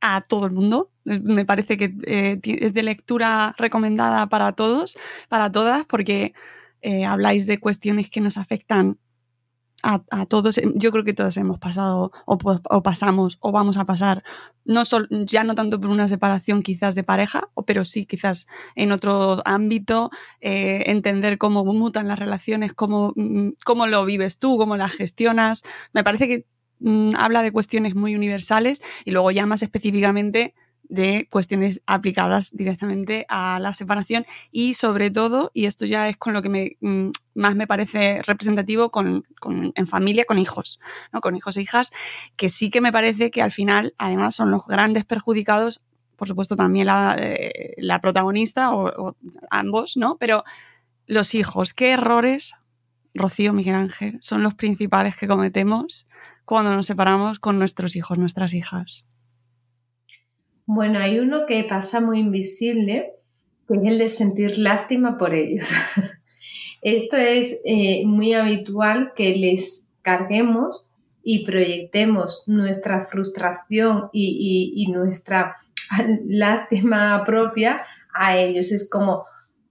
a 0.00 0.20
todo 0.22 0.46
el 0.46 0.52
mundo. 0.52 0.90
Me 1.04 1.44
parece 1.44 1.76
que 1.76 1.94
eh, 2.06 2.40
es 2.42 2.74
de 2.74 2.82
lectura 2.82 3.54
recomendada 3.58 4.26
para 4.28 4.52
todos, 4.52 4.96
para 5.28 5.50
todas, 5.52 5.84
porque 5.86 6.34
eh, 6.82 7.04
habláis 7.04 7.46
de 7.46 7.58
cuestiones 7.58 8.10
que 8.10 8.20
nos 8.20 8.38
afectan 8.38 8.98
a, 9.82 10.26
todos. 10.26 10.60
Yo 10.74 10.90
creo 10.90 11.04
que 11.04 11.14
todos 11.14 11.36
hemos 11.36 11.58
pasado 11.58 12.10
o, 12.24 12.82
pasamos 12.82 13.38
o 13.40 13.52
vamos 13.52 13.76
a 13.76 13.84
pasar, 13.84 14.24
no 14.64 14.82
ya 15.26 15.44
no 15.44 15.54
tanto 15.54 15.80
por 15.80 15.90
una 15.90 16.08
separación 16.08 16.62
quizás 16.62 16.96
de 16.96 17.04
pareja, 17.04 17.48
pero 17.66 17.84
sí 17.84 18.04
quizás 18.04 18.48
en 18.74 18.90
otro 18.90 19.42
ámbito, 19.44 20.10
eh, 20.40 20.84
entender 20.86 21.38
cómo 21.38 21.64
mutan 21.64 22.08
las 22.08 22.18
relaciones, 22.18 22.72
cómo, 22.72 23.12
mm, 23.14 23.50
cómo 23.64 23.86
lo 23.86 24.04
vives 24.04 24.38
tú, 24.38 24.56
cómo 24.58 24.76
las 24.76 24.92
gestionas. 24.92 25.62
Me 25.92 26.02
parece 26.02 26.26
que 26.26 26.46
Mm, 26.80 27.10
habla 27.16 27.42
de 27.42 27.52
cuestiones 27.52 27.94
muy 27.94 28.14
universales 28.14 28.82
y 29.04 29.10
luego 29.10 29.30
ya 29.30 29.46
más 29.46 29.62
específicamente 29.62 30.54
de 30.88 31.26
cuestiones 31.30 31.80
aplicadas 31.86 32.54
directamente 32.54 33.26
a 33.28 33.58
la 33.58 33.74
separación 33.74 34.24
y 34.52 34.74
sobre 34.74 35.10
todo, 35.10 35.50
y 35.52 35.66
esto 35.66 35.84
ya 35.84 36.08
es 36.08 36.16
con 36.16 36.32
lo 36.32 36.42
que 36.42 36.76
mm, 36.80 37.10
más 37.34 37.56
me 37.56 37.66
parece 37.66 38.22
representativo 38.22 38.90
con, 38.90 39.24
en 39.74 39.86
familia, 39.86 40.24
con 40.24 40.38
hijos, 40.38 40.78
¿no? 41.12 41.20
con 41.20 41.36
hijos 41.36 41.56
e 41.56 41.62
hijas, 41.62 41.90
que 42.36 42.48
sí 42.48 42.70
que 42.70 42.80
me 42.80 42.92
parece 42.92 43.30
que 43.30 43.42
al 43.42 43.52
final 43.52 43.94
además 43.98 44.34
son 44.36 44.50
los 44.50 44.64
grandes 44.66 45.04
perjudicados, 45.04 45.82
por 46.16 46.28
supuesto 46.28 46.56
también 46.56 46.86
la, 46.86 47.16
eh, 47.18 47.74
protagonista 48.00 48.72
o, 48.72 49.08
o, 49.08 49.16
ambos, 49.50 49.96
¿no? 49.96 50.16
Pero 50.18 50.44
los 51.06 51.34
hijos, 51.34 51.74
¿qué 51.74 51.90
errores, 51.90 52.54
Rocío, 53.16 53.52
Miguel 53.52 53.74
Ángel, 53.74 54.18
son 54.20 54.42
los 54.42 54.54
principales 54.54 55.16
que 55.16 55.26
cometemos 55.26 56.06
cuando 56.46 56.74
nos 56.74 56.86
separamos 56.86 57.38
con 57.38 57.58
nuestros 57.58 57.96
hijos, 57.96 58.18
nuestras 58.18 58.54
hijas? 58.54 59.04
Bueno, 60.64 60.98
hay 60.98 61.18
uno 61.18 61.44
que 61.46 61.62
pasa 61.64 62.00
muy 62.00 62.20
invisible, 62.20 63.12
que 63.68 63.74
es 63.74 63.82
el 63.84 63.98
de 63.98 64.08
sentir 64.08 64.58
lástima 64.58 65.18
por 65.18 65.34
ellos. 65.34 65.70
Esto 66.82 67.16
es 67.16 67.60
eh, 67.64 68.04
muy 68.06 68.32
habitual 68.32 69.12
que 69.14 69.34
les 69.36 69.92
carguemos 70.02 70.86
y 71.22 71.44
proyectemos 71.44 72.44
nuestra 72.46 73.00
frustración 73.00 74.08
y, 74.12 74.86
nuestra 74.92 75.56
lástima 76.24 77.24
propia 77.26 77.84
a 78.14 78.36
ellos. 78.38 78.70
Es 78.70 78.88
como, 78.88 79.24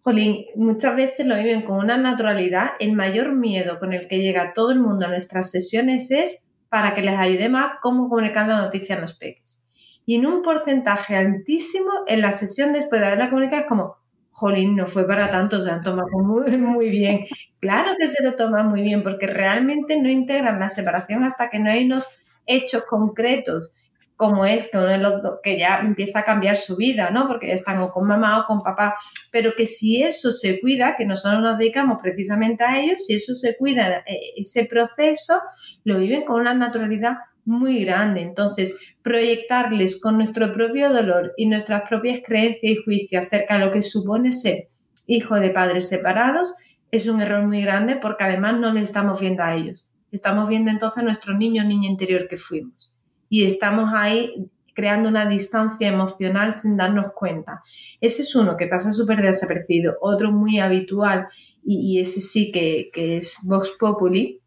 jolín, 0.06 0.46
muchas 0.56 0.96
veces 0.96 1.26
lo 1.26 1.36
viven 1.36 1.64
con 1.64 1.78
una 1.78 1.98
naturalidad. 1.98 2.74
El 2.80 2.94
mayor 2.94 3.34
miedo 3.34 3.80
con 3.80 3.92
el 3.92 4.08
que 4.08 4.20
llega 4.20 4.54
todo 4.54 4.72
el 4.72 4.80
mundo 4.80 5.08
a 5.08 5.10
nuestras 5.10 5.50
sesiones 5.50 6.12
es 6.12 6.48
para 6.70 6.94
que 6.94 7.02
les 7.02 7.18
ayude 7.18 7.50
más 7.50 7.72
cómo 7.82 8.08
comunicar 8.08 8.48
la 8.48 8.58
noticia 8.58 8.98
a 8.98 9.00
los 9.00 9.18
peques. 9.18 9.68
Y 10.06 10.18
en 10.18 10.28
un 10.28 10.44
porcentaje 10.44 11.16
altísimo, 11.16 11.90
en 12.06 12.22
la 12.22 12.32
sesión 12.32 12.72
después 12.72 13.02
de 13.02 13.08
haberla 13.08 13.32
comunicado, 13.32 13.64
es 13.64 13.68
como, 13.68 13.96
jolín, 14.30 14.76
no 14.76 14.88
fue 14.88 15.08
para 15.08 15.32
tanto, 15.32 15.60
se 15.60 15.72
han 15.72 15.82
tomado 15.82 16.08
muy, 16.24 16.56
muy 16.56 16.90
bien. 16.92 17.22
Claro 17.60 17.94
que 17.98 18.08
se 18.08 18.24
lo 18.24 18.36
toman 18.36 18.70
muy 18.70 18.84
bien, 18.84 19.02
porque 19.02 19.26
realmente 19.26 20.00
no 20.00 20.08
integran 20.08 20.60
la 20.60 20.70
separación 20.70 21.24
hasta 21.24 21.50
que 21.50 21.58
no 21.58 21.72
hay 21.72 21.84
unos 21.84 22.08
hechos 22.46 22.84
concretos 22.84 23.72
como 24.16 24.46
es 24.46 24.70
que 24.70 24.78
uno 24.78 24.88
de 24.88 24.98
los 24.98 25.22
dos, 25.22 25.40
que 25.44 25.58
ya 25.60 25.80
empieza 25.80 26.20
a 26.20 26.24
cambiar 26.24 26.56
su 26.56 26.78
vida, 26.78 27.10
¿no? 27.12 27.28
Porque 27.28 27.52
están 27.52 27.80
o 27.80 27.92
con 27.92 28.08
mamá 28.08 28.40
o 28.40 28.46
con 28.46 28.64
papá, 28.64 28.96
pero 29.32 29.54
que 29.56 29.66
si 29.66 30.04
eso 30.04 30.32
se 30.32 30.62
cuida, 30.62 30.96
que 30.96 31.06
nosotros 31.06 31.42
nos 31.42 31.58
dedicamos 31.58 32.00
precisamente 32.02 32.64
a 32.64 32.80
ellos, 32.80 33.06
si 33.06 33.14
eso 33.14 33.36
se 33.36 33.58
cuida, 33.58 34.04
eh, 34.08 34.34
ese 34.38 34.66
proceso, 34.66 35.40
lo 35.84 36.00
viven 36.00 36.24
con 36.24 36.40
una 36.40 36.54
naturalidad 36.54 37.18
muy 37.44 37.84
grande. 37.84 38.22
Entonces, 38.22 38.78
proyectarles 39.02 40.00
con 40.00 40.18
nuestro 40.18 40.52
propio 40.54 40.92
dolor 40.92 41.34
y 41.38 41.48
nuestras 41.48 41.88
propias 41.88 42.22
creencias 42.26 42.72
y 42.72 42.84
juicios 42.84 43.24
acerca 43.24 43.56
de 43.56 43.66
lo 43.66 43.72
que 43.72 43.82
supone 43.82 44.32
ser 44.32 44.70
hijo 45.08 45.36
de 45.36 45.52
padres 45.52 45.88
separados 45.88 46.56
es 46.90 47.08
un 47.08 47.22
error 47.22 47.46
muy 47.46 47.62
grande 47.62 47.98
porque 47.98 48.24
además 48.24 48.60
no 48.60 48.74
le 48.74 48.82
estamos 48.82 49.20
viendo 49.20 49.44
a 49.44 49.54
ellos. 49.54 49.88
Estamos 50.12 50.48
viendo 50.48 50.72
entonces 50.72 51.00
a 51.00 51.04
nuestro 51.04 51.38
niño 51.38 51.64
o 51.64 51.68
niña 51.68 51.90
interior 51.90 52.28
que 52.28 52.38
fuimos 52.38 52.95
y 53.30 53.46
estamos 53.46 53.92
ahí 53.94 54.50
creando 54.76 55.10
una 55.10 55.26
distancia 55.26 55.88
emocional 55.88 56.54
sin 56.54 56.78
darnos 56.78 57.14
cuenta. 57.14 57.64
Ese 58.02 58.22
es 58.22 58.36
uno 58.36 58.58
que 58.58 58.68
pasa 58.68 58.94
súper 58.94 59.22
desapercibido. 59.22 59.98
Otro 60.02 60.32
muy 60.32 60.60
habitual, 60.60 61.28
y, 61.64 62.00
ese 62.00 62.22
sí 62.22 62.52
que, 62.52 62.92
es 62.94 63.40
Vox 63.44 63.72
Populi, 63.80 64.42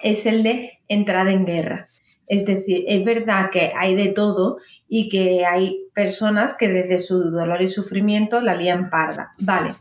es 0.00 0.26
el 0.26 0.44
de 0.44 0.78
entrar 0.86 1.26
en 1.28 1.44
guerra. 1.44 1.88
Es 2.28 2.46
decir, 2.46 2.84
es 2.86 3.04
verdad 3.04 3.50
que 3.50 3.72
hay 3.76 3.96
de 3.96 4.10
todo 4.10 4.58
y 4.86 5.08
que 5.08 5.44
hay 5.44 5.80
personas 5.94 6.56
que 6.56 6.68
desde 6.68 7.00
su 7.00 7.30
dolor 7.30 7.60
y 7.60 7.66
sufrimiento 7.66 8.40
la 8.40 8.54
lían 8.54 8.88
parda. 8.88 9.32
Vale. 9.40 9.74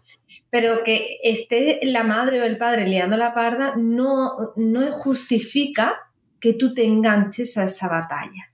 Pero 0.50 0.84
que 0.84 1.20
esté 1.22 1.80
la 1.84 2.04
madre 2.04 2.42
o 2.42 2.46
el 2.46 2.58
padre 2.58 2.88
liando 2.88 3.18
la 3.18 3.36
parda 3.36 3.76
no, 3.78 4.54
no 4.56 4.92
justifica 4.92 6.00
que 6.40 6.54
tú 6.54 6.74
te 6.74 6.86
enganches 6.86 7.58
a 7.58 7.66
esa 7.66 7.88
batalla. 7.88 8.54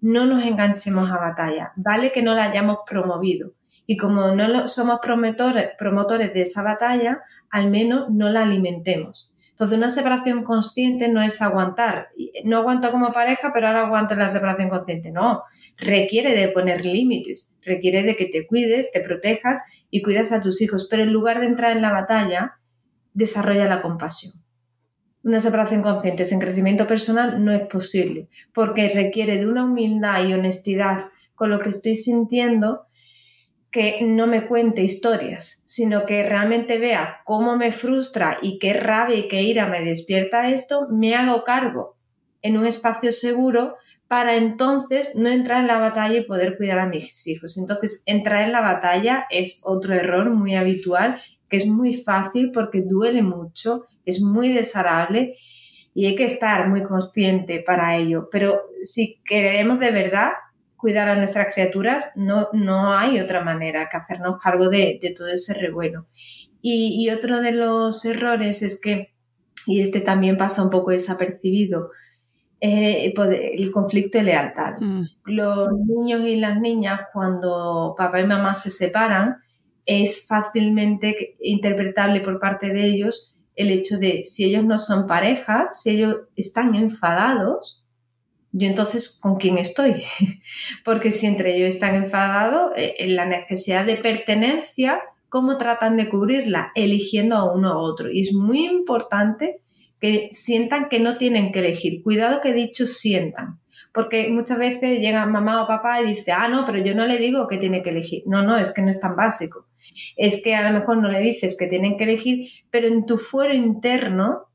No 0.00 0.26
nos 0.26 0.44
enganchemos 0.44 1.10
a 1.10 1.18
batalla. 1.18 1.72
Vale 1.76 2.12
que 2.12 2.22
no 2.22 2.34
la 2.34 2.44
hayamos 2.44 2.78
promovido. 2.86 3.52
Y 3.86 3.96
como 3.96 4.34
no 4.34 4.68
somos 4.68 5.00
promotores, 5.00 6.34
de 6.34 6.42
esa 6.42 6.62
batalla, 6.62 7.20
al 7.50 7.70
menos 7.70 8.10
no 8.10 8.30
la 8.30 8.42
alimentemos. 8.42 9.32
Entonces, 9.50 9.76
una 9.76 9.90
separación 9.90 10.44
consciente 10.44 11.08
no 11.08 11.22
es 11.22 11.42
aguantar. 11.42 12.08
No 12.44 12.58
aguanto 12.58 12.90
como 12.90 13.12
pareja, 13.12 13.52
pero 13.52 13.68
ahora 13.68 13.82
aguanto 13.82 14.16
la 14.16 14.28
separación 14.28 14.70
consciente. 14.70 15.12
No, 15.12 15.42
requiere 15.76 16.34
de 16.34 16.48
poner 16.48 16.84
límites, 16.84 17.58
requiere 17.62 18.02
de 18.02 18.16
que 18.16 18.26
te 18.26 18.46
cuides, 18.46 18.90
te 18.90 19.00
protejas 19.00 19.62
y 19.90 20.02
cuidas 20.02 20.32
a 20.32 20.40
tus 20.40 20.62
hijos. 20.62 20.88
Pero 20.90 21.02
en 21.02 21.12
lugar 21.12 21.40
de 21.40 21.46
entrar 21.46 21.72
en 21.72 21.82
la 21.82 21.92
batalla, 21.92 22.58
desarrolla 23.12 23.66
la 23.66 23.82
compasión 23.82 24.42
una 25.24 25.40
separación 25.40 25.82
consciente 25.82 26.24
sin 26.24 26.40
crecimiento 26.40 26.86
personal 26.86 27.44
no 27.44 27.52
es 27.52 27.66
posible, 27.68 28.28
porque 28.52 28.88
requiere 28.88 29.36
de 29.36 29.46
una 29.46 29.64
humildad 29.64 30.26
y 30.26 30.34
honestidad 30.34 31.10
con 31.34 31.50
lo 31.50 31.58
que 31.58 31.70
estoy 31.70 31.96
sintiendo 31.96 32.86
que 33.70 34.02
no 34.02 34.26
me 34.26 34.46
cuente 34.46 34.82
historias, 34.82 35.62
sino 35.64 36.04
que 36.04 36.22
realmente 36.22 36.78
vea 36.78 37.22
cómo 37.24 37.56
me 37.56 37.72
frustra 37.72 38.38
y 38.42 38.58
qué 38.58 38.74
rabia 38.74 39.16
y 39.16 39.28
qué 39.28 39.42
ira 39.42 39.66
me 39.66 39.80
despierta 39.80 40.50
esto, 40.50 40.88
me 40.90 41.14
hago 41.14 41.42
cargo 41.42 41.96
en 42.42 42.58
un 42.58 42.66
espacio 42.66 43.12
seguro 43.12 43.76
para 44.08 44.36
entonces 44.36 45.14
no 45.14 45.30
entrar 45.30 45.62
en 45.62 45.68
la 45.68 45.78
batalla 45.78 46.18
y 46.18 46.24
poder 46.24 46.58
cuidar 46.58 46.80
a 46.80 46.86
mis 46.86 47.26
hijos. 47.26 47.56
Entonces, 47.56 48.02
entrar 48.04 48.42
en 48.42 48.52
la 48.52 48.60
batalla 48.60 49.24
es 49.30 49.62
otro 49.64 49.94
error 49.94 50.28
muy 50.28 50.54
habitual, 50.54 51.22
que 51.48 51.56
es 51.56 51.66
muy 51.66 51.94
fácil 51.94 52.52
porque 52.52 52.82
duele 52.82 53.22
mucho, 53.22 53.86
es 54.04 54.20
muy 54.20 54.52
desagradable 54.52 55.36
y 55.94 56.06
hay 56.06 56.16
que 56.16 56.24
estar 56.24 56.68
muy 56.68 56.82
consciente 56.82 57.60
para 57.60 57.96
ello. 57.96 58.28
Pero 58.30 58.60
si 58.82 59.20
queremos 59.24 59.78
de 59.78 59.90
verdad 59.90 60.30
cuidar 60.76 61.08
a 61.08 61.16
nuestras 61.16 61.54
criaturas, 61.54 62.10
no, 62.16 62.48
no 62.52 62.92
hay 62.92 63.20
otra 63.20 63.44
manera 63.44 63.88
que 63.90 63.96
hacernos 63.96 64.40
cargo 64.42 64.68
de, 64.68 64.98
todo 65.16 65.28
ese 65.28 65.54
revuelo. 65.54 66.00
Y, 66.64 67.10
otro 67.10 67.40
de 67.40 67.52
los 67.52 68.04
errores 68.04 68.62
es 68.62 68.80
que, 68.80 69.10
y 69.66 69.80
este 69.80 70.00
también 70.00 70.36
pasa 70.36 70.62
un 70.62 70.70
poco 70.70 70.92
desapercibido, 70.92 71.90
eh, 72.60 73.12
el 73.54 73.70
conflicto 73.72 74.18
de 74.18 74.24
lealtades. 74.24 74.90
Mm. 74.90 75.04
Los 75.32 75.68
niños 75.72 76.22
y 76.24 76.36
las 76.36 76.60
niñas, 76.60 77.00
cuando 77.12 77.94
papá 77.98 78.20
y 78.20 78.26
mamá 78.26 78.54
se 78.54 78.70
separan, 78.70 79.38
es 79.86 80.26
fácilmente 80.26 81.36
interpretable 81.40 82.20
por 82.20 82.38
parte 82.38 82.72
de 82.72 82.84
ellos 82.84 83.31
el 83.54 83.70
hecho 83.70 83.98
de 83.98 84.24
si 84.24 84.44
ellos 84.44 84.64
no 84.64 84.78
son 84.78 85.06
pareja, 85.06 85.68
si 85.70 85.90
ellos 85.90 86.16
están 86.36 86.74
enfadados, 86.74 87.84
yo 88.52 88.68
entonces 88.68 89.18
con 89.20 89.36
quién 89.36 89.58
estoy. 89.58 90.02
Porque 90.84 91.10
si 91.10 91.26
entre 91.26 91.56
ellos 91.56 91.74
están 91.74 91.94
enfadados, 91.94 92.72
eh, 92.76 92.94
en 92.98 93.16
la 93.16 93.26
necesidad 93.26 93.84
de 93.84 93.96
pertenencia, 93.96 95.00
¿cómo 95.28 95.56
tratan 95.56 95.96
de 95.96 96.08
cubrirla? 96.08 96.72
Eligiendo 96.74 97.36
a 97.36 97.52
uno 97.52 97.74
u 97.74 97.78
otro. 97.78 98.10
Y 98.10 98.22
es 98.22 98.34
muy 98.34 98.66
importante 98.66 99.62
que 99.98 100.28
sientan 100.32 100.88
que 100.88 101.00
no 101.00 101.16
tienen 101.16 101.52
que 101.52 101.60
elegir. 101.60 102.02
Cuidado 102.02 102.40
que 102.40 102.52
dicho 102.52 102.86
sientan. 102.86 103.60
Porque 103.94 104.28
muchas 104.30 104.58
veces 104.58 105.00
llega 105.00 105.26
mamá 105.26 105.62
o 105.62 105.66
papá 105.66 106.00
y 106.00 106.06
dice, 106.06 106.32
ah, 106.32 106.48
no, 106.48 106.64
pero 106.64 106.78
yo 106.78 106.94
no 106.94 107.06
le 107.06 107.18
digo 107.18 107.46
que 107.46 107.58
tiene 107.58 107.82
que 107.82 107.90
elegir. 107.90 108.22
No, 108.26 108.42
no, 108.42 108.56
es 108.56 108.72
que 108.72 108.82
no 108.82 108.90
es 108.90 109.00
tan 109.00 109.16
básico 109.16 109.66
es 110.16 110.42
que 110.42 110.54
a 110.54 110.70
lo 110.70 110.78
mejor 110.78 110.98
no 110.98 111.08
le 111.08 111.20
dices 111.20 111.56
que 111.58 111.66
tienen 111.66 111.96
que 111.96 112.04
elegir, 112.04 112.50
pero 112.70 112.88
en 112.88 113.06
tu 113.06 113.18
fuero 113.18 113.54
interno 113.54 114.48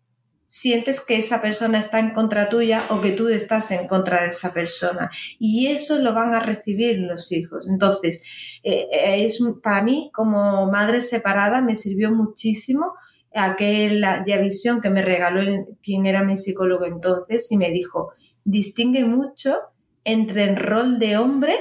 sientes 0.45 1.05
que 1.05 1.17
esa 1.17 1.41
persona 1.41 1.77
está 1.77 1.99
en 1.99 2.11
contra 2.11 2.47
tuya 2.49 2.81
o 2.89 3.01
que 3.01 3.11
tú 3.11 3.27
estás 3.27 3.69
en 3.71 3.87
contra 3.87 4.21
de 4.21 4.29
esa 4.29 4.53
persona. 4.53 5.11
Y 5.39 5.67
eso 5.67 5.99
lo 5.99 6.13
van 6.13 6.33
a 6.33 6.39
recibir 6.39 6.99
los 6.99 7.31
hijos. 7.31 7.67
Entonces, 7.67 8.23
eh, 8.63 8.87
eh, 8.91 9.25
es, 9.25 9.39
para 9.61 9.83
mí, 9.83 10.09
como 10.13 10.71
madre 10.71 11.01
separada, 11.01 11.61
me 11.61 11.75
sirvió 11.75 12.11
muchísimo 12.11 12.93
aquella 13.33 14.37
visión 14.41 14.81
que 14.81 14.89
me 14.89 15.01
regaló 15.01 15.41
quien 15.83 16.05
era 16.05 16.23
mi 16.23 16.37
psicólogo 16.37 16.85
entonces 16.85 17.51
y 17.51 17.57
me 17.57 17.69
dijo, 17.69 18.13
distingue 18.43 19.03
mucho 19.03 19.57
entre 20.03 20.45
el 20.45 20.55
rol 20.55 20.97
de 20.97 21.17
hombre 21.17 21.55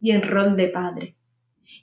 y 0.00 0.12
el 0.12 0.22
rol 0.22 0.56
de 0.56 0.68
padre. 0.68 1.15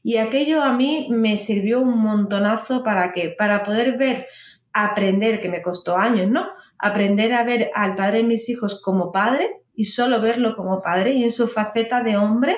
Y 0.01 0.17
aquello 0.17 0.61
a 0.61 0.73
mí 0.73 1.07
me 1.09 1.37
sirvió 1.37 1.81
un 1.81 1.99
montonazo 1.99 2.83
para 2.83 3.13
qué? 3.13 3.33
Para 3.37 3.63
poder 3.63 3.97
ver, 3.97 4.27
aprender, 4.73 5.41
que 5.41 5.49
me 5.49 5.61
costó 5.61 5.97
años, 5.97 6.29
¿no? 6.29 6.47
Aprender 6.77 7.33
a 7.33 7.43
ver 7.43 7.71
al 7.75 7.95
padre 7.95 8.19
de 8.19 8.23
mis 8.23 8.49
hijos 8.49 8.81
como 8.81 9.11
padre 9.11 9.61
y 9.75 9.85
solo 9.85 10.21
verlo 10.21 10.55
como 10.55 10.81
padre 10.81 11.13
y 11.13 11.23
en 11.23 11.31
su 11.31 11.47
faceta 11.47 12.03
de 12.03 12.17
hombre, 12.17 12.57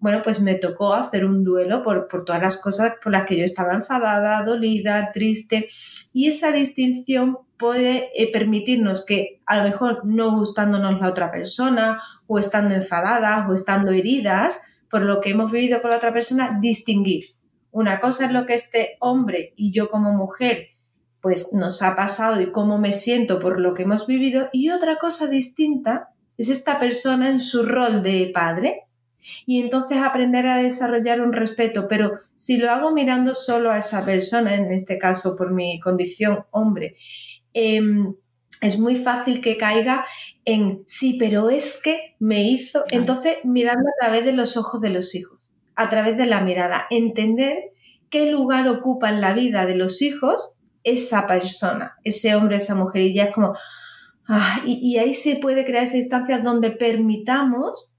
bueno, 0.00 0.22
pues 0.22 0.40
me 0.40 0.54
tocó 0.54 0.94
hacer 0.94 1.24
un 1.24 1.42
duelo 1.42 1.82
por, 1.82 2.06
por 2.06 2.24
todas 2.24 2.40
las 2.40 2.56
cosas 2.56 2.94
por 3.02 3.12
las 3.12 3.26
que 3.26 3.36
yo 3.36 3.44
estaba 3.44 3.74
enfadada, 3.74 4.44
dolida, 4.44 5.10
triste. 5.12 5.66
Y 6.12 6.28
esa 6.28 6.52
distinción 6.52 7.38
puede 7.58 8.10
eh, 8.14 8.30
permitirnos 8.32 9.04
que 9.04 9.40
a 9.44 9.58
lo 9.58 9.64
mejor 9.64 10.02
no 10.04 10.30
gustándonos 10.36 11.00
la 11.00 11.08
otra 11.08 11.30
persona 11.32 12.00
o 12.28 12.38
estando 12.38 12.74
enfadadas 12.74 13.48
o 13.48 13.54
estando 13.54 13.90
heridas, 13.90 14.62
por 14.90 15.02
lo 15.02 15.20
que 15.20 15.30
hemos 15.30 15.52
vivido 15.52 15.80
con 15.80 15.90
la 15.90 15.96
otra 15.98 16.12
persona, 16.12 16.58
distinguir. 16.60 17.24
Una 17.70 18.00
cosa 18.00 18.26
es 18.26 18.32
lo 18.32 18.46
que 18.46 18.54
este 18.54 18.96
hombre 19.00 19.52
y 19.56 19.72
yo 19.72 19.90
como 19.90 20.12
mujer 20.12 20.68
pues 21.20 21.52
nos 21.52 21.82
ha 21.82 21.96
pasado 21.96 22.40
y 22.40 22.52
cómo 22.52 22.78
me 22.78 22.92
siento 22.92 23.40
por 23.40 23.60
lo 23.60 23.74
que 23.74 23.82
hemos 23.82 24.06
vivido 24.06 24.48
y 24.52 24.70
otra 24.70 24.98
cosa 24.98 25.26
distinta 25.26 26.10
es 26.36 26.48
esta 26.48 26.78
persona 26.78 27.28
en 27.28 27.40
su 27.40 27.66
rol 27.66 28.02
de 28.02 28.30
padre 28.32 28.84
y 29.44 29.60
entonces 29.60 29.98
aprender 29.98 30.46
a 30.46 30.58
desarrollar 30.58 31.20
un 31.20 31.32
respeto, 31.32 31.88
pero 31.88 32.18
si 32.34 32.56
lo 32.56 32.70
hago 32.70 32.92
mirando 32.92 33.34
solo 33.34 33.70
a 33.70 33.78
esa 33.78 34.04
persona, 34.04 34.54
en 34.54 34.72
este 34.72 34.96
caso 34.96 35.36
por 35.36 35.52
mi 35.52 35.80
condición 35.80 36.44
hombre, 36.50 36.96
em, 37.52 38.14
es 38.60 38.78
muy 38.78 38.96
fácil 38.96 39.40
que 39.40 39.56
caiga 39.56 40.04
en 40.44 40.82
sí, 40.86 41.16
pero 41.18 41.50
es 41.50 41.80
que 41.82 42.16
me 42.18 42.42
hizo. 42.42 42.84
Entonces, 42.90 43.36
mirando 43.44 43.88
a 43.88 43.92
través 44.00 44.24
de 44.24 44.32
los 44.32 44.56
ojos 44.56 44.80
de 44.80 44.90
los 44.90 45.14
hijos, 45.14 45.38
a 45.76 45.88
través 45.88 46.16
de 46.16 46.26
la 46.26 46.40
mirada, 46.40 46.86
entender 46.90 47.56
qué 48.10 48.30
lugar 48.30 48.66
ocupa 48.68 49.08
en 49.08 49.20
la 49.20 49.32
vida 49.32 49.66
de 49.66 49.76
los 49.76 50.02
hijos 50.02 50.56
esa 50.82 51.26
persona, 51.26 51.96
ese 52.04 52.34
hombre, 52.34 52.56
esa 52.56 52.74
mujer. 52.74 53.02
Y 53.02 53.14
ya 53.14 53.24
es 53.24 53.34
como. 53.34 53.54
Ah, 54.26 54.60
y, 54.66 54.78
y 54.82 54.98
ahí 54.98 55.14
se 55.14 55.36
puede 55.36 55.64
crear 55.64 55.84
esa 55.84 55.96
instancia 55.96 56.38
donde 56.38 56.70
permitamos 56.70 57.92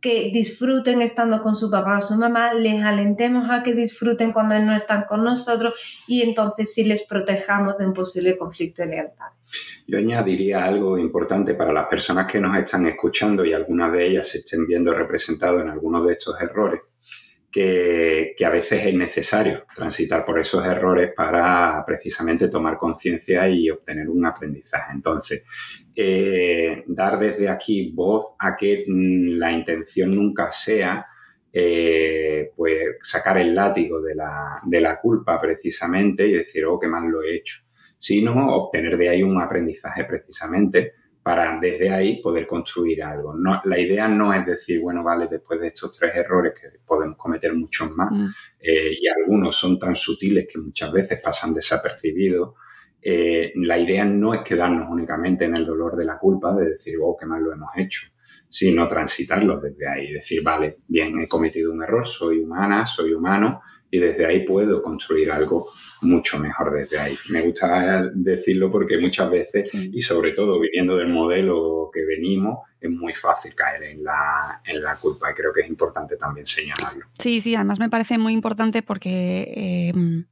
que 0.00 0.30
disfruten 0.32 1.02
estando 1.02 1.42
con 1.42 1.56
su 1.56 1.70
papá 1.70 1.98
o 1.98 2.02
su 2.02 2.14
mamá, 2.14 2.54
les 2.54 2.82
alentemos 2.82 3.50
a 3.50 3.62
que 3.62 3.74
disfruten 3.74 4.32
cuando 4.32 4.58
no 4.58 4.74
están 4.74 5.04
con 5.04 5.24
nosotros 5.24 5.74
y 6.08 6.22
entonces 6.22 6.72
sí 6.72 6.84
les 6.84 7.02
protejamos 7.02 7.76
de 7.78 7.86
un 7.86 7.92
posible 7.92 8.36
conflicto 8.36 8.82
de 8.82 8.88
lealtad. 8.88 9.26
Yo 9.86 9.98
añadiría 9.98 10.64
algo 10.64 10.98
importante 10.98 11.54
para 11.54 11.72
las 11.72 11.86
personas 11.86 12.26
que 12.30 12.40
nos 12.40 12.56
están 12.56 12.86
escuchando 12.86 13.44
y 13.44 13.52
algunas 13.52 13.92
de 13.92 14.06
ellas 14.06 14.28
se 14.28 14.38
estén 14.38 14.66
viendo 14.66 14.94
representadas 14.94 15.62
en 15.62 15.68
algunos 15.68 16.06
de 16.06 16.12
estos 16.12 16.40
errores 16.40 16.80
que, 17.50 18.34
a 18.44 18.50
veces 18.50 18.86
es 18.86 18.94
necesario 18.94 19.66
transitar 19.74 20.24
por 20.24 20.38
esos 20.38 20.64
errores 20.64 21.10
para 21.16 21.82
precisamente 21.84 22.48
tomar 22.48 22.78
conciencia 22.78 23.48
y 23.48 23.68
obtener 23.70 24.08
un 24.08 24.24
aprendizaje. 24.24 24.92
Entonces, 24.92 25.42
eh, 25.94 26.84
dar 26.86 27.18
desde 27.18 27.48
aquí 27.48 27.90
voz 27.92 28.34
a 28.38 28.56
que 28.56 28.84
mm, 28.86 29.38
la 29.38 29.52
intención 29.52 30.12
nunca 30.12 30.52
sea 30.52 31.06
eh, 31.52 32.52
pues 32.54 32.96
sacar 33.02 33.38
el 33.38 33.54
látigo 33.54 34.00
de 34.00 34.14
la, 34.14 34.60
de 34.64 34.80
la 34.80 35.00
culpa 35.00 35.40
precisamente 35.40 36.26
y 36.26 36.34
decir, 36.34 36.64
oh, 36.64 36.78
qué 36.78 36.86
mal 36.86 37.08
lo 37.08 37.22
he 37.22 37.34
hecho, 37.34 37.62
sino 37.98 38.54
obtener 38.54 38.96
de 38.96 39.08
ahí 39.08 39.22
un 39.24 39.40
aprendizaje 39.40 40.04
precisamente 40.04 40.99
para 41.30 41.56
desde 41.60 41.88
ahí 41.92 42.20
poder 42.20 42.44
construir 42.44 43.04
algo. 43.04 43.32
No, 43.36 43.62
la 43.64 43.78
idea 43.78 44.08
no 44.08 44.34
es 44.34 44.44
decir, 44.44 44.80
bueno, 44.80 45.04
vale, 45.04 45.28
después 45.30 45.60
de 45.60 45.68
estos 45.68 45.96
tres 45.96 46.16
errores 46.16 46.54
que 46.60 46.80
podemos 46.84 47.16
cometer 47.16 47.54
muchos 47.54 47.88
más, 47.92 48.10
mm. 48.10 48.26
eh, 48.58 48.90
y 49.00 49.06
algunos 49.06 49.54
son 49.54 49.78
tan 49.78 49.94
sutiles 49.94 50.48
que 50.52 50.58
muchas 50.58 50.90
veces 50.90 51.20
pasan 51.22 51.54
desapercibidos, 51.54 52.54
eh, 53.00 53.52
la 53.54 53.78
idea 53.78 54.04
no 54.04 54.34
es 54.34 54.40
quedarnos 54.40 54.88
únicamente 54.90 55.44
en 55.44 55.54
el 55.54 55.64
dolor 55.64 55.96
de 55.96 56.04
la 56.04 56.18
culpa, 56.18 56.52
de 56.52 56.70
decir, 56.70 56.96
oh, 57.00 57.16
qué 57.16 57.26
mal 57.26 57.44
lo 57.44 57.52
hemos 57.52 57.70
hecho, 57.76 58.08
sino 58.48 58.88
transitarlo 58.88 59.60
desde 59.60 59.88
ahí, 59.88 60.10
decir, 60.10 60.42
vale, 60.42 60.78
bien, 60.88 61.16
he 61.20 61.28
cometido 61.28 61.72
un 61.72 61.84
error, 61.84 62.08
soy 62.08 62.40
humana, 62.40 62.88
soy 62.88 63.12
humano, 63.12 63.62
y 63.90 63.98
desde 63.98 64.26
ahí 64.26 64.40
puedo 64.44 64.82
construir 64.82 65.30
algo 65.30 65.68
mucho 66.02 66.38
mejor 66.38 66.72
desde 66.72 66.98
ahí. 66.98 67.16
Me 67.28 67.42
gusta 67.42 68.08
decirlo 68.14 68.70
porque 68.70 68.98
muchas 68.98 69.30
veces, 69.30 69.72
y 69.74 70.00
sobre 70.00 70.32
todo 70.32 70.60
viniendo 70.60 70.96
del 70.96 71.08
modelo 71.08 71.90
que 71.92 72.04
venimos, 72.04 72.60
es 72.80 72.90
muy 72.90 73.12
fácil 73.12 73.54
caer 73.54 73.82
en 73.82 74.04
la, 74.04 74.62
en 74.64 74.82
la 74.82 74.96
culpa 74.96 75.30
y 75.30 75.34
creo 75.34 75.52
que 75.52 75.62
es 75.62 75.68
importante 75.68 76.16
también 76.16 76.46
señalarlo. 76.46 77.06
Sí, 77.18 77.40
sí, 77.40 77.54
además 77.54 77.78
me 77.78 77.90
parece 77.90 78.18
muy 78.18 78.32
importante 78.32 78.82
porque... 78.82 79.92
Eh, 79.94 80.24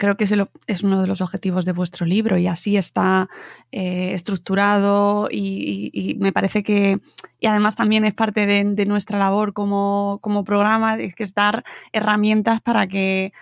creo 0.00 0.16
que 0.16 0.24
es, 0.24 0.82
uno 0.82 1.02
de 1.02 1.06
los 1.06 1.20
objetivos 1.20 1.66
de 1.66 1.72
vuestro 1.72 2.06
libro 2.06 2.38
y 2.38 2.46
así 2.46 2.78
está 2.78 3.28
eh, 3.70 4.12
estructurado 4.14 5.28
y, 5.30 6.16
me 6.18 6.32
parece 6.32 6.62
que, 6.62 6.98
y 7.38 7.46
además 7.46 7.76
también 7.76 8.04
es 8.04 8.14
parte 8.14 8.46
de, 8.46 8.86
nuestra 8.86 9.18
labor 9.18 9.52
como, 9.52 10.18
como 10.22 10.42
programa, 10.42 10.96
es 10.96 11.14
que 11.14 11.22
es 11.22 11.34
dar 11.34 11.64
herramientas 11.92 12.62
para 12.62 12.86
que 12.86 13.32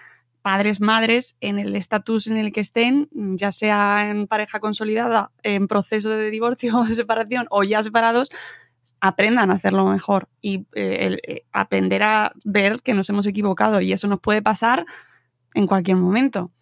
padres, 0.43 0.81
madres, 0.81 1.37
en 1.41 1.61
el 1.61 1.77
estatus 1.77 2.27
en 2.27 2.37
el 2.37 2.53
que 2.53 2.61
estén, 2.61 3.09
ya 3.13 3.53
sea 3.53 4.11
en 4.11 4.27
pareja 4.27 4.59
consolidada, 4.59 5.31
en 5.45 5.69
proceso 5.69 6.11
de 6.11 6.31
divorcio 6.31 6.77
o 6.77 6.85
de 6.87 6.97
separación 6.97 7.47
o 7.51 7.63
ya 7.63 7.83
separados, 7.85 8.31
aprendan 9.01 9.53
a 9.53 9.55
hacerlo 9.55 9.87
mejor 9.87 10.29
y 10.41 10.67
eh, 10.75 11.19
eh, 11.23 11.45
aprender 11.53 12.03
a 12.03 12.33
ver 12.43 12.83
que 12.83 12.95
nos 12.95 13.09
hemos 13.11 13.27
equivocado 13.27 13.81
y 13.81 13.93
eso 13.93 14.09
nos 14.09 14.19
puede 14.19 14.43
pasar 14.43 14.87
en 15.55 15.67
cualquier 15.67 15.97
momento. 15.97 16.53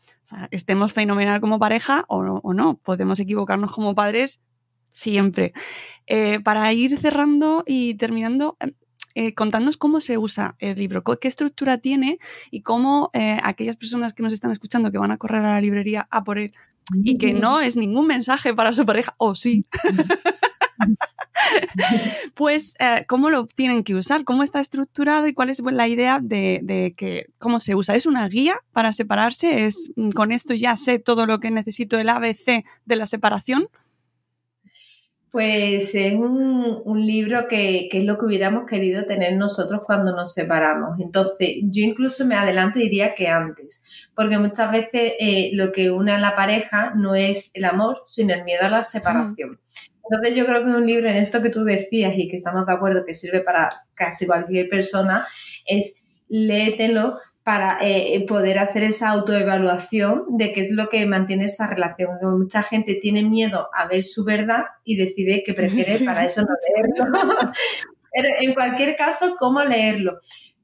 estemos 0.51 0.93
fenomenal 0.93 1.41
como 1.41 1.59
pareja 1.59 2.05
o 2.09 2.53
no, 2.53 2.79
podemos 2.79 3.21
equivocarnos 3.21 3.73
como 3.73 3.95
padres 3.95 4.41
siempre. 4.97 5.53
Eh, 6.07 6.41
para 6.41 6.73
ir 6.73 6.99
cerrando 6.99 7.65
y 7.67 7.95
terminando, 7.95 8.57
eh, 9.15 9.35
contadnos 9.35 9.77
cómo 9.77 10.01
se 10.01 10.17
usa 10.19 10.57
el 10.59 10.79
libro, 10.79 11.03
qué 11.03 11.29
estructura 11.29 11.79
tiene 11.79 12.19
y 12.51 12.63
cómo 12.63 13.11
eh, 13.13 13.39
aquellas 13.43 13.77
personas 13.77 14.15
que 14.15 14.23
nos 14.23 14.33
están 14.33 14.53
escuchando 14.53 14.91
que 14.91 14.99
van 14.99 15.11
a 15.11 15.19
correr 15.19 15.45
a 15.45 15.55
la 15.55 15.61
librería 15.61 16.09
a 16.11 16.25
por 16.25 16.39
él 16.39 16.55
y 17.03 17.19
que 17.19 17.35
no 17.35 17.61
es 17.61 17.77
ningún 17.77 18.07
mensaje 18.07 18.55
para 18.55 18.73
su 18.73 18.87
pareja, 18.87 19.15
o 19.19 19.35
sí. 19.35 19.65
pues, 22.35 22.75
eh, 22.79 23.05
¿cómo 23.07 23.31
lo 23.31 23.47
tienen 23.47 23.85
que 23.85 23.95
usar? 23.95 24.25
¿Cómo 24.25 24.43
está 24.43 24.61
estructurado 24.61 25.27
y 25.27 25.35
cuál 25.35 25.51
es 25.51 25.61
la 25.61 25.89
idea 25.89 26.19
de, 26.23 26.95
que 26.97 27.27
cómo 27.39 27.61
se 27.61 27.75
usa? 27.75 27.95
¿Es 27.95 28.07
una 28.07 28.29
guía 28.29 28.57
para 28.73 28.93
separarse? 28.93 29.67
¿Es 29.67 29.93
mm, 29.97 30.11
con 30.11 30.33
esto 30.33 30.55
ya 30.55 30.77
sé 30.77 30.99
todo 30.99 31.27
lo 31.27 31.41
que 31.41 31.51
necesito 31.51 31.99
el 31.99 32.09
ABC 32.09 32.65
de 32.85 32.97
la 32.97 33.07
separación? 33.07 33.69
Pues 35.31 35.95
es 35.95 36.15
un, 36.15 37.05
libro 37.05 37.47
que, 37.47 37.89
es 37.93 38.05
lo 38.05 38.17
que 38.17 38.25
hubiéramos 38.25 38.65
querido 38.65 39.05
tener 39.05 39.37
nosotros 39.37 39.83
cuando 39.85 40.13
nos 40.17 40.33
separamos. 40.33 40.99
Entonces, 40.99 41.57
yo 41.65 41.83
incluso 41.83 42.25
me 42.25 42.37
adelanto 42.37 42.79
y 42.79 42.85
diría 42.85 43.15
que 43.15 43.29
antes, 43.29 43.85
porque 44.15 44.39
muchas 44.39 44.73
veces 44.73 45.13
eh, 45.19 45.51
lo 45.53 45.73
que 45.73 45.91
une 45.91 46.13
a 46.13 46.19
la 46.19 46.35
pareja 46.35 46.95
no 46.95 47.15
es 47.15 47.51
el 47.55 47.67
amor, 47.67 48.01
sino 48.07 48.33
el 48.33 48.45
miedo 48.45 48.65
a 48.65 48.71
la 48.71 48.83
separación. 48.83 49.59
Entonces 50.11 50.37
yo 50.37 50.47
creo 50.47 50.65
que 50.65 50.71
un 50.71 50.87
libro 50.87 51.09
en 51.09 51.17
esto 51.17 51.43
que 51.43 51.51
tú 51.51 51.65
decías 51.65 52.15
y 52.17 52.29
que 52.29 52.37
estamos 52.37 52.67
de 52.67 52.73
acuerdo 52.73 53.05
que 53.05 53.15
sirve 53.15 53.41
para 53.41 53.69
casi 53.95 54.27
cualquier 54.27 54.69
persona 54.69 55.27
es 55.67 56.09
léetelo 56.29 57.19
para 57.43 57.79
eh, 57.81 58.25
poder 58.27 58.59
hacer 58.59 58.83
esa 58.83 59.11
autoevaluación 59.11 60.25
de 60.37 60.53
qué 60.53 60.63
es 60.63 60.73
lo 60.73 60.89
que 60.89 61.07
mantiene 61.07 61.45
esa 61.45 61.69
relación. 61.69 62.19
Mucha 62.21 62.63
gente 62.63 62.97
tiene 63.01 63.23
miedo 63.23 63.69
a 63.73 63.87
ver 63.87 64.03
su 64.03 64.25
verdad 64.25 64.65
y 64.85 64.97
decide 64.97 65.45
que 65.45 65.55
prefiere 65.55 66.05
para 66.05 66.25
eso 66.25 66.43
no 66.43 66.49
leerlo. 66.75 67.13
Pero 68.13 68.29
en 68.41 68.55
cualquier 68.55 68.97
caso, 68.97 69.37
¿cómo 69.39 69.63
leerlo? 69.63 70.19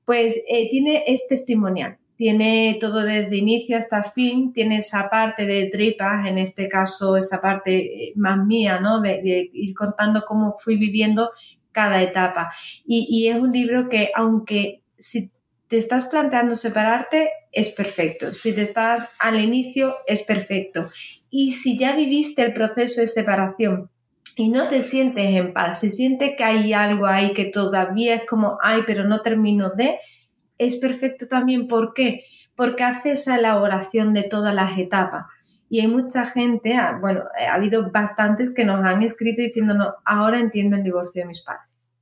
Pues 0.05 0.43
eh, 0.49 0.68
tiene, 0.70 1.05
es 1.07 1.28
testimonial 1.28 1.99
tiene 2.23 2.79
todo 2.81 3.03
desde 3.03 3.37
inicio 3.37 3.77
hasta 3.77 4.05
fin, 4.05 4.53
tiene 4.53 4.77
esa 4.77 5.11
parte 5.11 5.45
de 5.45 5.66
tripas, 5.73 6.25
en 6.25 6.39
este 6.39 6.68
caso 6.68 7.16
esa 7.16 7.41
parte 7.41 7.79
eh, 7.79 8.12
más 8.14 8.47
mía, 8.47 8.79
¿no? 8.79 9.01
De, 9.01 9.51
ir 9.53 9.75
contando 9.75 10.23
cómo 10.25 10.55
fui 10.57 10.77
viviendo 10.77 11.31
cada 11.73 12.01
etapa. 12.01 12.53
Y, 12.87 13.27
es 13.27 13.41
un 13.41 13.51
libro 13.51 13.89
que, 13.89 14.12
aunque 14.14 14.85
si 14.97 15.33
te 15.66 15.79
estás 15.79 16.05
planteando 16.05 16.55
separarte, 16.55 17.29
es 17.51 17.70
perfecto. 17.70 18.33
Si 18.33 18.55
te 18.55 18.62
estás 18.62 19.16
al 19.18 19.41
inicio, 19.41 19.97
es 20.07 20.23
perfecto. 20.23 20.89
Y 21.29 21.51
si 21.51 21.77
ya 21.77 21.97
viviste 21.97 22.43
el 22.43 22.55
proceso 22.55 23.01
de 23.01 23.09
separación 23.09 23.91
y 24.37 24.49
no 24.49 24.68
te 24.68 24.83
sientes 24.83 25.25
en 25.27 25.53
paz, 25.53 25.81
si 25.81 25.91
sientes 25.91 26.35
que 26.39 26.45
hay 26.45 26.73
algo 26.73 27.09
ahí 27.09 27.33
que 27.33 27.47
todavía 27.47 28.14
es 28.14 28.27
como, 28.27 28.59
ay, 28.62 28.83
pero 28.87 29.03
no 29.09 29.23
termino 29.23 29.73
de, 29.77 29.99
es 30.67 30.77
perfecto 30.77 31.29
también. 31.29 31.69
¿Por 31.69 31.95
qué? 31.95 32.25
Porque 32.55 32.85
hace 32.85 33.13
esa 33.13 33.37
elaboración 33.37 34.13
de 34.13 34.23
todas 34.23 34.55
las 34.55 34.79
etapas. 34.79 35.27
Y 35.69 35.81
hay 35.81 35.87
mucha 35.87 36.25
gente, 36.25 36.75
ah, 36.75 36.99
bueno, 37.01 37.23
ha 37.49 37.55
habido 37.55 37.91
bastantes 37.91 38.55
que 38.55 38.65
nos 38.65 38.85
han 38.85 39.03
escrito 39.03 39.41
diciéndonos, 39.41 39.89
ahora 40.05 40.39
entiendo 40.39 40.77
el 40.77 40.83
divorcio 40.83 41.23
de 41.23 41.29
mis 41.29 41.41
padres. 41.41 41.95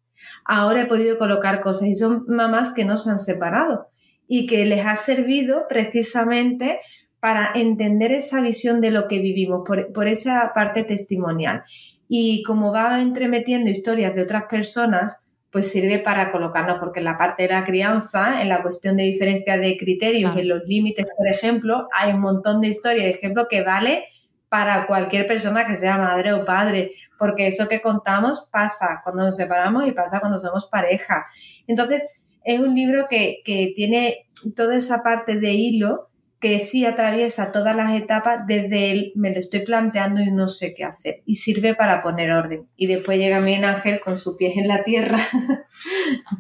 Ahora 0.45 0.83
he 0.83 0.87
podido 0.87 1.19
colocar 1.19 1.61
cosas 1.61 1.87
y 1.87 1.95
son 1.95 2.25
mamás 2.27 2.75
que 2.75 2.85
no 2.85 2.97
se 2.97 3.11
han 3.11 3.21
separado 3.21 3.91
y 4.27 4.47
que 4.47 4.67
les 4.67 4.85
ha 4.85 4.97
servido 4.97 5.67
precisamente 5.69 6.81
para 7.21 7.51
entender 7.55 8.13
esa 8.13 8.41
visión 8.41 8.81
de 8.81 8.91
lo 8.91 9.07
que 9.07 9.21
vivimos, 9.21 9.63
por, 9.67 9.93
por 9.93 10.09
esa 10.09 10.53
parte 10.55 10.83
testimonial. 10.83 11.63
Y 12.09 12.43
como 12.43 12.73
va 12.73 13.01
entremetiendo 13.01 13.71
historias 13.71 14.15
de 14.15 14.23
otras 14.23 14.45
personas, 14.51 15.30
pues 15.51 15.71
sirve 15.71 15.99
para 15.99 16.31
colocarnos, 16.31 16.79
porque 16.79 17.01
en 17.01 17.07
la 17.07 17.19
parte 17.19 17.45
de 17.45 17.49
la 17.49 17.65
crianza, 17.65 18.41
en 18.41 18.49
la 18.49 18.63
cuestión 18.63 18.97
de 18.97 19.05
diferencia 19.05 19.59
de 19.59 19.77
criterios, 19.77 20.37
en 20.37 20.49
los 20.49 20.63
límites, 20.65 21.07
por 21.17 21.27
ejemplo, 21.27 21.89
hay 21.97 22.13
un 22.13 22.21
montón 22.21 22.61
de 22.61 22.69
historias 22.69 23.05
de 23.05 23.11
ejemplo 23.11 23.49
que 23.49 23.63
vale 23.63 24.05
para 24.49 24.87
cualquier 24.87 25.27
persona 25.27 25.67
que 25.67 25.75
sea 25.75 25.97
madre 25.97 26.33
o 26.33 26.45
padre, 26.45 26.93
porque 27.19 27.49
eso 27.49 27.69
que 27.69 27.81
contamos 27.81 28.49
pasa 28.53 29.01
cuando 29.03 29.25
nos 29.25 29.37
separamos 29.37 29.87
y 29.87 29.93
pasa 29.93 30.21
cuando 30.21 30.39
somos 30.39 30.67
pareja. 30.67 31.27
Entonces, 31.67 32.05
es 32.45 32.61
un 32.61 32.75
libro 32.75 33.07
que, 33.09 33.39
que 33.45 33.73
tiene 33.75 34.27
toda 34.57 34.77
esa 34.77 35.03
parte 35.03 35.37
de 35.37 35.51
hilo 35.53 36.10
que 36.41 36.59
sí 36.59 36.87
atraviesa 36.87 37.53
todas 37.53 37.77
las 37.77 37.93
etapas 37.93 38.47
desde 38.47 38.91
el 38.91 39.13
me 39.15 39.31
lo 39.31 39.39
estoy 39.39 39.61
planteando 39.61 40.23
y 40.23 40.31
no 40.31 40.49
sé 40.49 40.73
qué 40.75 40.85
hacer 40.85 41.23
y 41.27 41.35
sirve 41.35 41.75
para 41.75 42.03
poner 42.03 42.31
orden. 42.33 42.67
Y 42.77 42.87
después 42.87 43.19
llega 43.19 43.41
mi 43.41 43.55
ángel 43.57 44.01
con 44.01 44.17
su 44.17 44.39
pies 44.39 44.57
en 44.57 44.67
la 44.67 44.83
tierra. 44.83 45.19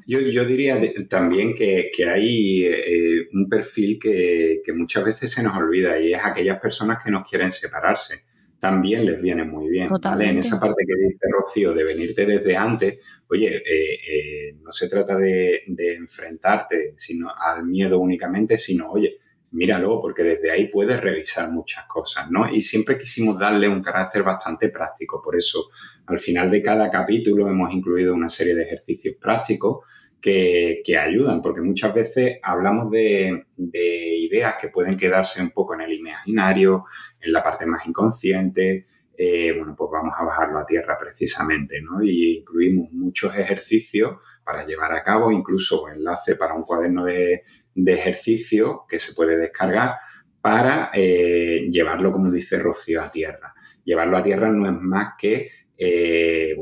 Yo, 0.06 0.20
yo 0.20 0.44
diría 0.44 0.76
también 1.08 1.54
que, 1.54 1.90
hay 2.06 2.64
eh, 2.64 3.28
un 3.32 3.48
perfil 3.48 3.98
que, 4.00 4.62
muchas 4.74 5.04
veces 5.04 5.30
se 5.30 5.42
nos 5.42 5.56
olvida 5.56 6.00
y 6.00 6.12
es 6.14 6.24
aquellas 6.24 6.58
personas 6.58 7.02
que 7.02 7.10
nos 7.10 7.28
quieren 7.28 7.52
separarse. 7.52 8.24
También 8.58 9.04
les 9.06 9.20
viene 9.20 9.44
muy 9.44 9.68
bien. 9.68 9.88
En 10.20 10.38
esa 10.38 10.58
parte 10.58 10.84
que 10.86 10.94
dice 10.94 11.26
Rocío 11.30 11.74
de 11.74 11.84
venirte 11.84 12.26
desde 12.26 12.56
antes, 12.56 12.98
oye, 13.28 13.56
eh, 13.56 13.62
eh, 13.64 14.56
no 14.62 14.72
se 14.72 14.88
trata 14.88 15.16
de, 15.16 15.62
de 15.66 15.94
enfrentarte 15.94 16.94
sino 16.96 17.28
al 17.34 17.64
miedo 17.64 17.98
únicamente, 17.98 18.58
sino, 18.58 18.90
oye, 18.90 19.16
míralo, 19.52 20.00
porque 20.00 20.22
desde 20.22 20.50
ahí 20.50 20.68
puedes 20.68 21.00
revisar 21.00 21.50
muchas 21.50 21.84
cosas, 21.86 22.30
¿no? 22.30 22.48
Y 22.48 22.62
siempre 22.62 22.96
quisimos 22.96 23.38
darle 23.38 23.68
un 23.68 23.82
carácter 23.82 24.22
bastante 24.22 24.68
práctico, 24.68 25.20
por 25.22 25.36
eso 25.36 25.70
al 26.06 26.18
final 26.18 26.50
de 26.50 26.62
cada 26.62 26.90
capítulo 26.90 27.48
hemos 27.48 27.72
incluido 27.72 28.14
una 28.14 28.28
serie 28.28 28.54
de 28.54 28.62
ejercicios 28.62 29.16
prácticos 29.20 29.86
que, 30.20 30.82
ayudan, 30.98 31.40
porque 31.40 31.62
muchas 31.62 31.94
veces 31.94 32.38
hablamos 32.42 32.90
de, 32.90 33.46
ideas 33.56 34.56
que 34.60 34.68
pueden 34.68 34.96
quedarse 34.96 35.42
un 35.42 35.50
poco 35.50 35.74
en 35.74 35.80
el 35.80 35.94
imaginario, 35.94 36.84
en 37.20 37.32
la 37.32 37.42
parte 37.42 37.66
más 37.66 37.86
inconsciente, 37.86 38.86
eh, 39.16 39.52
bueno, 39.56 39.74
pues 39.76 39.90
vamos 39.92 40.14
a 40.16 40.24
bajarlo 40.24 40.60
a 40.60 40.66
tierra 40.66 40.96
precisamente, 40.98 41.82
¿no? 41.82 42.02
Y 42.02 42.38
incluimos 42.38 42.90
muchos 42.92 43.36
ejercicios 43.36 44.16
para 44.44 44.64
llevar 44.64 44.92
a 44.92 45.02
cabo, 45.02 45.30
incluso 45.30 45.88
enlace 45.90 46.36
para 46.36 46.54
un 46.54 46.62
cuaderno 46.62 47.04
de, 47.04 47.42
de 47.84 47.94
ejercicio 47.94 48.84
que 48.88 48.98
se 48.98 49.14
puede 49.14 49.36
descargar 49.36 49.96
para 50.40 50.90
eh, 50.94 51.68
llevarlo, 51.70 52.12
como 52.12 52.30
dice 52.30 52.58
Rocío, 52.58 53.02
a 53.02 53.10
tierra. 53.10 53.54
Llevarlo 53.84 54.16
a 54.16 54.22
tierra 54.22 54.50
no 54.50 54.66
es 54.66 54.76
más 54.80 55.14
que 55.18 55.50
eh, 55.76 56.54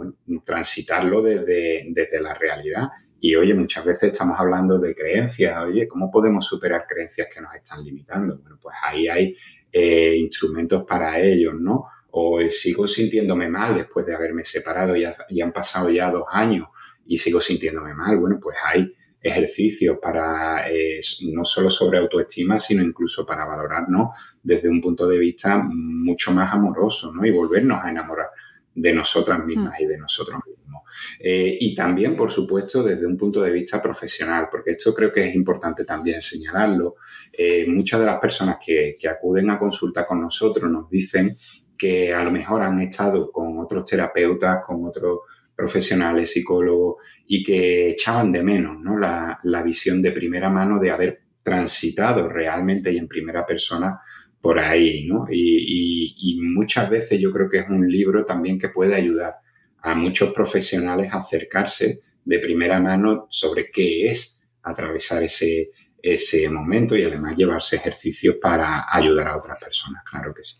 transitarlo 0.44 1.22
desde, 1.22 1.86
desde 1.90 2.20
la 2.20 2.34
realidad. 2.34 2.88
Y 3.20 3.34
oye, 3.34 3.54
muchas 3.54 3.84
veces 3.84 4.12
estamos 4.12 4.38
hablando 4.38 4.78
de 4.78 4.94
creencias. 4.94 5.56
Oye, 5.64 5.88
¿cómo 5.88 6.10
podemos 6.10 6.46
superar 6.46 6.86
creencias 6.88 7.28
que 7.32 7.40
nos 7.40 7.54
están 7.54 7.84
limitando? 7.84 8.38
Bueno, 8.38 8.58
pues 8.60 8.76
ahí 8.82 9.08
hay 9.08 9.36
eh, 9.72 10.16
instrumentos 10.16 10.84
para 10.84 11.20
ellos, 11.20 11.54
¿no? 11.58 11.86
O 12.10 12.40
sigo 12.48 12.86
sintiéndome 12.86 13.48
mal 13.48 13.74
después 13.74 14.06
de 14.06 14.14
haberme 14.14 14.44
separado 14.44 14.96
y, 14.96 15.04
y 15.30 15.40
han 15.40 15.52
pasado 15.52 15.90
ya 15.90 16.10
dos 16.10 16.24
años 16.30 16.68
y 17.06 17.18
sigo 17.18 17.40
sintiéndome 17.40 17.94
mal. 17.94 18.16
Bueno, 18.18 18.38
pues 18.40 18.56
hay 18.64 18.92
ejercicios 19.20 19.98
para 20.00 20.70
eh, 20.70 21.00
no 21.32 21.44
solo 21.44 21.70
sobre 21.70 21.98
autoestima, 21.98 22.58
sino 22.58 22.82
incluso 22.82 23.26
para 23.26 23.44
valorarnos 23.44 24.16
desde 24.42 24.68
un 24.68 24.80
punto 24.80 25.06
de 25.08 25.18
vista 25.18 25.58
mucho 25.58 26.32
más 26.32 26.52
amoroso, 26.52 27.12
¿no? 27.12 27.24
Y 27.24 27.30
volvernos 27.30 27.82
a 27.82 27.90
enamorar 27.90 28.28
de 28.74 28.92
nosotras 28.92 29.44
mismas 29.44 29.80
y 29.80 29.86
de 29.86 29.98
nosotros 29.98 30.40
mismos. 30.46 30.82
Eh, 31.18 31.56
y 31.60 31.74
también, 31.74 32.14
por 32.14 32.30
supuesto, 32.30 32.82
desde 32.82 33.06
un 33.06 33.16
punto 33.16 33.42
de 33.42 33.50
vista 33.50 33.82
profesional, 33.82 34.48
porque 34.50 34.72
esto 34.72 34.94
creo 34.94 35.12
que 35.12 35.28
es 35.28 35.34
importante 35.34 35.84
también 35.84 36.22
señalarlo. 36.22 36.96
Eh, 37.32 37.66
muchas 37.68 38.00
de 38.00 38.06
las 38.06 38.20
personas 38.20 38.56
que, 38.64 38.96
que 38.98 39.08
acuden 39.08 39.50
a 39.50 39.58
consulta 39.58 40.06
con 40.06 40.20
nosotros 40.20 40.70
nos 40.70 40.88
dicen 40.88 41.36
que 41.76 42.12
a 42.12 42.22
lo 42.24 42.30
mejor 42.30 42.62
han 42.62 42.80
estado 42.80 43.30
con 43.30 43.58
otros 43.58 43.84
terapeutas, 43.84 44.58
con 44.66 44.84
otros 44.86 45.20
profesionales, 45.58 46.30
psicólogos, 46.30 47.02
y 47.26 47.42
que 47.42 47.90
echaban 47.90 48.30
de 48.30 48.44
menos 48.44 48.80
¿no? 48.80 48.96
la, 48.96 49.62
visión 49.64 50.00
de 50.00 50.12
primera 50.12 50.48
mano 50.50 50.78
de 50.78 50.92
haber 50.92 51.22
transitado 51.42 52.28
realmente 52.28 52.92
y 52.92 52.96
en 52.96 53.08
primera 53.08 53.44
persona 53.44 53.98
por 54.40 54.60
ahí, 54.60 55.04
¿no? 55.04 55.26
Y, 55.28 56.38
muchas 56.40 56.88
veces 56.88 57.18
yo 57.20 57.32
creo 57.32 57.48
que 57.48 57.58
es 57.58 57.68
un 57.68 57.88
libro 57.88 58.24
también 58.24 58.56
que 58.56 58.68
puede 58.68 58.94
ayudar 58.94 59.34
a 59.82 59.94
muchos 59.96 60.32
profesionales 60.32 61.12
a 61.12 61.18
acercarse 61.18 62.00
de 62.24 62.38
primera 62.38 62.78
mano 62.78 63.26
sobre 63.28 63.68
qué 63.70 64.06
es 64.06 64.40
atravesar 64.62 65.24
ese, 65.24 65.70
ese 66.00 66.48
momento 66.50 66.96
y 66.96 67.02
además 67.02 67.36
llevarse 67.36 67.76
ejercicios 67.76 68.36
para 68.40 68.84
ayudar 68.88 69.28
a 69.28 69.36
otras 69.36 69.58
personas, 69.62 70.04
claro 70.04 70.32
que 70.32 70.44
sí. 70.44 70.56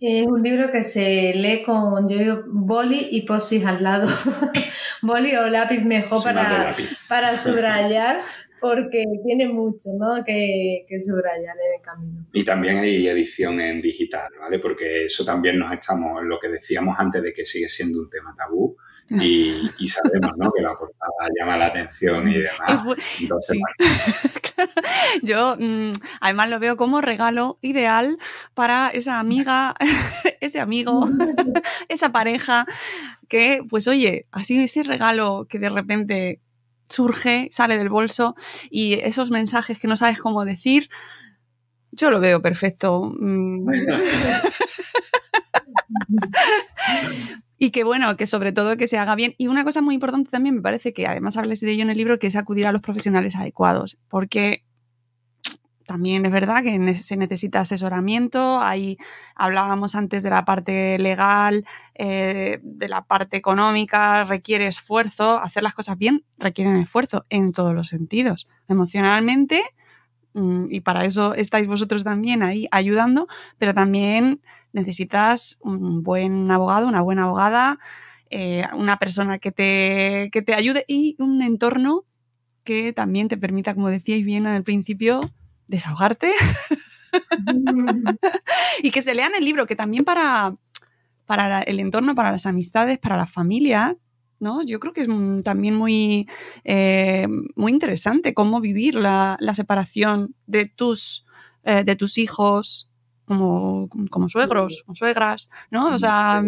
Es 0.00 0.26
un 0.26 0.42
libro 0.42 0.70
que 0.70 0.82
se 0.82 1.32
lee 1.34 1.62
con 1.62 2.08
yo 2.08 2.42
boli 2.46 3.08
y 3.12 3.22
posis 3.22 3.64
al 3.64 3.82
lado. 3.82 4.08
boli 5.02 5.34
o 5.36 5.48
lápiz 5.48 5.80
mejor 5.80 6.22
para, 6.22 6.74
para 7.08 7.36
subrayar, 7.36 8.20
porque 8.60 9.04
tiene 9.24 9.48
mucho 9.48 9.90
¿no? 9.98 10.22
que, 10.24 10.84
que 10.86 11.00
subrayar 11.00 11.56
en 11.56 11.78
el 11.78 11.82
camino. 11.82 12.26
Y 12.32 12.44
también 12.44 12.78
hay 12.78 13.08
edición 13.08 13.60
en 13.60 13.80
digital, 13.80 14.30
¿vale? 14.38 14.58
Porque 14.58 15.04
eso 15.04 15.24
también 15.24 15.58
nos 15.58 15.72
estamos, 15.72 16.22
lo 16.24 16.38
que 16.38 16.48
decíamos 16.48 16.96
antes 16.98 17.22
de 17.22 17.32
que 17.32 17.46
sigue 17.46 17.68
siendo 17.68 17.98
un 17.98 18.10
tema 18.10 18.34
tabú, 18.36 18.76
y, 19.78 19.86
sabemos 19.86 20.32
¿no? 20.36 20.50
que 20.52 20.62
la 20.62 20.76
portada 20.76 21.12
llama 21.38 21.56
la 21.56 21.66
atención 21.66 22.28
y 22.28 22.38
demás. 22.38 22.82
Entonces, 23.20 23.58
Yo 25.22 25.56
mm, 25.58 25.92
además 26.20 26.50
lo 26.50 26.58
veo 26.58 26.76
como 26.76 27.00
regalo 27.00 27.58
ideal 27.62 28.18
para 28.54 28.88
esa 28.90 29.18
amiga, 29.18 29.74
ese 30.40 30.60
amigo, 30.60 31.08
esa 31.88 32.10
pareja 32.10 32.66
que, 33.28 33.62
pues 33.68 33.86
oye, 33.88 34.26
así 34.30 34.62
ese 34.62 34.82
regalo 34.82 35.46
que 35.48 35.58
de 35.58 35.68
repente 35.68 36.40
surge, 36.88 37.48
sale 37.50 37.76
del 37.76 37.88
bolso 37.88 38.34
y 38.70 38.94
esos 38.94 39.30
mensajes 39.30 39.78
que 39.78 39.88
no 39.88 39.96
sabes 39.96 40.20
cómo 40.20 40.44
decir, 40.44 40.88
yo 41.90 42.10
lo 42.10 42.20
veo 42.20 42.42
perfecto. 42.42 43.12
Y 47.58 47.70
que 47.70 47.84
bueno, 47.84 48.16
que 48.16 48.26
sobre 48.26 48.52
todo 48.52 48.76
que 48.76 48.86
se 48.88 48.98
haga 48.98 49.14
bien. 49.14 49.34
Y 49.38 49.48
una 49.48 49.64
cosa 49.64 49.80
muy 49.82 49.94
importante 49.94 50.30
también 50.30 50.56
me 50.56 50.62
parece 50.62 50.92
que 50.92 51.06
además 51.06 51.36
hables 51.36 51.60
de 51.60 51.70
ello 51.70 51.82
en 51.82 51.90
el 51.90 51.96
libro, 51.96 52.18
que 52.18 52.26
es 52.26 52.36
acudir 52.36 52.66
a 52.66 52.72
los 52.72 52.82
profesionales 52.82 53.36
adecuados, 53.36 53.98
porque 54.08 54.64
también 55.86 56.26
es 56.26 56.32
verdad 56.32 56.62
que 56.62 56.94
se 56.96 57.16
necesita 57.16 57.60
asesoramiento. 57.60 58.60
Ahí 58.60 58.98
hablábamos 59.34 59.94
antes 59.94 60.22
de 60.22 60.30
la 60.30 60.44
parte 60.44 60.98
legal, 60.98 61.64
eh, 61.94 62.58
de 62.62 62.88
la 62.88 63.02
parte 63.02 63.36
económica, 63.36 64.24
requiere 64.24 64.66
esfuerzo. 64.66 65.38
Hacer 65.38 65.62
las 65.62 65.74
cosas 65.74 65.96
bien 65.96 66.24
requiere 66.38 66.78
esfuerzo 66.80 67.24
en 67.30 67.52
todos 67.52 67.72
los 67.72 67.88
sentidos. 67.88 68.48
Emocionalmente, 68.68 69.62
mm, 70.34 70.66
y 70.70 70.80
para 70.80 71.04
eso 71.04 71.34
estáis 71.34 71.68
vosotros 71.68 72.04
también 72.04 72.42
ahí 72.42 72.68
ayudando, 72.72 73.28
pero 73.58 73.72
también 73.72 74.40
necesitas 74.76 75.58
un 75.60 76.02
buen 76.02 76.50
abogado, 76.50 76.86
una 76.86 77.00
buena 77.00 77.24
abogada, 77.24 77.78
eh, 78.30 78.64
una 78.74 78.98
persona 78.98 79.38
que 79.38 79.50
te, 79.50 80.28
que 80.32 80.42
te 80.42 80.54
ayude 80.54 80.84
y 80.86 81.16
un 81.18 81.42
entorno 81.42 82.04
que 82.62 82.92
también 82.92 83.28
te 83.28 83.36
permita, 83.36 83.74
como 83.74 83.88
decíais 83.88 84.24
bien 84.24 84.46
al 84.46 84.62
principio, 84.62 85.20
desahogarte 85.66 86.32
y 88.82 88.90
que 88.90 89.02
se 89.02 89.14
lean 89.14 89.32
el 89.36 89.44
libro, 89.44 89.66
que 89.66 89.76
también 89.76 90.04
para, 90.04 90.54
para 91.24 91.62
el 91.62 91.80
entorno, 91.80 92.14
para 92.14 92.32
las 92.32 92.46
amistades, 92.46 92.98
para 92.98 93.16
la 93.16 93.26
familia, 93.26 93.96
¿no? 94.38 94.62
Yo 94.62 94.80
creo 94.80 94.92
que 94.92 95.02
es 95.02 95.08
también 95.44 95.74
muy, 95.74 96.28
eh, 96.64 97.26
muy 97.54 97.72
interesante 97.72 98.34
cómo 98.34 98.60
vivir 98.60 98.96
la, 98.96 99.38
separación 99.54 100.34
de 100.46 100.66
tus, 100.66 101.24
eh, 101.62 101.84
de 101.84 101.96
tus 101.96 102.18
hijos 102.18 102.90
como, 103.26 103.88
como 104.10 104.28
suegros 104.28 104.84
o 104.86 104.94
suegras, 104.94 105.50
¿no? 105.70 105.94
O 105.94 105.98
sea, 105.98 106.42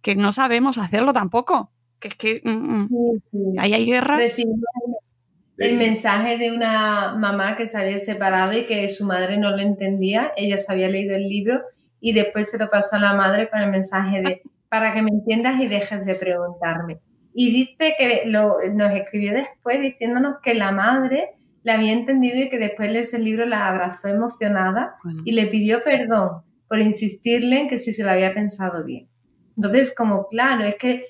que 0.00 0.14
no 0.14 0.32
sabemos 0.32 0.78
hacerlo 0.78 1.12
tampoco. 1.12 1.70
Que 1.98 2.08
es 2.08 2.14
que 2.16 2.42
mm, 2.44 2.78
mm, 2.78 3.58
ahí 3.58 3.74
hay 3.74 3.86
guerras 3.86 4.36
el 5.58 5.76
mensaje 5.76 6.36
de 6.36 6.52
una 6.52 7.14
mamá 7.14 7.56
que 7.56 7.66
se 7.66 7.78
había 7.78 7.98
separado 7.98 8.56
y 8.56 8.66
que 8.66 8.88
su 8.88 9.06
madre 9.06 9.36
no 9.36 9.50
lo 9.50 9.60
entendía. 9.60 10.32
Ella 10.36 10.58
se 10.58 10.72
había 10.72 10.88
leído 10.88 11.14
el 11.14 11.28
libro 11.28 11.60
y 12.00 12.12
después 12.12 12.50
se 12.50 12.58
lo 12.58 12.68
pasó 12.70 12.96
a 12.96 13.00
la 13.00 13.14
madre 13.14 13.48
con 13.48 13.60
el 13.60 13.70
mensaje 13.70 14.20
de 14.20 14.42
para 14.68 14.92
que 14.92 15.02
me 15.02 15.10
entiendas 15.10 15.60
y 15.60 15.68
dejes 15.68 16.04
de 16.04 16.14
preguntarme. 16.16 16.98
Y 17.32 17.52
dice 17.52 17.94
que 17.98 18.24
lo, 18.26 18.56
nos 18.72 18.92
escribió 18.92 19.32
después 19.32 19.80
diciéndonos 19.80 20.36
que 20.42 20.54
la 20.54 20.72
madre 20.72 21.30
la 21.64 21.74
había 21.74 21.92
entendido 21.92 22.38
y 22.38 22.48
que 22.48 22.58
después 22.58 22.88
de 22.88 22.92
leerse 22.92 23.16
el 23.16 23.24
libro 23.24 23.46
la 23.46 23.68
abrazó 23.68 24.08
emocionada 24.08 24.94
y 25.24 25.32
le 25.32 25.46
pidió 25.46 25.82
perdón 25.82 26.42
por 26.68 26.78
insistirle 26.78 27.60
en 27.60 27.68
que 27.68 27.78
si 27.78 27.92
se 27.92 28.04
lo 28.04 28.10
había 28.10 28.32
pensado 28.32 28.84
bien. 28.84 29.08
Entonces, 29.56 29.94
como 29.94 30.28
claro, 30.28 30.64
es 30.64 30.76
que 30.76 31.04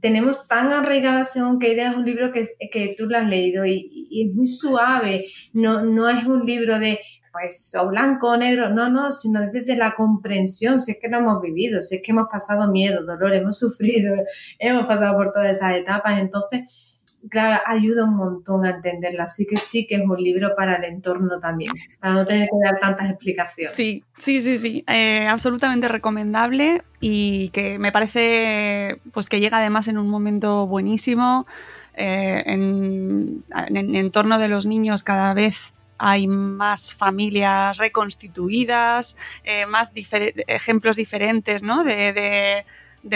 tenemos 0.00 0.48
tan 0.48 0.72
arraigada 0.72 1.24
según 1.24 1.58
qué 1.58 1.72
idea 1.72 1.90
es 1.90 1.96
un 1.96 2.04
libro 2.04 2.32
que, 2.32 2.46
que 2.70 2.94
tú 2.96 3.06
lo 3.06 3.18
has 3.18 3.26
leído 3.26 3.66
y, 3.66 4.26
es 4.26 4.34
muy 4.34 4.46
suave, 4.46 5.26
no, 5.52 5.82
no 5.82 6.08
es 6.08 6.24
un 6.24 6.46
libro 6.46 6.78
de 6.78 7.00
pues 7.30 7.74
o 7.78 7.88
blanco 7.88 8.30
o 8.30 8.36
negro, 8.36 8.70
no, 8.70 8.88
no, 8.88 9.12
sino 9.12 9.40
desde 9.50 9.76
la 9.76 9.94
comprensión, 9.94 10.80
si 10.80 10.92
es 10.92 10.98
que 11.00 11.08
lo 11.08 11.18
hemos 11.18 11.42
vivido, 11.42 11.82
si 11.82 11.96
es 11.96 12.02
que 12.02 12.12
hemos 12.12 12.28
pasado 12.30 12.70
miedo, 12.70 13.04
dolor, 13.04 13.34
hemos 13.34 13.58
sufrido, 13.58 14.16
hemos 14.58 14.86
pasado 14.86 15.16
por 15.16 15.32
todas 15.32 15.56
esas 15.56 15.76
etapas, 15.76 16.18
entonces 16.18 16.97
claro, 17.30 17.62
ayuda 17.66 18.04
un 18.04 18.16
montón 18.16 18.64
a 18.64 18.70
entenderla. 18.70 19.24
Así 19.24 19.46
que 19.46 19.56
sí 19.56 19.86
que 19.86 19.96
es 19.96 20.02
un 20.02 20.16
libro 20.16 20.54
para 20.56 20.76
el 20.76 20.84
entorno 20.84 21.40
también, 21.40 21.72
para 22.00 22.14
no 22.14 22.26
tener 22.26 22.48
que 22.48 22.56
dar 22.64 22.78
tantas 22.78 23.10
explicaciones. 23.10 23.74
Sí, 23.74 24.04
sí, 24.18 24.40
sí, 24.40 24.58
sí. 24.58 24.84
Eh, 24.86 25.26
absolutamente 25.26 25.88
recomendable 25.88 26.82
y 27.00 27.50
que 27.50 27.78
me 27.78 27.92
parece 27.92 29.00
pues 29.12 29.28
que 29.28 29.40
llega 29.40 29.58
además 29.58 29.88
en 29.88 29.98
un 29.98 30.08
momento 30.08 30.66
buenísimo. 30.66 31.46
Eh, 31.94 32.44
en, 32.46 33.44
en, 33.52 33.96
en 33.96 34.10
torno 34.12 34.38
de 34.38 34.46
los 34.46 34.66
niños 34.66 35.02
cada 35.02 35.34
vez 35.34 35.74
hay 35.98 36.28
más 36.28 36.94
familias 36.94 37.76
reconstituidas, 37.76 39.16
eh, 39.42 39.66
más 39.66 39.90
ejemplos 39.94 40.96
diferentes 40.96 41.62
¿no? 41.62 41.82
de 41.82 42.12
de 42.12 42.64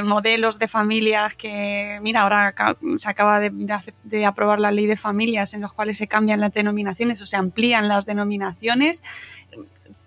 modelos 0.02 0.58
de 0.58 0.68
familias 0.68 1.34
que, 1.34 1.98
mira, 2.02 2.22
ahora 2.22 2.54
se 2.96 3.08
acaba 3.08 3.40
de, 3.40 4.26
aprobar 4.26 4.60
la 4.60 4.70
ley 4.70 4.86
de 4.86 4.96
familias 4.96 5.54
en 5.54 5.60
los 5.60 5.72
cuales 5.72 5.96
se 5.96 6.06
cambian 6.06 6.40
las 6.40 6.52
denominaciones 6.52 7.20
o 7.20 7.26
se 7.26 7.36
amplían 7.36 7.88
las 7.88 8.06
denominaciones. 8.06 9.02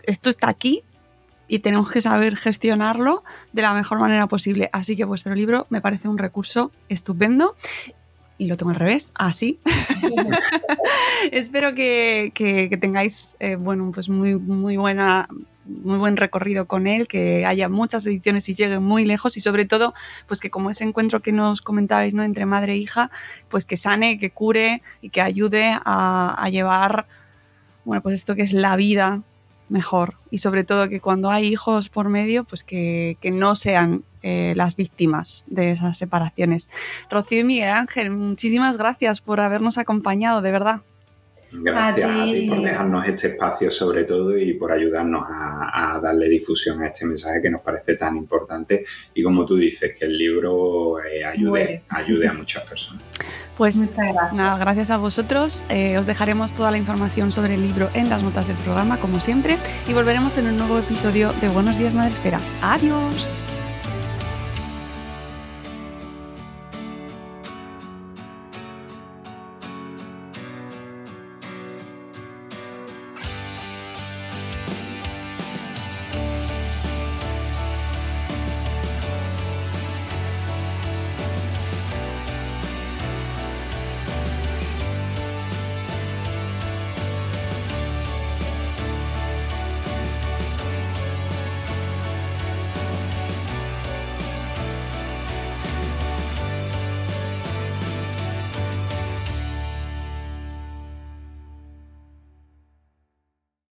Esto 0.03 0.29
está 0.29 0.49
aquí 0.49 0.83
y 1.47 1.59
tenemos 1.59 1.91
que 1.91 2.01
saber 2.01 2.35
gestionarlo 2.35 3.23
de 3.53 3.61
la 3.61 3.73
mejor 3.73 3.99
manera 3.99 4.27
posible. 4.27 4.69
Así 4.73 4.95
que 4.95 5.05
vuestro 5.05 5.35
libro 5.35 5.67
me 5.69 5.81
parece 5.81 6.07
un 6.07 6.17
recurso 6.17 6.71
estupendo 6.89 7.55
y 8.37 8.47
lo 8.47 8.57
tengo 8.57 8.71
al 8.71 8.77
revés, 8.77 9.11
así. 9.15 9.59
Espero 11.31 11.73
que, 11.73 12.31
tengáis 12.79 13.35
eh, 13.39 13.55
bueno, 13.55 13.91
pues 13.93 14.09
muy, 14.09 14.35
muy 14.35 14.77
buena 14.77 15.27
muy 15.65 15.97
buen 15.97 16.17
recorrido 16.17 16.67
con 16.67 16.87
él, 16.87 17.07
que 17.07 17.45
haya 17.45 17.69
muchas 17.69 18.05
ediciones 18.05 18.47
y 18.49 18.53
llegue 18.53 18.79
muy 18.79 19.05
lejos 19.05 19.35
y 19.37 19.39
sobre 19.39 19.65
todo, 19.65 19.93
pues 20.27 20.39
que 20.39 20.49
como 20.49 20.69
ese 20.69 20.83
encuentro 20.83 21.21
que 21.21 21.31
nos 21.31 21.61
comentabais, 21.61 22.13
¿no? 22.13 22.23
Entre 22.23 22.45
madre 22.45 22.73
e 22.73 22.77
hija, 22.77 23.09
pues 23.49 23.65
que 23.65 23.77
sane, 23.77 24.19
que 24.19 24.29
cure 24.29 24.81
y 25.01 25.09
que 25.09 25.21
ayude 25.21 25.75
a, 25.83 26.47
llevar, 26.51 27.07
bueno, 27.83 28.01
pues 28.01 28.15
esto 28.15 28.35
que 28.35 28.43
es 28.43 28.53
la 28.53 28.75
vida 28.75 29.21
mejor 29.69 30.15
y 30.29 30.39
sobre 30.39 30.63
todo 30.63 30.89
que 30.89 30.99
cuando 30.99 31.29
hay 31.31 31.47
hijos 31.47 31.89
por 31.89 32.09
medio, 32.09 32.43
pues 32.43 32.63
que, 32.63 33.17
no 33.33 33.55
sean 33.55 34.03
eh, 34.21 34.53
las 34.55 34.75
víctimas 34.75 35.43
de 35.47 35.71
esas 35.71 35.97
separaciones. 35.97 36.69
Rocío 37.09 37.39
y 37.39 37.43
Miguel 37.43 37.69
Ángel, 37.69 38.09
muchísimas 38.09 38.77
gracias 38.77 39.21
por 39.21 39.39
habernos 39.39 39.77
acompañado, 39.77 40.41
de 40.41 40.51
verdad. 40.51 40.81
Gracias 41.61 42.09
a 42.09 42.23
ti. 42.25 42.47
por 42.49 42.61
dejarnos 42.61 43.07
este 43.07 43.27
espacio 43.29 43.71
sobre 43.71 44.03
todo 44.03 44.37
y 44.37 44.53
por 44.53 44.71
ayudarnos 44.71 45.25
a, 45.29 45.99
darle 46.01 46.27
difusión 46.29 46.81
a 46.83 46.87
este 46.87 47.05
mensaje 47.05 47.41
que 47.41 47.49
nos 47.49 47.61
parece 47.61 47.95
tan 47.95 48.17
importante 48.17 48.83
y 49.13 49.23
como 49.23 49.45
tú 49.45 49.55
dices, 49.55 49.97
que 49.97 50.05
el 50.05 50.17
libro 50.17 51.03
eh, 51.03 51.23
ayude, 51.23 51.83
ayude 51.89 52.27
a 52.27 52.33
muchas 52.33 52.63
personas. 52.63 53.01
Pues 53.57 53.93
gracias. 53.95 54.33
Nada, 54.33 54.57
gracias 54.57 54.91
a 54.91 54.97
vosotros. 54.97 55.63
Eh, 55.69 55.97
os 55.97 56.05
dejaremos 56.05 56.53
toda 56.53 56.71
la 56.71 56.77
información 56.77 57.31
sobre 57.31 57.55
el 57.55 57.61
libro 57.61 57.89
en 57.93 58.09
las 58.09 58.21
notas 58.21 58.47
del 58.47 58.57
programa, 58.57 58.99
como 58.99 59.19
siempre, 59.19 59.57
y 59.87 59.93
volveremos 59.93 60.37
en 60.37 60.47
un 60.47 60.57
nuevo 60.57 60.79
episodio 60.79 61.33
de 61.41 61.47
Buenos 61.47 61.77
Días 61.77 61.93
Madre 61.93 62.11
Espera. 62.11 62.39
Adiós. 62.61 63.45